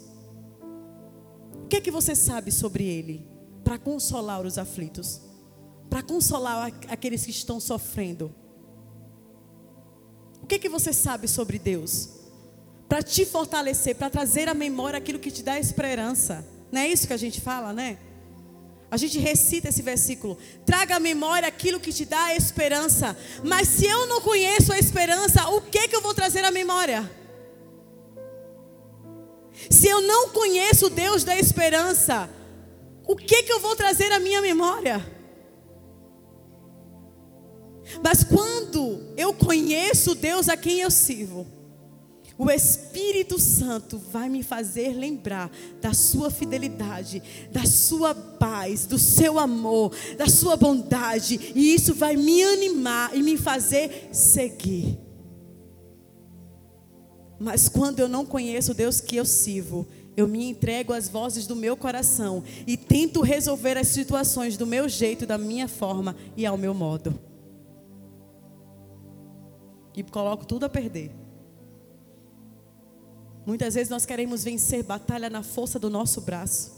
O 1.63 1.67
que 1.67 1.77
é 1.77 1.81
que 1.81 1.89
você 1.89 2.13
sabe 2.13 2.51
sobre 2.51 2.83
Ele 2.83 3.27
para 3.63 3.79
consolar 3.79 4.45
os 4.45 4.59
aflitos? 4.59 5.19
Para 5.89 6.03
consolar 6.03 6.71
aqueles 6.89 7.25
que 7.25 7.31
estão 7.31 7.59
sofrendo? 7.59 8.31
O 10.43 10.45
que 10.45 10.53
é 10.53 10.59
que 10.59 10.69
você 10.69 10.93
sabe 10.93 11.27
sobre 11.27 11.57
Deus? 11.57 12.20
Para 12.91 13.01
te 13.01 13.25
fortalecer, 13.25 13.95
para 13.95 14.09
trazer 14.09 14.49
à 14.49 14.53
memória 14.53 14.97
aquilo 14.97 15.17
que 15.17 15.31
te 15.31 15.41
dá 15.41 15.57
esperança. 15.57 16.45
Não 16.69 16.81
é 16.81 16.89
isso 16.89 17.07
que 17.07 17.13
a 17.13 17.17
gente 17.17 17.39
fala, 17.39 17.71
né? 17.71 17.97
A 18.91 18.97
gente 18.97 19.17
recita 19.17 19.69
esse 19.69 19.81
versículo. 19.81 20.37
Traga 20.65 20.97
à 20.97 20.99
memória 20.99 21.47
aquilo 21.47 21.79
que 21.79 21.93
te 21.93 22.03
dá 22.03 22.35
esperança. 22.35 23.17
Mas 23.45 23.69
se 23.69 23.85
eu 23.85 24.07
não 24.07 24.19
conheço 24.19 24.73
a 24.73 24.77
esperança, 24.77 25.47
o 25.51 25.61
que 25.61 25.87
que 25.87 25.95
eu 25.95 26.01
vou 26.01 26.13
trazer 26.13 26.43
à 26.43 26.51
memória? 26.51 27.09
Se 29.69 29.87
eu 29.87 30.01
não 30.01 30.27
conheço 30.31 30.87
o 30.87 30.89
Deus 30.89 31.23
da 31.23 31.39
esperança, 31.39 32.29
o 33.07 33.15
que 33.15 33.43
que 33.43 33.53
eu 33.53 33.61
vou 33.61 33.73
trazer 33.73 34.11
à 34.11 34.19
minha 34.19 34.41
memória? 34.41 34.99
Mas 38.03 38.21
quando 38.21 39.13
eu 39.15 39.33
conheço 39.33 40.13
Deus 40.13 40.49
a 40.49 40.57
quem 40.57 40.81
eu 40.81 40.91
sirvo, 40.91 41.60
o 42.41 42.49
Espírito 42.49 43.37
Santo 43.37 43.99
vai 43.99 44.27
me 44.27 44.41
fazer 44.41 44.93
lembrar 44.97 45.51
da 45.79 45.93
sua 45.93 46.31
fidelidade, 46.31 47.21
da 47.51 47.65
sua 47.65 48.15
paz, 48.15 48.87
do 48.87 48.97
seu 48.97 49.37
amor, 49.37 49.95
da 50.17 50.25
sua 50.25 50.57
bondade, 50.57 51.51
e 51.53 51.71
isso 51.75 51.93
vai 51.93 52.15
me 52.15 52.41
animar 52.41 53.15
e 53.15 53.21
me 53.21 53.37
fazer 53.37 54.09
seguir. 54.11 54.97
Mas 57.39 57.69
quando 57.69 57.99
eu 57.99 58.07
não 58.07 58.25
conheço 58.25 58.71
o 58.71 58.75
Deus 58.75 58.99
que 58.99 59.17
eu 59.17 59.25
sirvo, 59.25 59.87
eu 60.17 60.27
me 60.27 60.43
entrego 60.49 60.93
às 60.93 61.07
vozes 61.07 61.45
do 61.45 61.55
meu 61.55 61.77
coração 61.77 62.43
e 62.65 62.75
tento 62.75 63.21
resolver 63.21 63.77
as 63.77 63.89
situações 63.89 64.57
do 64.57 64.65
meu 64.65 64.89
jeito, 64.89 65.27
da 65.27 65.37
minha 65.37 65.67
forma 65.67 66.15
e 66.35 66.43
ao 66.43 66.57
meu 66.57 66.73
modo. 66.73 67.13
E 69.95 70.01
coloco 70.01 70.43
tudo 70.43 70.65
a 70.65 70.69
perder. 70.69 71.20
Muitas 73.45 73.73
vezes 73.73 73.89
nós 73.89 74.05
queremos 74.05 74.43
vencer 74.43 74.83
batalha 74.83 75.29
na 75.29 75.41
força 75.41 75.79
do 75.79 75.89
nosso 75.89 76.21
braço. 76.21 76.71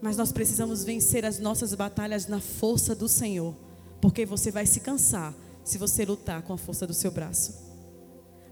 Mas 0.00 0.16
nós 0.16 0.32
precisamos 0.32 0.82
vencer 0.82 1.24
as 1.24 1.38
nossas 1.38 1.74
batalhas 1.74 2.26
na 2.26 2.40
força 2.40 2.94
do 2.94 3.08
Senhor. 3.08 3.54
Porque 4.00 4.26
você 4.26 4.50
vai 4.50 4.66
se 4.66 4.80
cansar 4.80 5.32
se 5.64 5.78
você 5.78 6.04
lutar 6.04 6.42
com 6.42 6.52
a 6.52 6.58
força 6.58 6.86
do 6.86 6.92
seu 6.92 7.10
braço. 7.10 7.54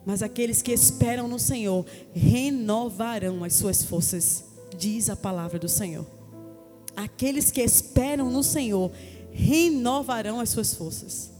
Mas 0.07 0.22
aqueles 0.22 0.62
que 0.62 0.72
esperam 0.72 1.26
no 1.26 1.39
Senhor 1.39 1.85
renovarão 2.14 3.43
as 3.45 3.55
suas 3.55 3.83
forças, 3.83 4.45
diz 4.78 5.11
a 5.11 5.16
palavra 5.16 5.59
do 5.59 5.68
Senhor. 5.68 6.07
Aqueles 6.97 7.51
que 7.51 7.61
esperam 7.61 8.31
no 8.31 8.43
Senhor 8.43 8.91
renovarão 9.33 10.41
as 10.41 10.51
suas 10.51 10.74
forças. 10.74 11.31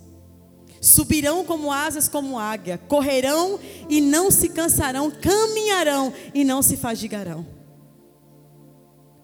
Subirão 0.81 1.45
como 1.45 1.71
asas 1.71 2.09
como 2.09 2.39
águia, 2.39 2.79
correrão 2.79 3.61
e 3.89 4.01
não 4.01 4.31
se 4.31 4.49
cansarão, 4.49 5.11
caminharão 5.11 6.13
e 6.33 6.43
não 6.43 6.63
se 6.63 6.77
fadigarão. 6.77 7.47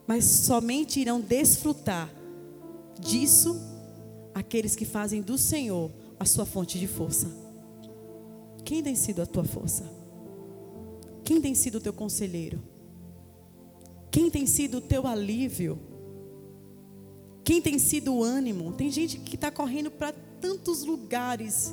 Mas 0.07 0.25
somente 0.25 1.01
irão 1.01 1.21
desfrutar 1.21 2.13
disso 3.01 3.59
aqueles 4.35 4.77
que 4.77 4.85
fazem 4.85 5.23
do 5.23 5.39
Senhor 5.39 5.91
a 6.21 6.27
sua 6.27 6.45
fonte 6.45 6.79
de 6.79 6.87
força. 6.87 7.27
Quem 8.63 8.83
tem 8.83 8.95
sido 8.95 9.23
a 9.23 9.27
tua 9.27 9.45
força? 9.45 9.91
Quem 11.25 11.41
tem 11.41 11.55
sido 11.55 11.77
o 11.77 11.81
teu 11.81 11.93
conselheiro? 11.93 12.63
Quem 14.11 14.31
tem 14.31 14.47
sido 14.47 14.79
o 14.79 14.81
teu 14.81 15.07
alívio? 15.07 15.79
Quem 17.43 17.63
tem 17.63 17.79
sido 17.79 18.15
o 18.15 18.23
ânimo? 18.23 18.73
Tem 18.73 18.91
gente 18.91 19.19
que 19.19 19.37
está 19.37 19.51
correndo 19.51 19.91
para 19.91 20.13
tantos 20.41 20.85
lugares 20.85 21.73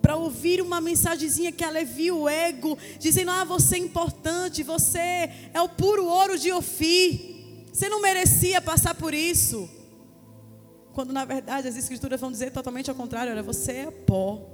para 0.00 0.16
ouvir 0.16 0.62
uma 0.62 0.80
mensagenzinha 0.80 1.52
que 1.52 1.64
alivia 1.64 2.14
o 2.14 2.28
ego, 2.28 2.78
dizendo: 2.98 3.30
Ah, 3.30 3.44
você 3.44 3.76
é 3.76 3.78
importante, 3.78 4.62
você 4.62 5.30
é 5.52 5.60
o 5.60 5.68
puro 5.68 6.06
ouro 6.06 6.38
de 6.38 6.50
Ofi, 6.52 7.66
você 7.72 7.88
não 7.88 8.00
merecia 8.00 8.60
passar 8.60 8.94
por 8.94 9.12
isso. 9.12 9.68
Quando 10.94 11.12
na 11.12 11.24
verdade 11.24 11.68
as 11.68 11.76
escrituras 11.76 12.20
vão 12.20 12.30
dizer 12.30 12.52
totalmente 12.52 12.88
ao 12.88 12.96
contrário: 12.96 13.32
olha, 13.32 13.42
você 13.42 13.72
é 13.72 13.90
pó, 13.90 14.48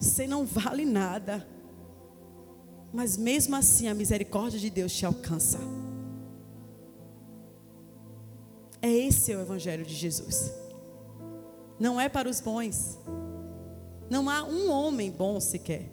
você 0.00 0.26
não 0.26 0.46
vale 0.46 0.84
nada, 0.84 1.46
mas 2.92 3.16
mesmo 3.16 3.54
assim 3.54 3.88
a 3.88 3.94
misericórdia 3.94 4.58
de 4.58 4.70
Deus 4.70 4.92
te 4.92 5.04
alcança. 5.04 5.58
É 8.80 8.90
esse 8.90 9.34
o 9.34 9.40
Evangelho 9.40 9.84
de 9.84 9.94
Jesus 9.94 10.67
não 11.78 12.00
é 12.00 12.08
para 12.08 12.28
os 12.28 12.40
bons. 12.40 12.98
Não 14.10 14.28
há 14.28 14.42
um 14.44 14.70
homem 14.70 15.10
bom 15.10 15.38
sequer. 15.40 15.90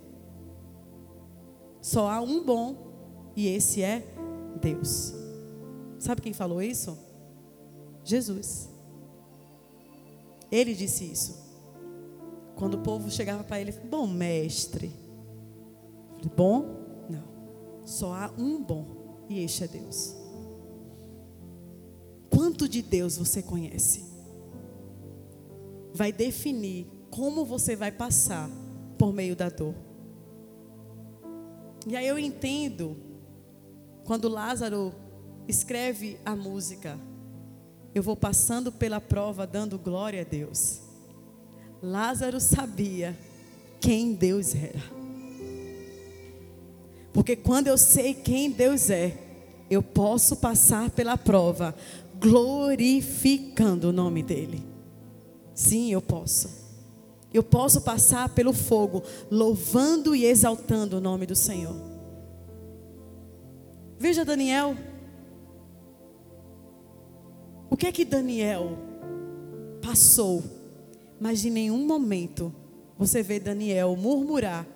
Só 1.82 2.10
há 2.10 2.22
um 2.22 2.44
bom 2.44 2.76
e 3.36 3.48
esse 3.48 3.82
é 3.82 4.06
Deus. 4.62 5.14
Sabe 6.00 6.22
quem 6.22 6.34
falou 6.34 6.62
isso? 6.62 6.98
Jesus. 8.04 8.70
Ele 10.52 10.74
disse 10.74 11.04
isso. 11.04 11.44
Quando 12.56 12.76
o 12.76 12.82
povo 12.82 13.12
chegava 13.12 13.44
para 13.44 13.60
ele, 13.60 13.72
bom 13.72 14.08
mestre, 14.08 14.92
Bom? 16.36 17.06
Não. 17.10 17.24
Só 17.86 18.14
há 18.14 18.32
um 18.38 18.64
bom, 18.64 19.26
e 19.30 19.40
este 19.40 19.64
é 19.64 19.68
Deus. 19.68 20.16
Quanto 22.30 22.68
de 22.68 22.82
Deus 22.82 23.18
você 23.18 23.42
conhece? 23.42 24.04
Vai 25.96 26.12
definir 26.12 26.88
como 27.10 27.46
você 27.46 27.74
vai 27.74 27.90
passar 27.90 28.50
por 28.98 29.14
meio 29.14 29.34
da 29.34 29.48
dor. 29.48 29.74
E 31.88 31.96
aí 31.96 32.06
eu 32.06 32.20
entendo 32.20 32.98
quando 34.04 34.28
Lázaro 34.28 34.94
escreve 35.48 36.20
a 36.26 36.36
música, 36.36 37.00
eu 37.94 38.04
vou 38.04 38.18
passando 38.18 38.74
pela 38.74 39.00
prova 39.00 39.48
dando 39.48 39.80
glória 39.80 40.20
a 40.20 40.26
Deus. 40.26 40.82
Lázaro 41.82 42.42
sabia 42.42 43.18
quem 43.80 44.14
Deus 44.14 44.54
era. 44.54 44.84
Porque 47.14 47.38
quando 47.38 47.68
eu 47.68 47.78
sei 47.78 48.14
quem 48.14 48.52
Deus 48.52 48.90
é, 48.90 49.18
eu 49.70 49.82
posso 49.82 50.36
passar 50.36 50.90
pela 50.90 51.18
prova 51.18 51.74
glorificando 52.20 53.88
o 53.88 53.94
nome 53.94 54.22
dEle. 54.22 54.75
Sim, 55.56 55.92
eu 55.92 56.02
posso. 56.02 56.50
Eu 57.34 57.42
posso 57.42 57.82
passar 57.82 58.30
pelo 58.30 58.54
fogo 58.54 59.02
louvando 59.32 60.14
e 60.16 60.26
exaltando 60.26 60.98
o 60.98 61.02
nome 61.02 61.26
do 61.26 61.36
Senhor. 61.36 61.76
Veja 63.98 64.26
Daniel. 64.26 64.76
O 67.70 67.78
que 67.78 67.88
é 67.88 67.92
que 67.92 68.06
Daniel 68.06 68.78
passou? 69.82 70.44
Mas 71.20 71.44
em 71.46 71.50
nenhum 71.50 71.86
momento 71.88 72.54
você 72.98 73.24
vê 73.24 73.40
Daniel 73.40 73.96
murmurar. 73.96 74.68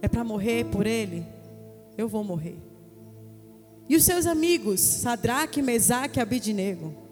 É 0.00 0.08
para 0.08 0.24
morrer 0.24 0.64
por 0.66 0.86
ele? 0.86 1.24
Eu 1.96 2.08
vou 2.08 2.24
morrer. 2.24 2.58
E 3.88 3.96
os 3.96 4.04
seus 4.04 4.26
amigos, 4.26 4.80
Sadraque, 4.80 5.60
Mesaque 5.60 6.18
e 6.18 6.22
Abidnego? 6.22 7.03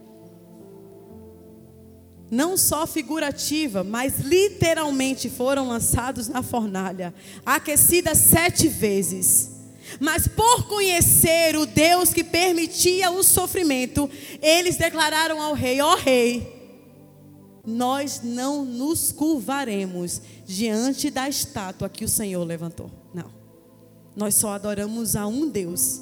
Não 2.32 2.56
só 2.56 2.86
figurativa, 2.86 3.84
mas 3.84 4.20
literalmente 4.20 5.28
foram 5.28 5.68
lançados 5.68 6.28
na 6.28 6.42
fornalha, 6.42 7.12
aquecida 7.44 8.14
sete 8.14 8.68
vezes. 8.68 9.50
Mas 10.00 10.26
por 10.26 10.66
conhecer 10.66 11.54
o 11.56 11.66
Deus 11.66 12.14
que 12.14 12.24
permitia 12.24 13.10
o 13.10 13.22
sofrimento, 13.22 14.08
eles 14.40 14.78
declararam 14.78 15.42
ao 15.42 15.52
rei: 15.52 15.82
Ó 15.82 15.92
oh, 15.92 15.96
rei, 15.96 16.80
nós 17.66 18.22
não 18.24 18.64
nos 18.64 19.12
curvaremos 19.12 20.22
diante 20.46 21.10
da 21.10 21.28
estátua 21.28 21.90
que 21.90 22.02
o 22.02 22.08
Senhor 22.08 22.42
levantou. 22.44 22.90
Não. 23.12 23.30
Nós 24.16 24.36
só 24.36 24.54
adoramos 24.54 25.16
a 25.16 25.26
um 25.26 25.50
Deus 25.50 26.00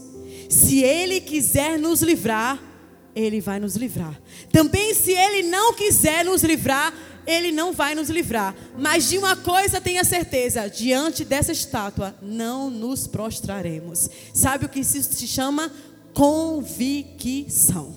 se 0.48 0.80
Ele 0.82 1.20
quiser 1.20 1.76
nos 1.76 2.02
livrar, 2.02 2.69
Ele 3.14 3.40
vai 3.40 3.58
nos 3.58 3.76
livrar. 3.76 4.20
Também, 4.52 4.94
se 4.94 5.12
Ele 5.12 5.48
não 5.48 5.74
quiser 5.74 6.24
nos 6.24 6.42
livrar, 6.42 6.94
Ele 7.26 7.52
não 7.52 7.72
vai 7.72 7.94
nos 7.94 8.08
livrar. 8.08 8.54
Mas 8.78 9.08
de 9.08 9.18
uma 9.18 9.36
coisa 9.36 9.80
tenha 9.80 10.04
certeza: 10.04 10.68
diante 10.68 11.24
dessa 11.24 11.52
estátua, 11.52 12.14
não 12.22 12.70
nos 12.70 13.06
prostraremos. 13.06 14.08
Sabe 14.32 14.66
o 14.66 14.68
que 14.68 14.80
isso 14.80 15.02
se 15.02 15.26
chama? 15.26 15.70
Convicção. 16.14 17.94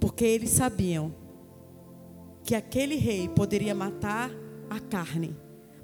Porque 0.00 0.24
eles 0.24 0.50
sabiam 0.50 1.14
que 2.44 2.54
aquele 2.54 2.94
rei 2.94 3.28
poderia 3.28 3.74
matar 3.74 4.30
a 4.70 4.80
carne, 4.80 5.36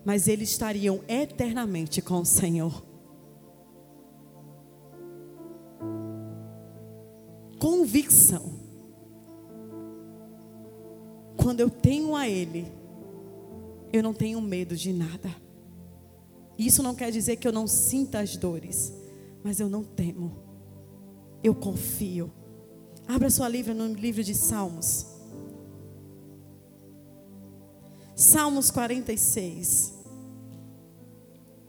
mas 0.05 0.29
eles 0.29 0.51
estariam 0.51 1.03
eternamente 1.09 2.01
com 2.01 2.21
o 2.21 2.25
Senhor. 2.25 2.93
Convicção. 7.65 8.43
Quando 11.35 11.61
eu 11.61 11.71
tenho 11.71 12.15
a 12.15 12.29
Ele, 12.29 12.71
eu 13.91 14.03
não 14.03 14.12
tenho 14.12 14.39
medo 14.39 14.77
de 14.77 14.93
nada. 14.93 15.35
Isso 16.59 16.83
não 16.83 16.95
quer 16.95 17.11
dizer 17.11 17.37
que 17.37 17.49
eu 17.49 17.53
não 17.53 17.67
sinta 17.67 18.21
as 18.21 18.37
dores, 18.37 18.93
mas 19.43 19.61
eu 19.61 19.71
não 19.71 19.83
temo. 19.83 20.37
Eu 21.43 21.55
confio. 21.55 22.31
Abra 23.09 23.31
sua 23.31 23.49
livra 23.49 23.73
no 23.73 23.95
livro 23.95 24.23
de 24.23 24.35
Salmos. 24.35 25.07
Salmos 28.15 28.71
46. 28.71 29.95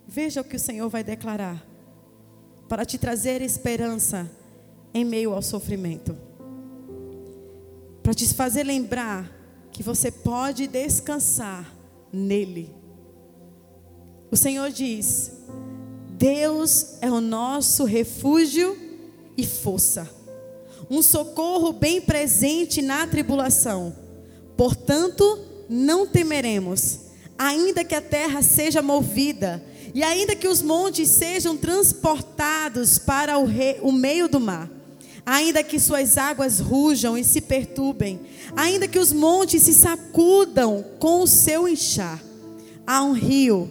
Veja 0.05 0.41
o 0.41 0.43
que 0.43 0.57
o 0.57 0.59
Senhor 0.59 0.89
vai 0.89 1.05
declarar 1.05 1.65
para 2.67 2.83
te 2.83 2.97
trazer 2.97 3.41
esperança 3.41 4.29
em 4.95 5.03
meio 5.03 5.33
ao 5.33 5.41
sofrimento. 5.41 6.17
Para 8.01 8.13
te 8.13 8.33
fazer 8.33 8.63
lembrar 8.63 9.29
que 9.73 9.83
você 9.83 10.09
pode 10.09 10.67
descansar 10.67 11.75
nele. 12.13 12.73
O 14.31 14.37
Senhor 14.37 14.71
diz: 14.71 15.33
Deus 16.11 16.95
é 17.01 17.11
o 17.11 17.19
nosso 17.19 17.83
refúgio 17.83 18.77
e 19.35 19.45
força, 19.45 20.09
um 20.89 21.01
socorro 21.01 21.73
bem 21.73 21.99
presente 21.99 22.81
na 22.81 23.05
tribulação. 23.05 23.93
Portanto, 24.55 25.39
não 25.67 26.07
temeremos, 26.07 26.99
ainda 27.37 27.83
que 27.83 27.95
a 27.95 28.01
terra 28.01 28.41
seja 28.41 28.81
movida 28.81 29.61
e 29.93 30.01
ainda 30.03 30.37
que 30.37 30.47
os 30.47 30.61
montes 30.61 31.09
sejam 31.09 31.57
transportados 31.57 32.97
para 32.97 33.37
o, 33.37 33.43
re, 33.43 33.77
o 33.81 33.91
meio 33.91 34.29
do 34.29 34.39
mar 34.39 34.74
ainda 35.25 35.63
que 35.63 35.79
suas 35.79 36.17
águas 36.17 36.59
rujam 36.59 37.17
e 37.17 37.23
se 37.23 37.41
perturbem, 37.41 38.19
ainda 38.55 38.87
que 38.87 38.99
os 38.99 39.11
montes 39.11 39.63
se 39.63 39.73
sacudam 39.73 40.85
com 40.99 41.21
o 41.21 41.27
seu 41.27 41.67
inchar. 41.67 42.21
Há 42.85 43.01
um 43.01 43.13
rio, 43.13 43.69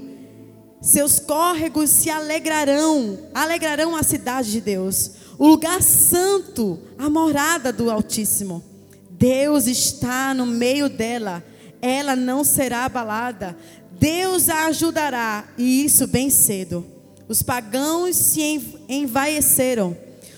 seus 0.80 1.20
córregos 1.20 1.88
se 1.90 2.11
alegrarão, 2.11 3.18
alegrarão 3.32 3.94
a 3.94 4.02
cidade 4.02 4.50
de 4.50 4.61
Deus, 4.61 5.12
o 5.38 5.46
lugar 5.46 5.80
santo, 5.80 6.78
a 6.98 7.09
morada 7.09 7.72
do 7.72 7.90
Altíssimo. 7.90 8.62
Deus 9.11 9.66
está 9.66 10.34
no 10.34 10.44
meio 10.44 10.88
dela, 10.88 11.42
ela 11.80 12.16
não 12.16 12.42
será 12.42 12.84
abalada. 12.84 13.57
Deus 13.92 14.48
a 14.48 14.66
ajudará, 14.66 15.44
e 15.57 15.84
isso 15.84 16.07
bem 16.09 16.28
cedo. 16.28 16.84
Os 17.28 17.42
pagãos 17.42 18.16
se 18.16 18.42
envaeceram 18.88 19.96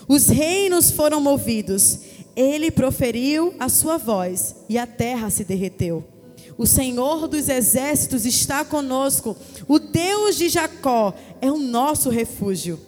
os 0.08 0.28
reinos 0.28 0.90
foram 0.90 1.20
movidos. 1.20 2.00
Ele 2.34 2.70
proferiu 2.70 3.54
a 3.58 3.68
sua 3.68 3.96
voz 3.96 4.56
e 4.68 4.78
a 4.78 4.86
terra 4.86 5.30
se 5.30 5.44
derreteu. 5.44 6.04
O 6.58 6.66
Senhor 6.66 7.28
dos 7.28 7.48
exércitos 7.48 8.24
está 8.24 8.64
conosco. 8.64 9.36
O 9.68 9.78
Deus 9.78 10.36
de 10.36 10.48
Jacó 10.48 11.14
é 11.40 11.50
o 11.50 11.58
nosso 11.58 12.08
refúgio. 12.08 12.80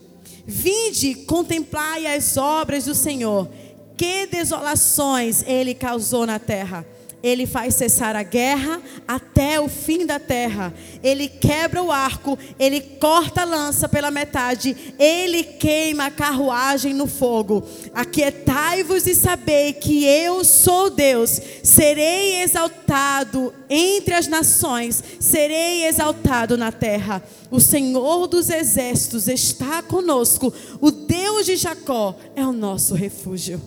Vinde, 0.46 1.14
contemplai 1.14 2.06
as 2.06 2.36
obras 2.36 2.86
do 2.86 2.94
Senhor. 2.94 3.48
Que 3.96 4.26
desolações 4.26 5.44
ele 5.46 5.74
causou 5.74 6.24
na 6.24 6.38
terra. 6.38 6.86
Ele 7.22 7.46
faz 7.46 7.74
cessar 7.74 8.14
a 8.14 8.22
guerra 8.22 8.80
até 9.06 9.60
o 9.60 9.68
fim 9.68 10.06
da 10.06 10.20
terra. 10.20 10.72
Ele 11.02 11.28
quebra 11.28 11.82
o 11.82 11.90
arco, 11.90 12.38
ele 12.58 12.80
corta 12.80 13.42
a 13.42 13.44
lança 13.44 13.88
pela 13.88 14.10
metade, 14.10 14.94
ele 14.98 15.42
queima 15.42 16.06
a 16.06 16.10
carruagem 16.10 16.94
no 16.94 17.08
fogo. 17.08 17.66
Aquietai-vos 17.92 19.06
e 19.06 19.16
sabei 19.16 19.72
que 19.72 20.04
eu 20.04 20.44
sou 20.44 20.90
Deus. 20.90 21.40
Serei 21.62 22.40
exaltado 22.40 23.52
entre 23.68 24.14
as 24.14 24.28
nações, 24.28 25.02
serei 25.18 25.86
exaltado 25.86 26.56
na 26.56 26.70
terra. 26.70 27.22
O 27.50 27.58
Senhor 27.60 28.28
dos 28.28 28.48
exércitos 28.48 29.26
está 29.26 29.82
conosco. 29.82 30.52
O 30.80 30.92
Deus 30.92 31.46
de 31.46 31.56
Jacó 31.56 32.16
é 32.36 32.46
o 32.46 32.52
nosso 32.52 32.94
refúgio, 32.94 33.60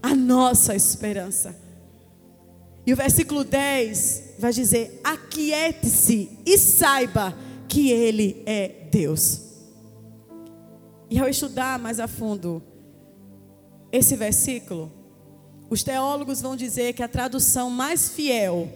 a 0.00 0.14
nossa 0.14 0.76
esperança. 0.76 1.63
E 2.86 2.92
o 2.92 2.96
versículo 2.96 3.44
10 3.44 4.34
vai 4.38 4.52
dizer: 4.52 5.00
Aquiete-se 5.02 6.38
e 6.44 6.58
saiba 6.58 7.36
que 7.68 7.90
Ele 7.90 8.42
é 8.46 8.68
Deus. 8.90 9.40
E 11.10 11.18
ao 11.18 11.28
estudar 11.28 11.78
mais 11.78 12.00
a 12.00 12.08
fundo 12.08 12.62
esse 13.92 14.16
versículo, 14.16 14.92
os 15.70 15.82
teólogos 15.82 16.40
vão 16.40 16.56
dizer 16.56 16.92
que 16.92 17.02
a 17.02 17.08
tradução 17.08 17.70
mais 17.70 18.08
fiel 18.08 18.68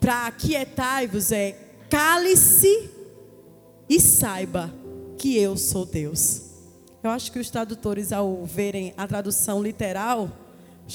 para 0.00 0.26
aquietai-vos 0.26 1.30
é: 1.30 1.52
cale-se 1.88 2.90
e 3.88 4.00
saiba 4.00 4.72
que 5.16 5.36
eu 5.36 5.56
sou 5.56 5.86
Deus. 5.86 6.42
Eu 7.02 7.10
acho 7.10 7.30
que 7.32 7.38
os 7.38 7.50
tradutores, 7.50 8.12
ao 8.12 8.44
verem 8.44 8.94
a 8.96 9.06
tradução 9.06 9.62
literal, 9.62 10.30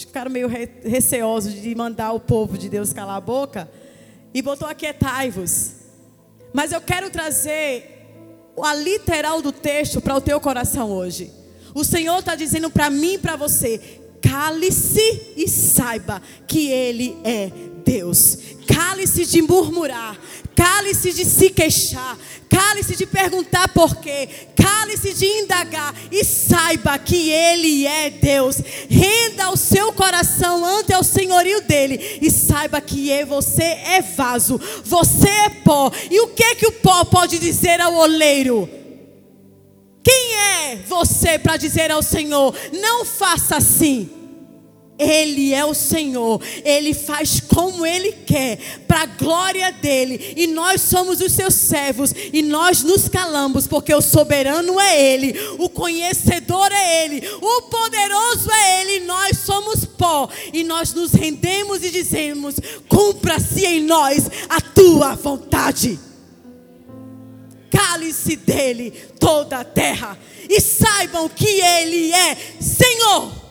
ficaram 0.06 0.32
meio 0.32 0.48
receosos 0.84 1.54
de 1.54 1.74
mandar 1.76 2.12
o 2.14 2.20
povo 2.20 2.58
de 2.58 2.70
Deus 2.70 2.94
calar 2.94 3.18
a 3.18 3.22
boca 3.22 3.70
e 4.34 4.42
botou 4.42 4.68
aquietai-vos. 4.68 5.72
Mas 6.54 6.72
eu 6.72 6.82
quero 6.82 7.10
trazer 7.10 7.98
a 8.62 8.74
literal 8.74 9.42
do 9.42 9.52
texto 9.52 10.02
para 10.02 10.16
o 10.16 10.22
teu 10.22 10.40
coração 10.40 10.92
hoje. 10.92 11.32
O 11.74 11.84
Senhor 11.84 12.20
está 12.20 12.36
dizendo 12.36 12.70
para 12.70 12.90
mim 12.90 13.14
e 13.14 13.18
para 13.18 13.36
você: 13.36 14.00
cale-se 14.22 15.34
e 15.36 15.48
saiba 15.48 16.22
que 16.48 16.70
Ele 16.70 17.18
é 17.24 17.52
Deus. 17.88 18.38
Cale-se 18.68 19.26
de 19.26 19.42
murmurar, 19.42 20.20
cale-se 20.54 21.14
de 21.14 21.24
se 21.24 21.50
queixar, 21.50 22.18
cale-se 22.50 22.98
de 22.98 23.06
perguntar 23.06 23.70
por 23.70 23.96
quê, 23.96 24.28
cale-se 24.58 25.14
de 25.14 25.26
indagar 25.26 25.96
e 26.12 26.22
saiba 26.26 27.00
que 27.00 27.30
Ele 27.30 27.88
é 27.88 28.10
Deus. 28.10 28.58
Renda 28.90 29.52
o 29.52 29.56
seu 29.56 29.94
coração 29.94 30.66
ante 30.66 30.94
o 30.94 31.02
senhorio 31.02 31.62
dele 31.62 32.20
e 32.22 32.30
saiba 32.30 32.82
que 32.82 33.24
você 33.24 33.64
é 33.64 34.02
vaso, 34.02 34.60
você 34.84 35.30
é 35.30 35.50
pó. 35.50 35.90
E 36.12 36.20
o 36.20 36.28
que 36.28 36.56
que 36.56 36.68
o 36.68 36.74
pó 36.74 37.06
pode 37.06 37.40
dizer 37.40 37.80
ao 37.80 37.96
oleiro? 37.96 38.70
Quem 40.04 40.34
é 40.34 40.76
você 40.86 41.40
para 41.40 41.56
dizer 41.56 41.90
ao 41.90 42.04
Senhor: 42.04 42.54
não 42.74 43.06
faça 43.06 43.56
assim? 43.56 44.17
Ele 44.98 45.54
é 45.54 45.64
o 45.64 45.76
Senhor, 45.76 46.42
Ele 46.66 46.94
faz 46.94 47.40
como 47.40 47.86
Ele 47.86 48.12
quer, 48.12 48.58
para 48.88 49.02
a 49.02 49.06
glória 49.06 49.72
dEle, 49.72 50.34
e 50.36 50.48
nós 50.48 50.82
somos 50.82 51.22
os 51.22 51.32
seus 51.32 51.54
servos, 51.54 52.14
e 52.34 52.42
nós 52.42 52.82
nos 52.82 53.08
calamos, 53.08 53.68
porque 53.68 53.94
o 53.94 54.02
soberano 54.02 54.80
é 54.80 55.00
Ele, 55.00 55.36
o 55.60 55.70
conhecedor 55.70 56.72
é 56.72 57.06
Ele, 57.06 57.22
o 57.40 57.62
poderoso 57.64 58.52
é 58.52 58.82
Ele, 58.82 58.96
e 58.98 59.06
nós 59.08 59.38
somos 59.38 59.86
pó, 59.86 60.28
e 60.52 60.64
nós 60.64 60.94
nos 60.94 61.12
rendemos 61.12 61.84
e 61.84 61.92
dizemos: 61.92 62.56
cumpra-se 62.90 63.66
em 63.66 63.82
nós 63.82 64.24
a 64.50 64.60
tua 64.60 65.14
vontade. 65.16 66.00
Cale-se 67.70 68.36
dele 68.36 68.92
toda 69.20 69.60
a 69.60 69.64
terra, 69.64 70.18
e 70.50 70.60
saibam 70.60 71.30
que 71.30 71.46
Ele 71.46 72.12
é 72.12 72.36
Senhor. 72.60 73.47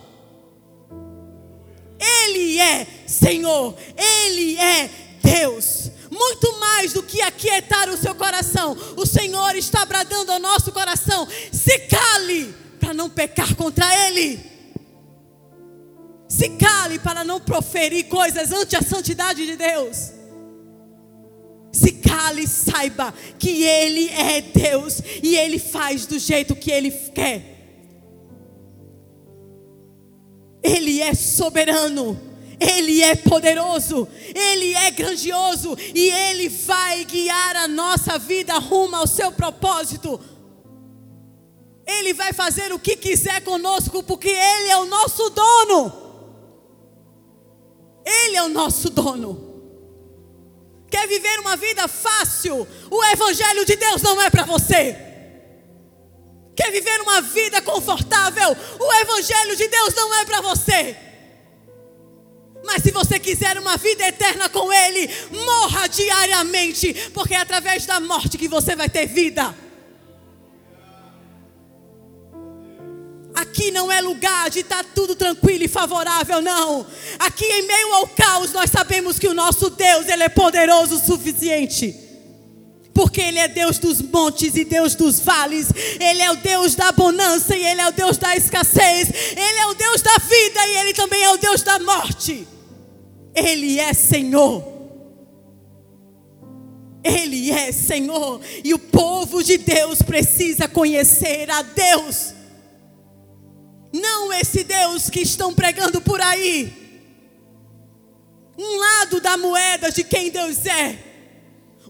Ele 1.99 2.59
é 2.59 2.87
Senhor, 3.07 3.75
Ele 3.97 4.57
é 4.59 4.91
Deus. 5.23 5.91
Muito 6.11 6.59
mais 6.61 6.93
do 6.93 7.03
que 7.03 7.21
aquietar 7.21 7.89
o 7.89 7.97
seu 7.97 8.15
coração, 8.15 8.77
o 8.97 9.05
Senhor 9.05 9.55
está 9.57 9.85
bradando 9.85 10.33
ao 10.33 10.39
nosso 10.39 10.73
coração: 10.73 11.27
se 11.53 11.79
cale 11.81 12.55
para 12.79 12.95
não 12.95 13.11
pecar 13.11 13.55
contra 13.55 13.87
Ele. 14.07 14.41
Se 16.29 16.51
cale 16.51 16.99
para 16.99 17.25
não 17.25 17.41
proferir 17.41 18.05
coisas 18.09 18.51
ante 18.53 18.77
a 18.77 18.83
santidade 18.83 19.47
de 19.47 19.57
Deus. 19.57 20.13
Se 21.73 21.93
cale 21.93 22.43
e 22.43 22.49
saiba 22.49 23.13
que 23.39 23.63
Ele 23.63 24.09
é 24.11 24.41
Deus 24.41 25.01
e 25.23 25.37
Ele 25.37 25.59
faz 25.59 26.07
do 26.07 26.19
jeito 26.19 26.57
que 26.57 26.71
Ele 26.71 26.91
quer. 26.91 27.56
Ele 30.67 31.01
é 31.01 31.15
soberano. 31.15 32.21
Ele 32.59 33.03
é 33.03 33.15
poderoso, 33.15 34.09
Ele 34.35 34.73
é 34.73 34.91
grandioso 34.91 35.77
e 35.95 36.09
Ele 36.09 36.49
vai 36.49 37.05
guiar 37.05 37.55
a 37.57 37.69
nossa 37.69 38.19
vida 38.19 38.59
rumo 38.59 38.97
ao 38.97 39.07
seu 39.07 39.31
propósito. 39.31 40.19
Ele 41.87 42.15
vai 42.15 42.33
fazer 42.33 42.73
o 42.73 42.79
que 42.79 42.97
quiser 42.97 43.43
conosco, 43.43 44.03
porque 44.03 44.29
Ele 44.29 44.71
é 44.71 44.77
o 44.79 44.87
nosso 44.87 45.29
dono. 45.31 45.93
Ele 48.05 48.37
é 48.37 48.43
o 48.43 48.49
nosso 48.49 48.89
dono. 48.89 49.55
Quer 50.91 51.07
viver 51.07 51.39
uma 51.41 51.57
vida 51.57 51.87
fácil? 51.87 52.67
O 52.91 53.05
Evangelho 53.05 53.65
de 53.65 53.77
Deus 53.77 54.01
não 54.01 54.21
é 54.23 54.31
para 54.31 54.45
você. 54.45 54.97
Quer 56.57 56.73
viver 56.73 57.03
uma 57.03 57.21
vida 57.21 57.61
confortável? 57.61 58.57
O 58.81 58.93
Evangelho 58.95 59.55
de 59.55 59.69
Deus 59.69 59.95
não 59.95 60.15
é 60.15 60.25
para 60.25 60.41
você. 60.41 60.97
Mas 62.65 62.83
se 62.83 62.91
você 62.91 63.19
quiser 63.19 63.59
uma 63.59 63.77
vida 63.77 64.09
eterna 64.09 64.49
com 64.49 64.73
Ele, 64.73 65.09
morra 65.31 65.87
diariamente, 65.87 66.95
porque 67.13 67.35
é 67.35 67.37
através 67.37 67.85
da 67.85 68.01
morte 68.01 68.39
que 68.39 68.49
você 68.49 68.75
vai 68.75 68.89
ter 68.89 69.07
vida. 69.07 69.55
Aqui 73.35 73.71
não 73.71 73.93
é 73.93 74.01
lugar 74.01 74.49
de 74.49 74.61
estar 74.61 74.83
tá 74.83 74.91
tudo 74.95 75.15
tranquilo 75.15 75.65
e 75.65 75.69
favorável, 75.69 76.41
não. 76.41 76.87
Aqui 77.19 77.45
em 77.45 77.67
meio 77.67 77.95
ao 77.95 78.09
caos, 78.09 78.51
nós 78.51 78.71
sabemos 78.71 79.19
que 79.19 79.29
o 79.29 79.35
nosso 79.35 79.69
Deus, 79.69 80.09
Ele 80.09 80.23
é 80.23 80.29
poderoso 80.31 80.97
o 80.97 81.05
suficiente 81.05 82.06
porque 82.97 83.21
Ele 83.21 83.39
é 83.39 83.47
Deus 83.47 83.79
dos 83.79 84.01
montes 84.01 84.57
e 84.57 84.65
Deus 84.65 84.95
dos 84.95 85.21
vales, 85.21 85.69
Ele 86.01 86.23
é 86.23 86.31
o 86.31 86.37
Deus 86.37 86.75
da 86.75 86.91
bonança 86.93 87.55
e 87.55 87.63
Ele 87.63 87.83
é 87.83 87.87
o 87.87 87.93
Deus 87.93 88.17
da 88.17 88.35
escassez, 88.35 89.11
Ele 89.33 89.59
é 89.59 89.67
o 89.67 89.75
Deus 89.75 90.01
da 90.01 90.17
vida 90.17 90.67
e 90.67 90.77
Ele 90.79 90.95
também 90.95 91.23
é 91.23 91.31
o 91.31 91.37
Deus 91.37 91.63
da 91.63 91.79
morte. 91.79 92.49
Ele 93.35 93.79
é 93.79 93.93
Senhor. 93.93 94.65
Ele 97.05 97.51
é 97.51 97.71
Senhor 97.71 98.41
e 98.65 98.73
o 98.73 98.79
povo 98.79 99.45
de 99.45 99.59
Deus 99.59 100.01
precisa 100.01 100.67
conhecer 100.67 101.51
a 101.51 101.61
Deus. 101.61 102.33
Não 103.93 104.33
esse 104.33 104.65
Deus 104.65 105.11
que 105.11 105.21
estão 105.21 105.53
pregando 105.53 106.01
por 106.01 106.19
aí. 106.19 106.73
Um 108.59 108.79
lado 108.79 109.21
da 109.21 109.37
moeda 109.37 109.93
de 109.93 110.03
quem 110.03 110.31
Deus 110.31 110.65
é 110.65 111.16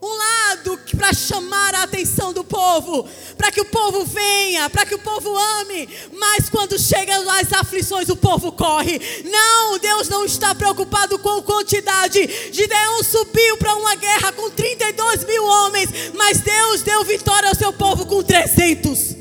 um 0.06 0.16
lado 0.16 0.80
para 0.96 1.12
chamar 1.12 1.74
a 1.74 1.82
atenção 1.82 2.32
do 2.32 2.44
povo, 2.44 3.08
para 3.36 3.50
que 3.50 3.60
o 3.60 3.64
povo 3.64 4.04
venha, 4.04 4.70
para 4.70 4.86
que 4.86 4.94
o 4.94 4.98
povo 4.98 5.36
ame, 5.36 5.88
mas 6.12 6.48
quando 6.48 6.78
chegam 6.78 7.28
as 7.30 7.52
aflições, 7.52 8.08
o 8.08 8.16
povo 8.16 8.52
corre. 8.52 9.00
Não, 9.24 9.78
Deus 9.78 10.08
não 10.08 10.24
está 10.24 10.54
preocupado 10.54 11.18
com 11.18 11.42
quantidade. 11.42 12.52
Gideão 12.52 13.02
subiu 13.02 13.56
para 13.56 13.74
uma 13.74 13.94
guerra 13.96 14.32
com 14.32 14.50
32 14.50 15.24
mil 15.24 15.44
homens, 15.44 15.90
mas 16.14 16.40
Deus 16.40 16.82
deu 16.82 17.04
vitória 17.04 17.48
ao 17.48 17.54
seu 17.54 17.72
povo 17.72 18.06
com 18.06 18.22
300. 18.22 19.16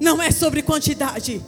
Não 0.00 0.22
é 0.22 0.30
sobre 0.30 0.62
quantidade, 0.62 1.44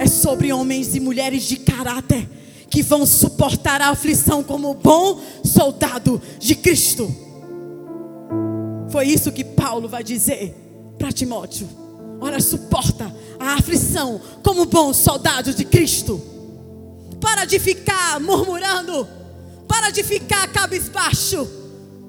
é 0.00 0.06
sobre 0.06 0.52
homens 0.52 0.94
e 0.94 1.00
mulheres 1.00 1.44
de 1.44 1.56
caráter 1.56 2.28
que 2.70 2.82
vão 2.82 3.06
suportar 3.06 3.80
a 3.80 3.88
aflição 3.88 4.42
como 4.42 4.74
bom 4.74 5.20
soldado 5.44 6.20
de 6.38 6.54
Cristo. 6.54 7.14
Foi 8.90 9.06
isso 9.06 9.32
que 9.32 9.44
Paulo 9.44 9.88
vai 9.88 10.02
dizer 10.02 10.54
para 10.98 11.12
Timóteo. 11.12 11.68
Ora, 12.20 12.40
suporta 12.40 13.14
a 13.38 13.54
aflição 13.54 14.20
como 14.42 14.66
bom 14.66 14.92
soldado 14.92 15.54
de 15.54 15.64
Cristo. 15.64 16.20
Para 17.20 17.44
de 17.44 17.58
ficar 17.58 18.20
murmurando, 18.20 19.06
para 19.66 19.90
de 19.90 20.02
ficar 20.02 20.48
cabisbaixo, 20.48 21.46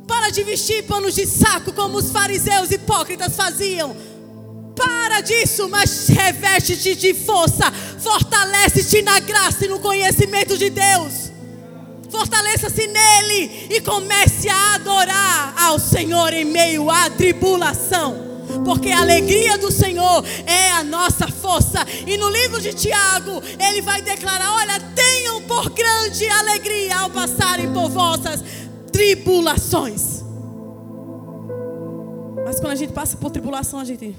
para 0.07 0.29
de 0.29 0.43
vestir 0.43 0.83
panos 0.83 1.15
de 1.15 1.25
saco 1.25 1.71
como 1.73 1.97
os 1.97 2.11
fariseus 2.11 2.71
hipócritas 2.71 3.35
faziam 3.35 3.95
para 4.79 5.19
disso, 5.19 5.67
mas 5.67 6.07
reveste-te 6.07 6.95
de 6.95 7.13
força, 7.13 7.65
fortalece-te 7.99 9.01
na 9.01 9.19
graça 9.19 9.65
e 9.65 9.67
no 9.67 9.79
conhecimento 9.79 10.57
de 10.57 10.69
Deus. 10.69 11.31
Fortaleça-se 12.09 12.87
nele 12.87 13.67
e 13.69 13.81
comece 13.81 14.49
a 14.49 14.75
adorar 14.75 15.53
ao 15.57 15.77
Senhor 15.77 16.33
em 16.33 16.45
meio 16.45 16.89
à 16.89 17.09
tribulação 17.09 18.29
porque 18.65 18.89
a 18.89 19.01
alegria 19.01 19.57
do 19.57 19.71
Senhor 19.71 20.23
é 20.45 20.71
a 20.71 20.83
nossa 20.83 21.27
força. 21.27 21.85
E 22.07 22.17
no 22.17 22.29
livro 22.29 22.59
de 22.59 22.73
Tiago, 22.73 23.41
ele 23.59 23.81
vai 23.81 24.01
declarar: 24.01 24.53
Olha, 24.55 24.79
tenham 24.95 25.41
por 25.43 25.69
grande 25.69 26.27
alegria 26.27 26.97
ao 26.97 27.09
passarem 27.09 27.71
por 27.71 27.89
vossas 27.89 28.43
tribulações. 28.91 30.23
Mas 32.43 32.59
quando 32.59 32.71
a 32.71 32.75
gente 32.75 32.93
passa 32.93 33.15
por 33.17 33.29
tribulação, 33.29 33.79
a 33.79 33.85
gente 33.85 34.15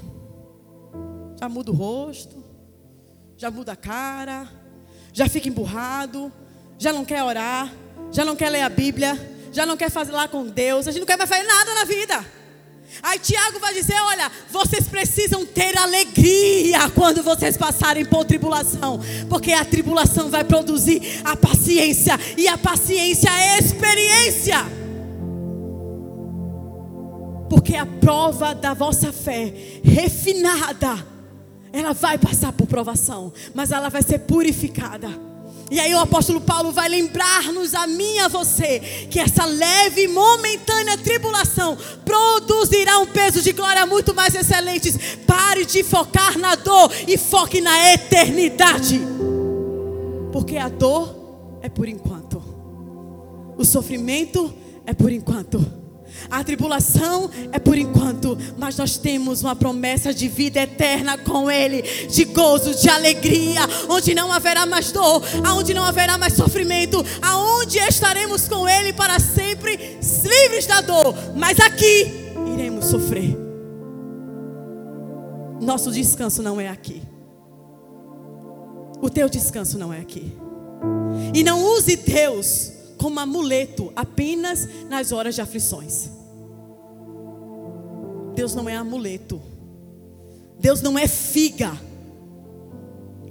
já 1.39 1.49
muda 1.49 1.71
o 1.71 1.75
rosto, 1.75 2.40
já 3.41 3.49
muda 3.49 3.71
a 3.71 3.75
cara, 3.75 4.47
já 5.11 5.27
fica 5.27 5.49
emburrado, 5.49 6.31
já 6.77 6.93
não 6.93 7.03
quer 7.03 7.23
orar, 7.23 7.73
já 8.11 8.23
não 8.23 8.35
quer 8.35 8.51
ler 8.51 8.61
a 8.61 8.69
Bíblia, 8.69 9.19
já 9.51 9.65
não 9.65 9.75
quer 9.75 9.89
fazer 9.89 10.11
lá 10.11 10.27
com 10.27 10.45
Deus, 10.45 10.87
a 10.87 10.91
gente 10.91 10.99
não 10.99 11.07
quer 11.07 11.17
mais 11.17 11.27
fazer 11.27 11.41
nada 11.41 11.73
na 11.73 11.83
vida. 11.83 12.23
Aí 13.01 13.17
Tiago 13.17 13.59
vai 13.59 13.73
dizer: 13.73 13.95
Olha, 13.99 14.31
vocês 14.51 14.87
precisam 14.87 15.43
ter 15.43 15.75
alegria 15.75 16.87
quando 16.93 17.23
vocês 17.23 17.57
passarem 17.57 18.05
por 18.05 18.25
tribulação, 18.25 18.99
porque 19.27 19.53
a 19.53 19.65
tribulação 19.65 20.29
vai 20.29 20.43
produzir 20.43 21.01
a 21.25 21.35
paciência, 21.35 22.19
e 22.37 22.47
a 22.47 22.59
paciência 22.59 23.31
é 23.31 23.57
experiência. 23.57 24.57
Porque 27.49 27.75
a 27.75 27.87
prova 27.87 28.53
da 28.53 28.75
vossa 28.75 29.11
fé 29.11 29.51
refinada 29.83 31.10
ela 31.73 31.93
vai 31.93 32.17
passar 32.17 32.51
por 32.51 32.67
provação, 32.67 33.31
mas 33.53 33.71
ela 33.71 33.89
vai 33.89 34.01
ser 34.01 34.19
purificada. 34.19 35.09
E 35.71 35.79
aí 35.79 35.93
o 35.93 35.99
apóstolo 35.99 36.41
Paulo 36.41 36.73
vai 36.73 36.89
lembrar-nos 36.89 37.73
a 37.73 37.87
mim 37.87 38.15
e 38.15 38.19
a 38.19 38.27
você 38.27 38.81
que 39.09 39.17
essa 39.17 39.45
leve 39.45 40.03
e 40.03 40.07
momentânea 40.09 40.97
tribulação 40.97 41.77
produzirá 42.03 42.99
um 42.99 43.05
peso 43.05 43.41
de 43.41 43.53
glória 43.53 43.85
muito 43.85 44.13
mais 44.13 44.35
excelente. 44.35 44.91
Pare 45.25 45.65
de 45.65 45.81
focar 45.81 46.37
na 46.37 46.55
dor 46.55 46.91
e 47.07 47.17
foque 47.17 47.61
na 47.61 47.93
eternidade. 47.93 48.99
Porque 50.33 50.57
a 50.57 50.67
dor 50.67 51.15
é 51.61 51.69
por 51.69 51.87
enquanto. 51.87 52.43
O 53.57 53.63
sofrimento 53.63 54.53
é 54.85 54.93
por 54.93 55.09
enquanto. 55.09 55.80
A 56.29 56.43
tribulação 56.43 57.29
é 57.51 57.59
por 57.59 57.77
enquanto, 57.77 58.37
mas 58.57 58.77
nós 58.77 58.97
temos 58.97 59.41
uma 59.41 59.55
promessa 59.55 60.13
de 60.13 60.27
vida 60.27 60.61
eterna 60.61 61.17
com 61.17 61.49
Ele, 61.49 61.81
de 61.81 62.25
gozo, 62.25 62.75
de 62.75 62.89
alegria, 62.89 63.61
onde 63.89 64.13
não 64.13 64.31
haverá 64.31 64.65
mais 64.65 64.91
dor, 64.91 65.23
aonde 65.45 65.73
não 65.73 65.83
haverá 65.83 66.17
mais 66.17 66.33
sofrimento, 66.33 67.03
aonde 67.21 67.79
estaremos 67.79 68.47
com 68.47 68.67
Ele 68.67 68.93
para 68.93 69.19
sempre, 69.19 69.97
livres 70.23 70.65
da 70.65 70.81
dor. 70.81 71.13
Mas 71.35 71.59
aqui 71.59 72.31
iremos 72.53 72.85
sofrer. 72.85 73.37
Nosso 75.61 75.91
descanso 75.91 76.41
não 76.41 76.59
é 76.59 76.69
aqui. 76.69 77.01
O 79.01 79.09
teu 79.09 79.29
descanso 79.29 79.77
não 79.77 79.91
é 79.91 79.99
aqui. 79.99 80.31
E 81.33 81.43
não 81.43 81.63
use 81.63 81.95
Deus 81.95 82.80
como 83.01 83.19
amuleto 83.19 83.91
apenas 83.95 84.69
nas 84.87 85.11
horas 85.11 85.33
de 85.33 85.41
aflições. 85.41 86.11
Deus 88.35 88.53
não 88.53 88.69
é 88.69 88.75
amuleto. 88.75 89.41
Deus 90.59 90.83
não 90.83 90.99
é 90.99 91.07
figa. 91.07 91.71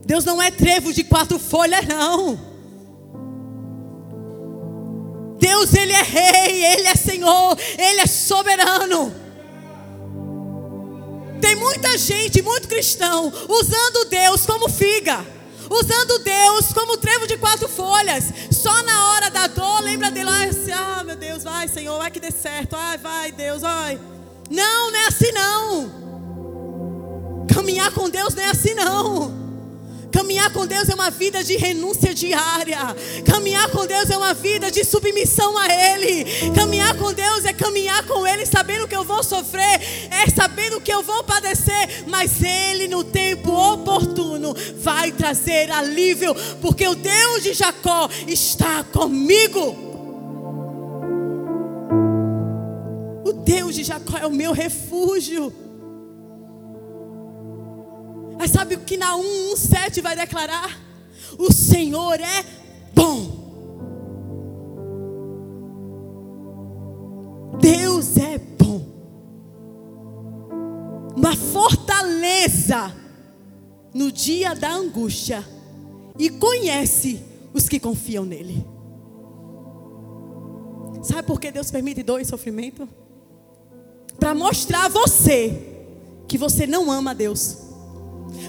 Deus 0.05 0.25
não 0.25 0.43
é 0.43 0.51
trevo 0.51 0.93
de 0.93 1.05
quatro 1.05 1.39
folhas, 1.39 1.87
não. 1.87 2.37
Deus, 5.39 5.73
Ele 5.73 5.93
é 5.93 6.03
rei, 6.03 6.65
Ele 6.65 6.89
é 6.89 6.97
Senhor, 6.97 7.57
Ele 7.79 8.01
é 8.01 8.07
soberano. 8.09 9.15
Tem 11.41 11.55
muita 11.55 11.97
gente, 11.97 12.43
muito 12.43 12.67
cristão, 12.67 13.33
usando 13.49 14.11
Deus 14.11 14.45
como 14.45 14.69
figa 14.69 15.40
usando 15.71 16.19
Deus 16.19 16.73
como 16.73 16.97
trevo 16.97 17.27
de 17.27 17.39
quatro 17.39 17.69
folhas. 17.69 18.25
Só 18.51 18.83
na 18.83 19.11
hora 19.11 19.31
da 19.31 19.47
dor, 19.47 19.81
lembra 19.83 20.11
dele, 20.11 20.29
assim, 20.29 20.73
ah, 20.73 21.03
meu 21.05 21.17
Deus, 21.17 21.45
vai, 21.45 21.69
Senhor, 21.69 21.97
vai 21.97 22.11
que 22.11 22.19
dê 22.19 22.31
certo. 22.31 22.75
Ai, 22.77 22.99
vai, 22.99 23.31
Deus, 23.31 23.63
vai. 23.63 23.99
Não, 24.51 24.91
não 24.91 24.99
é 24.99 25.07
assim 25.07 25.31
não. 25.33 25.91
Caminhar 27.47 27.93
com 27.93 28.11
Deus 28.11 28.35
não 28.35 28.43
é 28.43 28.47
assim 28.47 28.75
não. 28.75 29.50
Caminhar 30.13 30.53
com 30.53 30.67
Deus 30.67 30.89
é 30.89 30.95
uma 30.95 31.11
vida 31.11 31.43
de 31.43 31.57
renúncia 31.57 32.13
diária. 32.15 32.79
Caminhar 33.25 33.71
com 33.71 33.87
Deus 33.87 34.11
é 34.11 34.17
uma 34.17 34.35
vida 34.35 34.71
de 34.71 34.85
submissão 34.85 35.57
a 35.57 35.67
Ele. 35.67 36.25
Caminhar 36.55 36.97
com 36.97 37.13
Deus 37.13 37.45
é 37.45 37.53
caminhar 37.53 38.07
com 38.07 38.27
Ele 38.27 38.45
sabendo 38.45 38.89
que 38.89 38.97
eu 38.97 39.05
vou 39.05 39.23
sofrer, 39.23 39.81
é 40.11 40.29
sabendo 40.31 40.81
que 40.81 40.93
eu 40.93 41.03
vou 41.03 41.23
padecer, 41.25 42.05
mas 42.07 42.43
Ele 42.43 42.89
no 42.89 43.05
tempo 43.05 43.53
oportuno 43.53 44.55
vai 44.77 45.13
trazer 45.13 45.71
alívio, 45.71 46.35
porque 46.61 46.87
o 46.87 46.95
Deus 46.95 47.43
de 47.43 47.55
Jacó 47.55 48.09
está 48.27 48.85
comigo. 48.85 49.91
O 53.25 53.33
Deus 53.33 53.75
de 53.75 53.85
Jacó 53.85 54.19
é 54.19 54.27
o 54.27 54.33
meu 54.33 54.53
refúgio. 54.53 55.70
Mas 58.41 58.53
sabe 58.53 58.75
o 58.75 58.81
que 58.81 58.97
na 58.97 59.19
1:7 59.19 60.01
vai 60.01 60.17
declarar? 60.17 60.81
O 61.39 61.53
Senhor 61.53 62.19
é 62.19 62.43
bom. 62.95 63.39
Deus 67.61 68.17
é 68.17 68.39
bom. 68.39 68.81
Uma 71.15 71.37
fortaleza 71.37 72.91
no 73.93 74.11
dia 74.11 74.55
da 74.55 74.73
angústia 74.73 75.47
e 76.19 76.31
conhece 76.31 77.23
os 77.53 77.69
que 77.69 77.79
confiam 77.79 78.25
nele. 78.25 78.67
Sabe 81.03 81.25
por 81.25 81.39
que 81.39 81.53
Deus 81.53 81.71
permite 81.71 82.03
dor 82.03 82.23
e 82.23 82.25
sofrimento? 82.25 82.89
Para 84.19 84.35
mostrar 84.35 84.87
a 84.87 84.89
você 84.89 85.93
que 86.27 86.39
você 86.39 86.67
não 86.67 86.91
ama 86.91 87.11
a 87.11 87.15
Deus 87.15 87.69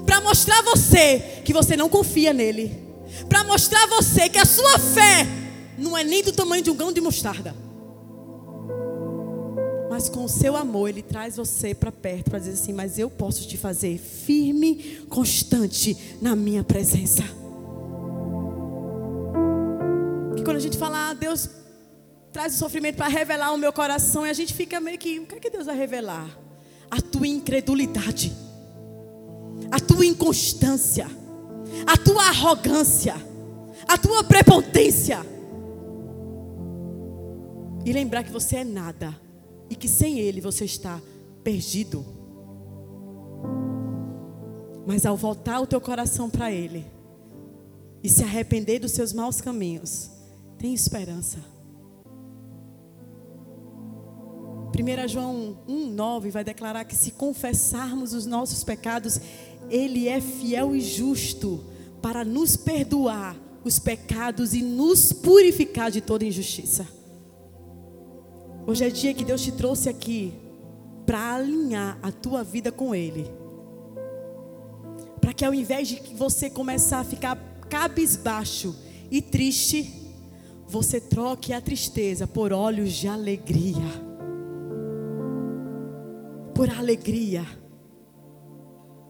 para 0.06 0.22
mostrar 0.22 0.60
a 0.60 0.64
você 0.64 1.42
que 1.44 1.54
você 1.54 1.76
não 1.76 1.90
confia 1.90 2.34
nele, 2.34 2.72
para 3.28 3.44
mostrar 3.44 3.84
a 3.84 3.88
você 3.88 4.30
que 4.30 4.38
a 4.38 4.46
sua 4.46 4.80
fé 4.80 5.28
não 5.78 5.98
é 5.98 6.04
nem 6.04 6.24
do 6.24 6.32
tamanho 6.32 6.64
de 6.64 6.70
um 6.70 6.76
grão 6.76 6.92
de 6.92 7.02
mostarda. 7.02 7.56
Mas 9.90 10.08
com 10.08 10.24
o 10.24 10.30
seu 10.30 10.56
amor, 10.56 10.88
Ele 10.88 11.02
traz 11.02 11.36
você 11.36 11.76
para 11.76 11.92
perto 11.92 12.30
para 12.30 12.40
dizer 12.40 12.54
assim: 12.54 12.72
Mas 12.72 12.98
eu 12.98 13.10
posso 13.10 13.46
te 13.46 13.58
fazer 13.58 13.98
firme, 13.98 15.06
constante 15.10 15.98
na 16.22 16.36
minha 16.36 16.64
presença. 16.64 17.24
Que 20.36 20.44
quando 20.44 20.58
a 20.58 20.62
gente 20.62 20.78
fala, 20.78 21.10
ah, 21.10 21.14
Deus 21.14 21.50
traz 22.32 22.56
o 22.56 22.58
sofrimento 22.58 22.96
para 22.96 23.10
revelar 23.10 23.52
o 23.52 23.58
meu 23.58 23.74
coração, 23.74 24.26
e 24.26 24.30
a 24.30 24.34
gente 24.34 24.54
fica 24.54 24.80
meio 24.80 24.98
que: 24.98 25.20
O 25.20 25.26
que 25.26 25.36
é 25.36 25.40
que 25.40 25.50
Deus 25.50 25.66
vai 25.66 25.76
revelar? 25.76 26.40
A 26.90 27.02
tua 27.02 27.28
incredulidade 27.28 28.34
a 29.72 29.80
tua 29.80 30.06
inconstância, 30.06 31.08
a 31.88 31.98
tua 31.98 32.24
arrogância, 32.24 33.16
a 33.88 33.98
tua 33.98 34.24
prepotência. 34.24 35.20
E 37.86 37.94
lembrar 37.94 38.24
que 38.24 38.32
você 38.32 38.58
é 38.58 38.64
nada 38.64 39.18
e 39.70 39.76
que 39.76 39.88
sem 39.88 40.20
Ele 40.20 40.42
você 40.42 40.66
está 40.66 41.02
perdido. 41.44 42.06
Mas 44.86 45.06
ao 45.06 45.16
voltar 45.16 45.62
o 45.62 45.68
teu 45.68 45.80
coração 45.80 46.30
para 46.30 46.52
Ele 46.52 46.86
e 48.04 48.10
se 48.10 48.24
arrepender 48.24 48.80
dos 48.80 48.92
seus 48.92 49.14
maus 49.14 49.40
caminhos, 49.40 50.12
tem 50.58 50.74
esperança. 50.74 51.40
1 54.72 55.08
João 55.08 55.58
1,9 55.68 56.32
vai 56.32 56.44
declarar 56.44 56.86
que 56.86 56.96
se 56.96 57.12
confessarmos 57.12 58.14
os 58.14 58.26
nossos 58.26 58.64
pecados, 58.64 59.20
ele 59.72 60.10
é 60.10 60.20
fiel 60.20 60.76
e 60.76 60.82
justo 60.82 61.64
para 62.02 62.26
nos 62.26 62.58
perdoar 62.58 63.38
os 63.64 63.80
pecados 63.80 64.54
e 64.54 64.62
nos 64.62 65.14
purificar 65.14 65.90
de 65.90 66.02
toda 66.02 66.26
injustiça. 66.26 66.86
Hoje 68.68 68.84
é 68.84 68.90
dia 68.90 69.14
que 69.14 69.24
Deus 69.24 69.42
te 69.42 69.52
trouxe 69.54 69.88
aqui 69.88 70.34
para 71.06 71.36
alinhar 71.36 71.98
a 72.04 72.12
tua 72.12 72.44
vida 72.44 72.72
com 72.72 72.94
Ele. 72.94 73.26
Para 75.22 75.34
que 75.34 75.46
ao 75.46 75.54
invés 75.54 75.88
de 75.88 76.02
você 76.16 76.50
começar 76.50 77.00
a 77.00 77.04
ficar 77.06 77.36
cabisbaixo 77.70 78.76
e 79.10 79.22
triste, 79.22 79.94
você 80.68 81.00
troque 81.00 81.54
a 81.54 81.62
tristeza 81.62 82.28
por 82.28 82.52
olhos 82.52 82.92
de 82.92 83.08
alegria. 83.08 84.12
Por 86.54 86.70
alegria. 86.70 87.61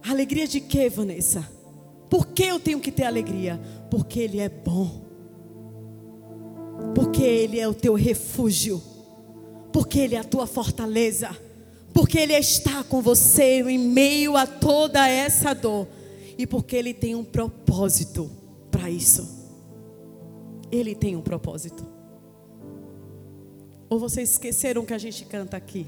Alegria 0.03 0.47
de 0.47 0.59
quê, 0.59 0.89
Vanessa? 0.89 1.47
Por 2.09 2.27
que 2.27 2.43
eu 2.43 2.59
tenho 2.59 2.79
que 2.79 2.91
ter 2.91 3.03
alegria? 3.03 3.59
Porque 3.89 4.19
Ele 4.19 4.39
é 4.39 4.49
bom. 4.49 5.01
Porque 6.95 7.23
Ele 7.23 7.59
é 7.59 7.67
o 7.67 7.73
teu 7.73 7.93
refúgio. 7.93 8.81
Porque 9.71 9.99
Ele 9.99 10.15
é 10.15 10.19
a 10.19 10.23
tua 10.23 10.45
fortaleza. 10.47 11.29
Porque 11.93 12.17
Ele 12.17 12.33
está 12.33 12.83
com 12.83 13.01
você 13.01 13.61
em 13.61 13.77
meio 13.77 14.35
a 14.35 14.45
toda 14.45 15.07
essa 15.07 15.53
dor. 15.53 15.87
E 16.37 16.47
porque 16.47 16.75
Ele 16.75 16.93
tem 16.93 17.15
um 17.15 17.23
propósito 17.23 18.29
para 18.69 18.89
isso. 18.89 19.41
Ele 20.71 20.95
tem 20.95 21.15
um 21.15 21.21
propósito. 21.21 21.85
Ou 23.89 23.99
vocês 23.99 24.31
esqueceram 24.31 24.85
que 24.85 24.93
a 24.93 24.97
gente 24.97 25.25
canta 25.25 25.57
aqui? 25.57 25.85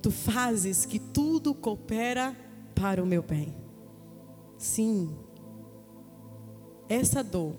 Tu 0.00 0.10
fazes 0.10 0.84
que 0.84 0.98
tudo 0.98 1.52
coopera 1.52 2.36
para 2.74 3.02
o 3.02 3.06
meu 3.06 3.22
bem. 3.22 3.54
Sim, 4.58 5.14
essa 6.88 7.22
dor, 7.22 7.54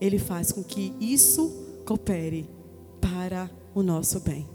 Ele 0.00 0.18
faz 0.18 0.52
com 0.52 0.62
que 0.62 0.94
isso 1.00 1.82
coopere 1.86 2.48
para 3.00 3.50
o 3.74 3.82
nosso 3.82 4.20
bem. 4.20 4.48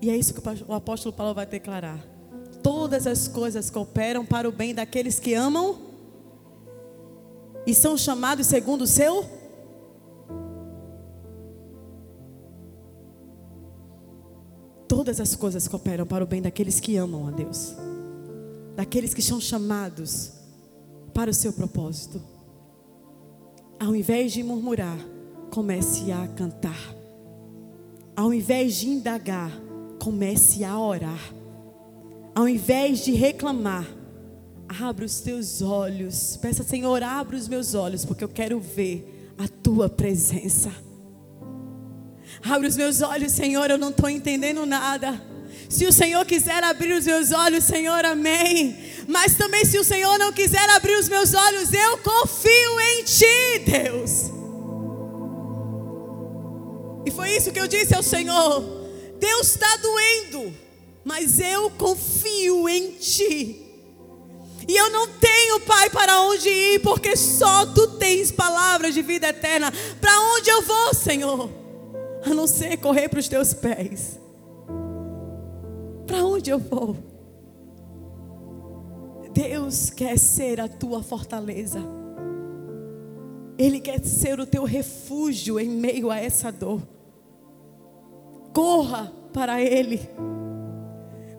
E 0.00 0.08
é 0.08 0.16
isso 0.16 0.32
que 0.32 0.40
o 0.66 0.72
apóstolo 0.72 1.14
Paulo 1.14 1.34
vai 1.34 1.46
declarar. 1.46 2.00
Todas 2.62 3.06
as 3.06 3.28
coisas 3.28 3.70
cooperam 3.70 4.24
para 4.24 4.48
o 4.48 4.52
bem 4.52 4.74
daqueles 4.74 5.18
que 5.18 5.34
amam 5.34 5.78
e 7.66 7.74
são 7.74 7.96
chamados 7.96 8.46
segundo 8.46 8.82
o 8.82 8.86
seu 8.86 9.39
Todas 15.00 15.18
as 15.18 15.34
coisas 15.34 15.66
cooperam 15.66 16.04
para 16.04 16.22
o 16.22 16.26
bem 16.26 16.42
daqueles 16.42 16.78
que 16.78 16.98
amam 16.98 17.26
a 17.26 17.30
Deus, 17.30 17.74
daqueles 18.76 19.14
que 19.14 19.22
são 19.22 19.40
chamados 19.40 20.32
para 21.14 21.30
o 21.30 21.32
seu 21.32 21.54
propósito. 21.54 22.20
ao 23.78 23.96
invés 23.96 24.30
de 24.32 24.42
murmurar, 24.42 24.98
comece 25.50 26.12
a 26.12 26.28
cantar. 26.28 26.78
Ao 28.14 28.30
invés 28.34 28.74
de 28.74 28.90
indagar, 28.90 29.50
comece 29.98 30.64
a 30.64 30.78
orar. 30.78 31.34
Ao 32.34 32.46
invés 32.46 33.02
de 33.02 33.12
reclamar, 33.12 33.88
abra 34.68 35.06
os 35.06 35.22
teus 35.22 35.62
olhos. 35.62 36.36
Peça, 36.36 36.62
Senhor, 36.62 37.02
abra 37.02 37.38
os 37.38 37.48
meus 37.48 37.72
olhos, 37.72 38.04
porque 38.04 38.22
eu 38.22 38.28
quero 38.28 38.60
ver 38.60 39.32
a 39.38 39.48
tua 39.48 39.88
presença. 39.88 40.70
Abre 42.42 42.68
os 42.68 42.76
meus 42.76 43.02
olhos, 43.02 43.32
Senhor, 43.32 43.70
eu 43.70 43.78
não 43.78 43.90
estou 43.90 44.08
entendendo 44.08 44.64
nada. 44.64 45.20
Se 45.68 45.86
o 45.86 45.92
Senhor 45.92 46.24
quiser 46.24 46.64
abrir 46.64 46.92
os 46.92 47.04
meus 47.04 47.30
olhos, 47.30 47.64
Senhor, 47.64 48.04
amém. 48.04 48.76
Mas 49.06 49.34
também, 49.34 49.64
se 49.64 49.78
o 49.78 49.84
Senhor 49.84 50.18
não 50.18 50.32
quiser 50.32 50.68
abrir 50.70 50.96
os 50.98 51.08
meus 51.08 51.32
olhos, 51.32 51.72
eu 51.72 51.98
confio 51.98 52.80
em 52.80 53.04
Ti, 53.04 53.58
Deus. 53.66 54.30
E 57.06 57.10
foi 57.10 57.36
isso 57.36 57.52
que 57.52 57.60
eu 57.60 57.68
disse 57.68 57.94
ao 57.94 58.02
Senhor: 58.02 58.64
Deus 59.18 59.48
está 59.48 59.76
doendo, 59.76 60.52
mas 61.04 61.38
eu 61.38 61.70
confio 61.70 62.68
em 62.68 62.92
Ti. 62.92 63.66
E 64.66 64.76
eu 64.76 64.90
não 64.90 65.06
tenho, 65.08 65.60
Pai, 65.60 65.90
para 65.90 66.20
onde 66.22 66.48
ir, 66.48 66.80
porque 66.80 67.16
só 67.16 67.66
Tu 67.66 67.86
tens 67.98 68.30
palavras 68.30 68.94
de 68.94 69.02
vida 69.02 69.28
eterna. 69.28 69.72
Para 70.00 70.20
onde 70.32 70.50
eu 70.50 70.62
vou, 70.62 70.94
Senhor? 70.94 71.59
A 72.24 72.34
não 72.34 72.46
ser 72.46 72.76
correr 72.76 73.08
para 73.08 73.20
os 73.20 73.28
Teus 73.28 73.54
pés. 73.54 74.18
Para 76.06 76.24
onde 76.24 76.50
eu 76.50 76.58
vou? 76.58 76.96
Deus 79.32 79.90
quer 79.90 80.18
ser 80.18 80.60
a 80.60 80.68
tua 80.68 81.02
fortaleza. 81.02 81.80
Ele 83.56 83.80
quer 83.80 84.04
ser 84.04 84.40
o 84.40 84.46
teu 84.46 84.64
refúgio 84.64 85.60
em 85.60 85.68
meio 85.68 86.10
a 86.10 86.18
essa 86.18 86.50
dor. 86.50 86.82
Corra 88.52 89.12
para 89.32 89.62
Ele. 89.62 90.00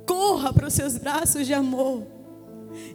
Corra 0.05 0.53
para 0.53 0.67
os 0.67 0.73
seus 0.73 0.97
braços 0.97 1.45
de 1.45 1.53
amor. 1.53 2.03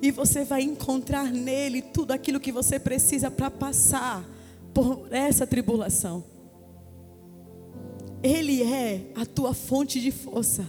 E 0.01 0.11
você 0.11 0.45
vai 0.45 0.63
encontrar 0.63 1.31
nele 1.31 1.83
tudo 1.83 2.13
aquilo 2.13 2.41
que 2.41 2.53
você 2.53 2.79
precisa 2.79 3.31
para 3.31 3.51
passar 3.51 4.25
por 4.73 5.09
essa 5.11 5.47
tribulação. 5.47 6.25
Ele 8.23 8.63
é 8.63 9.13
a 9.15 9.25
tua 9.27 9.55
fonte 9.55 10.01
de 10.01 10.11
força. 10.11 10.69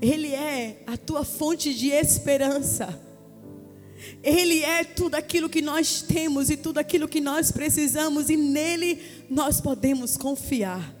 Ele 0.00 0.32
é 0.32 0.82
a 0.86 0.96
tua 0.96 1.24
fonte 1.24 1.74
de 1.74 1.88
esperança. 1.90 3.00
Ele 4.22 4.60
é 4.62 4.84
tudo 4.84 5.14
aquilo 5.14 5.48
que 5.48 5.62
nós 5.62 6.02
temos 6.02 6.50
e 6.50 6.56
tudo 6.56 6.78
aquilo 6.78 7.08
que 7.08 7.20
nós 7.20 7.50
precisamos, 7.50 8.28
e 8.28 8.36
nele 8.36 9.00
nós 9.30 9.60
podemos 9.60 10.16
confiar. 10.16 10.94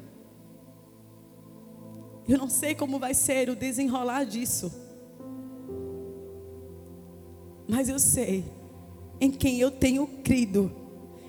Eu 2.26 2.38
não 2.38 2.48
sei 2.48 2.74
como 2.74 2.98
vai 2.98 3.12
ser 3.12 3.50
o 3.50 3.56
desenrolar 3.56 4.24
disso, 4.24 4.72
mas 7.68 7.88
eu 7.88 7.98
sei 7.98 8.44
em 9.20 9.30
quem 9.30 9.60
eu 9.60 9.70
tenho 9.70 10.06
crido, 10.22 10.72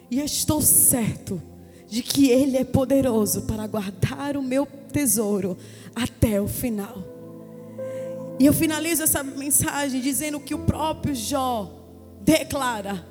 e 0.09 0.19
estou 0.21 0.61
certo 0.61 1.41
de 1.87 2.01
que 2.01 2.29
Ele 2.29 2.57
é 2.57 2.63
poderoso 2.63 3.43
para 3.43 3.67
guardar 3.67 4.35
o 4.37 4.41
meu 4.41 4.67
tesouro 4.91 5.57
até 5.95 6.41
o 6.41 6.47
final. 6.47 7.15
E 8.39 8.45
eu 8.45 8.53
finalizo 8.53 9.03
essa 9.03 9.23
mensagem 9.23 10.01
dizendo 10.01 10.39
que 10.39 10.53
o 10.53 10.59
próprio 10.59 11.15
Jó 11.15 11.71
declara: 12.21 13.05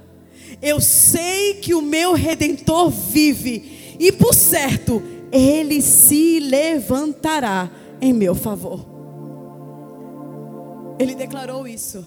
Eu 0.61 0.81
sei 0.81 1.55
que 1.55 1.75
o 1.75 1.81
meu 1.81 2.13
redentor 2.13 2.91
vive, 2.91 3.97
e 3.99 4.13
por 4.13 4.35
certo, 4.35 5.03
ele 5.33 5.81
se 5.81 6.41
levantará 6.41 7.71
em 8.01 8.13
meu 8.13 8.35
favor. 8.35 8.87
Ele 10.99 11.15
declarou 11.15 11.67
isso. 11.67 12.07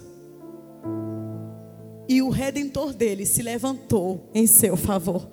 E 2.08 2.22
o 2.22 2.30
redentor 2.30 2.94
dele 2.94 3.26
se 3.26 3.42
levantou 3.42 4.30
em 4.34 4.48
seu 4.48 4.78
favor. 4.78 5.28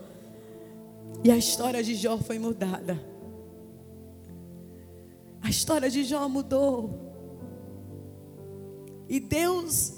E 1.25 1.31
a 1.31 1.37
história 1.39 1.83
de 1.83 1.95
Jó 1.95 2.19
foi 2.19 2.39
mudada. 2.39 3.01
A 5.41 5.49
história 5.49 5.89
de 5.91 6.05
Jó 6.05 6.29
mudou. 6.29 7.01
E 9.09 9.19
Deus 9.19 9.95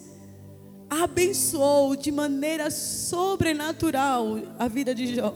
abençoou 0.88 1.96
de 1.96 2.12
maneira 2.12 2.70
sobrenatural 2.70 4.36
a 4.56 4.68
vida 4.68 4.94
de 4.94 5.16
Jó. 5.16 5.34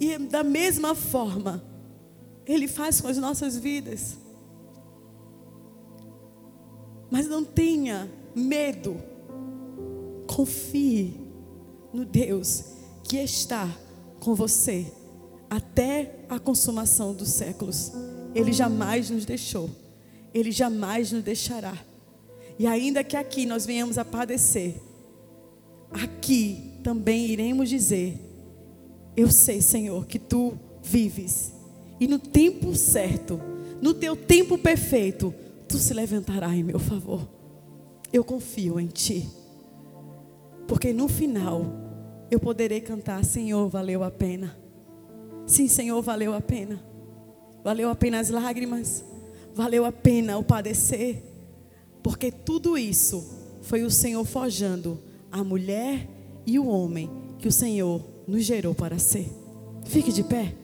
E 0.00 0.18
da 0.18 0.42
mesma 0.42 0.96
forma, 0.96 1.62
Ele 2.44 2.66
faz 2.66 3.00
com 3.00 3.06
as 3.06 3.18
nossas 3.18 3.56
vidas. 3.56 4.18
Mas 7.08 7.28
não 7.28 7.44
tenha 7.44 8.10
medo. 8.34 8.96
Confie 10.26 11.23
no 11.94 12.04
Deus 12.04 12.64
que 13.04 13.16
está 13.18 13.70
com 14.18 14.34
você 14.34 14.92
até 15.48 16.16
a 16.28 16.38
consumação 16.40 17.14
dos 17.14 17.28
séculos. 17.28 17.92
Ele 18.34 18.52
jamais 18.52 19.08
nos 19.10 19.24
deixou. 19.24 19.70
Ele 20.34 20.50
jamais 20.50 21.12
nos 21.12 21.22
deixará. 21.22 21.78
E 22.58 22.66
ainda 22.66 23.04
que 23.04 23.16
aqui 23.16 23.46
nós 23.46 23.64
venhamos 23.64 23.96
a 23.98 24.04
padecer, 24.04 24.74
aqui 25.92 26.72
também 26.82 27.26
iremos 27.26 27.68
dizer: 27.68 28.18
Eu 29.16 29.30
sei, 29.30 29.60
Senhor, 29.60 30.06
que 30.06 30.18
tu 30.18 30.58
vives, 30.82 31.52
e 32.00 32.08
no 32.08 32.18
tempo 32.18 32.74
certo, 32.74 33.40
no 33.80 33.94
teu 33.94 34.16
tempo 34.16 34.58
perfeito, 34.58 35.32
tu 35.68 35.78
se 35.78 35.94
levantarás 35.94 36.54
em 36.54 36.64
meu 36.64 36.78
favor. 36.78 37.28
Eu 38.12 38.24
confio 38.24 38.78
em 38.78 38.86
ti, 38.86 39.28
porque 40.66 40.92
no 40.92 41.08
final 41.08 41.83
eu 42.30 42.40
poderei 42.40 42.80
cantar: 42.80 43.24
Senhor, 43.24 43.68
valeu 43.68 44.02
a 44.02 44.10
pena. 44.10 44.56
Sim, 45.46 45.68
Senhor, 45.68 46.00
valeu 46.02 46.34
a 46.34 46.40
pena. 46.40 46.82
Valeu 47.62 47.88
a 47.88 47.94
pena 47.94 48.20
as 48.20 48.30
lágrimas 48.30 49.04
valeu 49.54 49.84
a 49.84 49.92
pena 49.92 50.36
o 50.36 50.42
padecer, 50.42 51.22
porque 52.02 52.32
tudo 52.32 52.76
isso 52.76 53.24
foi 53.62 53.82
o 53.84 53.90
Senhor 53.90 54.24
forjando 54.24 55.00
a 55.30 55.44
mulher 55.44 56.08
e 56.44 56.58
o 56.58 56.66
homem 56.66 57.08
que 57.38 57.46
o 57.46 57.52
Senhor 57.52 58.04
nos 58.26 58.44
gerou 58.44 58.74
para 58.74 58.98
ser. 58.98 59.30
Fique 59.86 60.12
de 60.12 60.24
pé. 60.24 60.54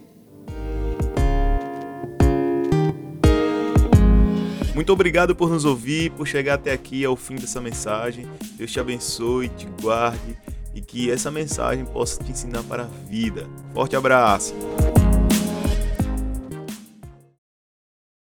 Muito 4.75 4.93
obrigado 4.93 5.37
por 5.37 5.51
nos 5.51 5.65
ouvir, 5.65 6.11
por 6.13 6.27
chegar 6.27 6.55
até 6.55 6.73
aqui 6.73 7.05
ao 7.05 7.15
fim 7.15 7.37
dessa 7.37 7.61
mensagem. 7.61 8.27
Deus 8.57 8.73
te 8.73 8.81
abençoe, 8.81 9.49
te 9.51 9.67
guarde 9.81 10.37
e 10.75 10.81
que 10.81 11.11
essa 11.11 11.31
mensagem 11.31 11.85
possa 11.85 12.23
te 12.23 12.31
ensinar 12.31 12.63
para 12.65 12.85
a 12.85 13.09
vida. 13.09 13.47
Forte 13.75 13.97
abraço. 13.97 14.55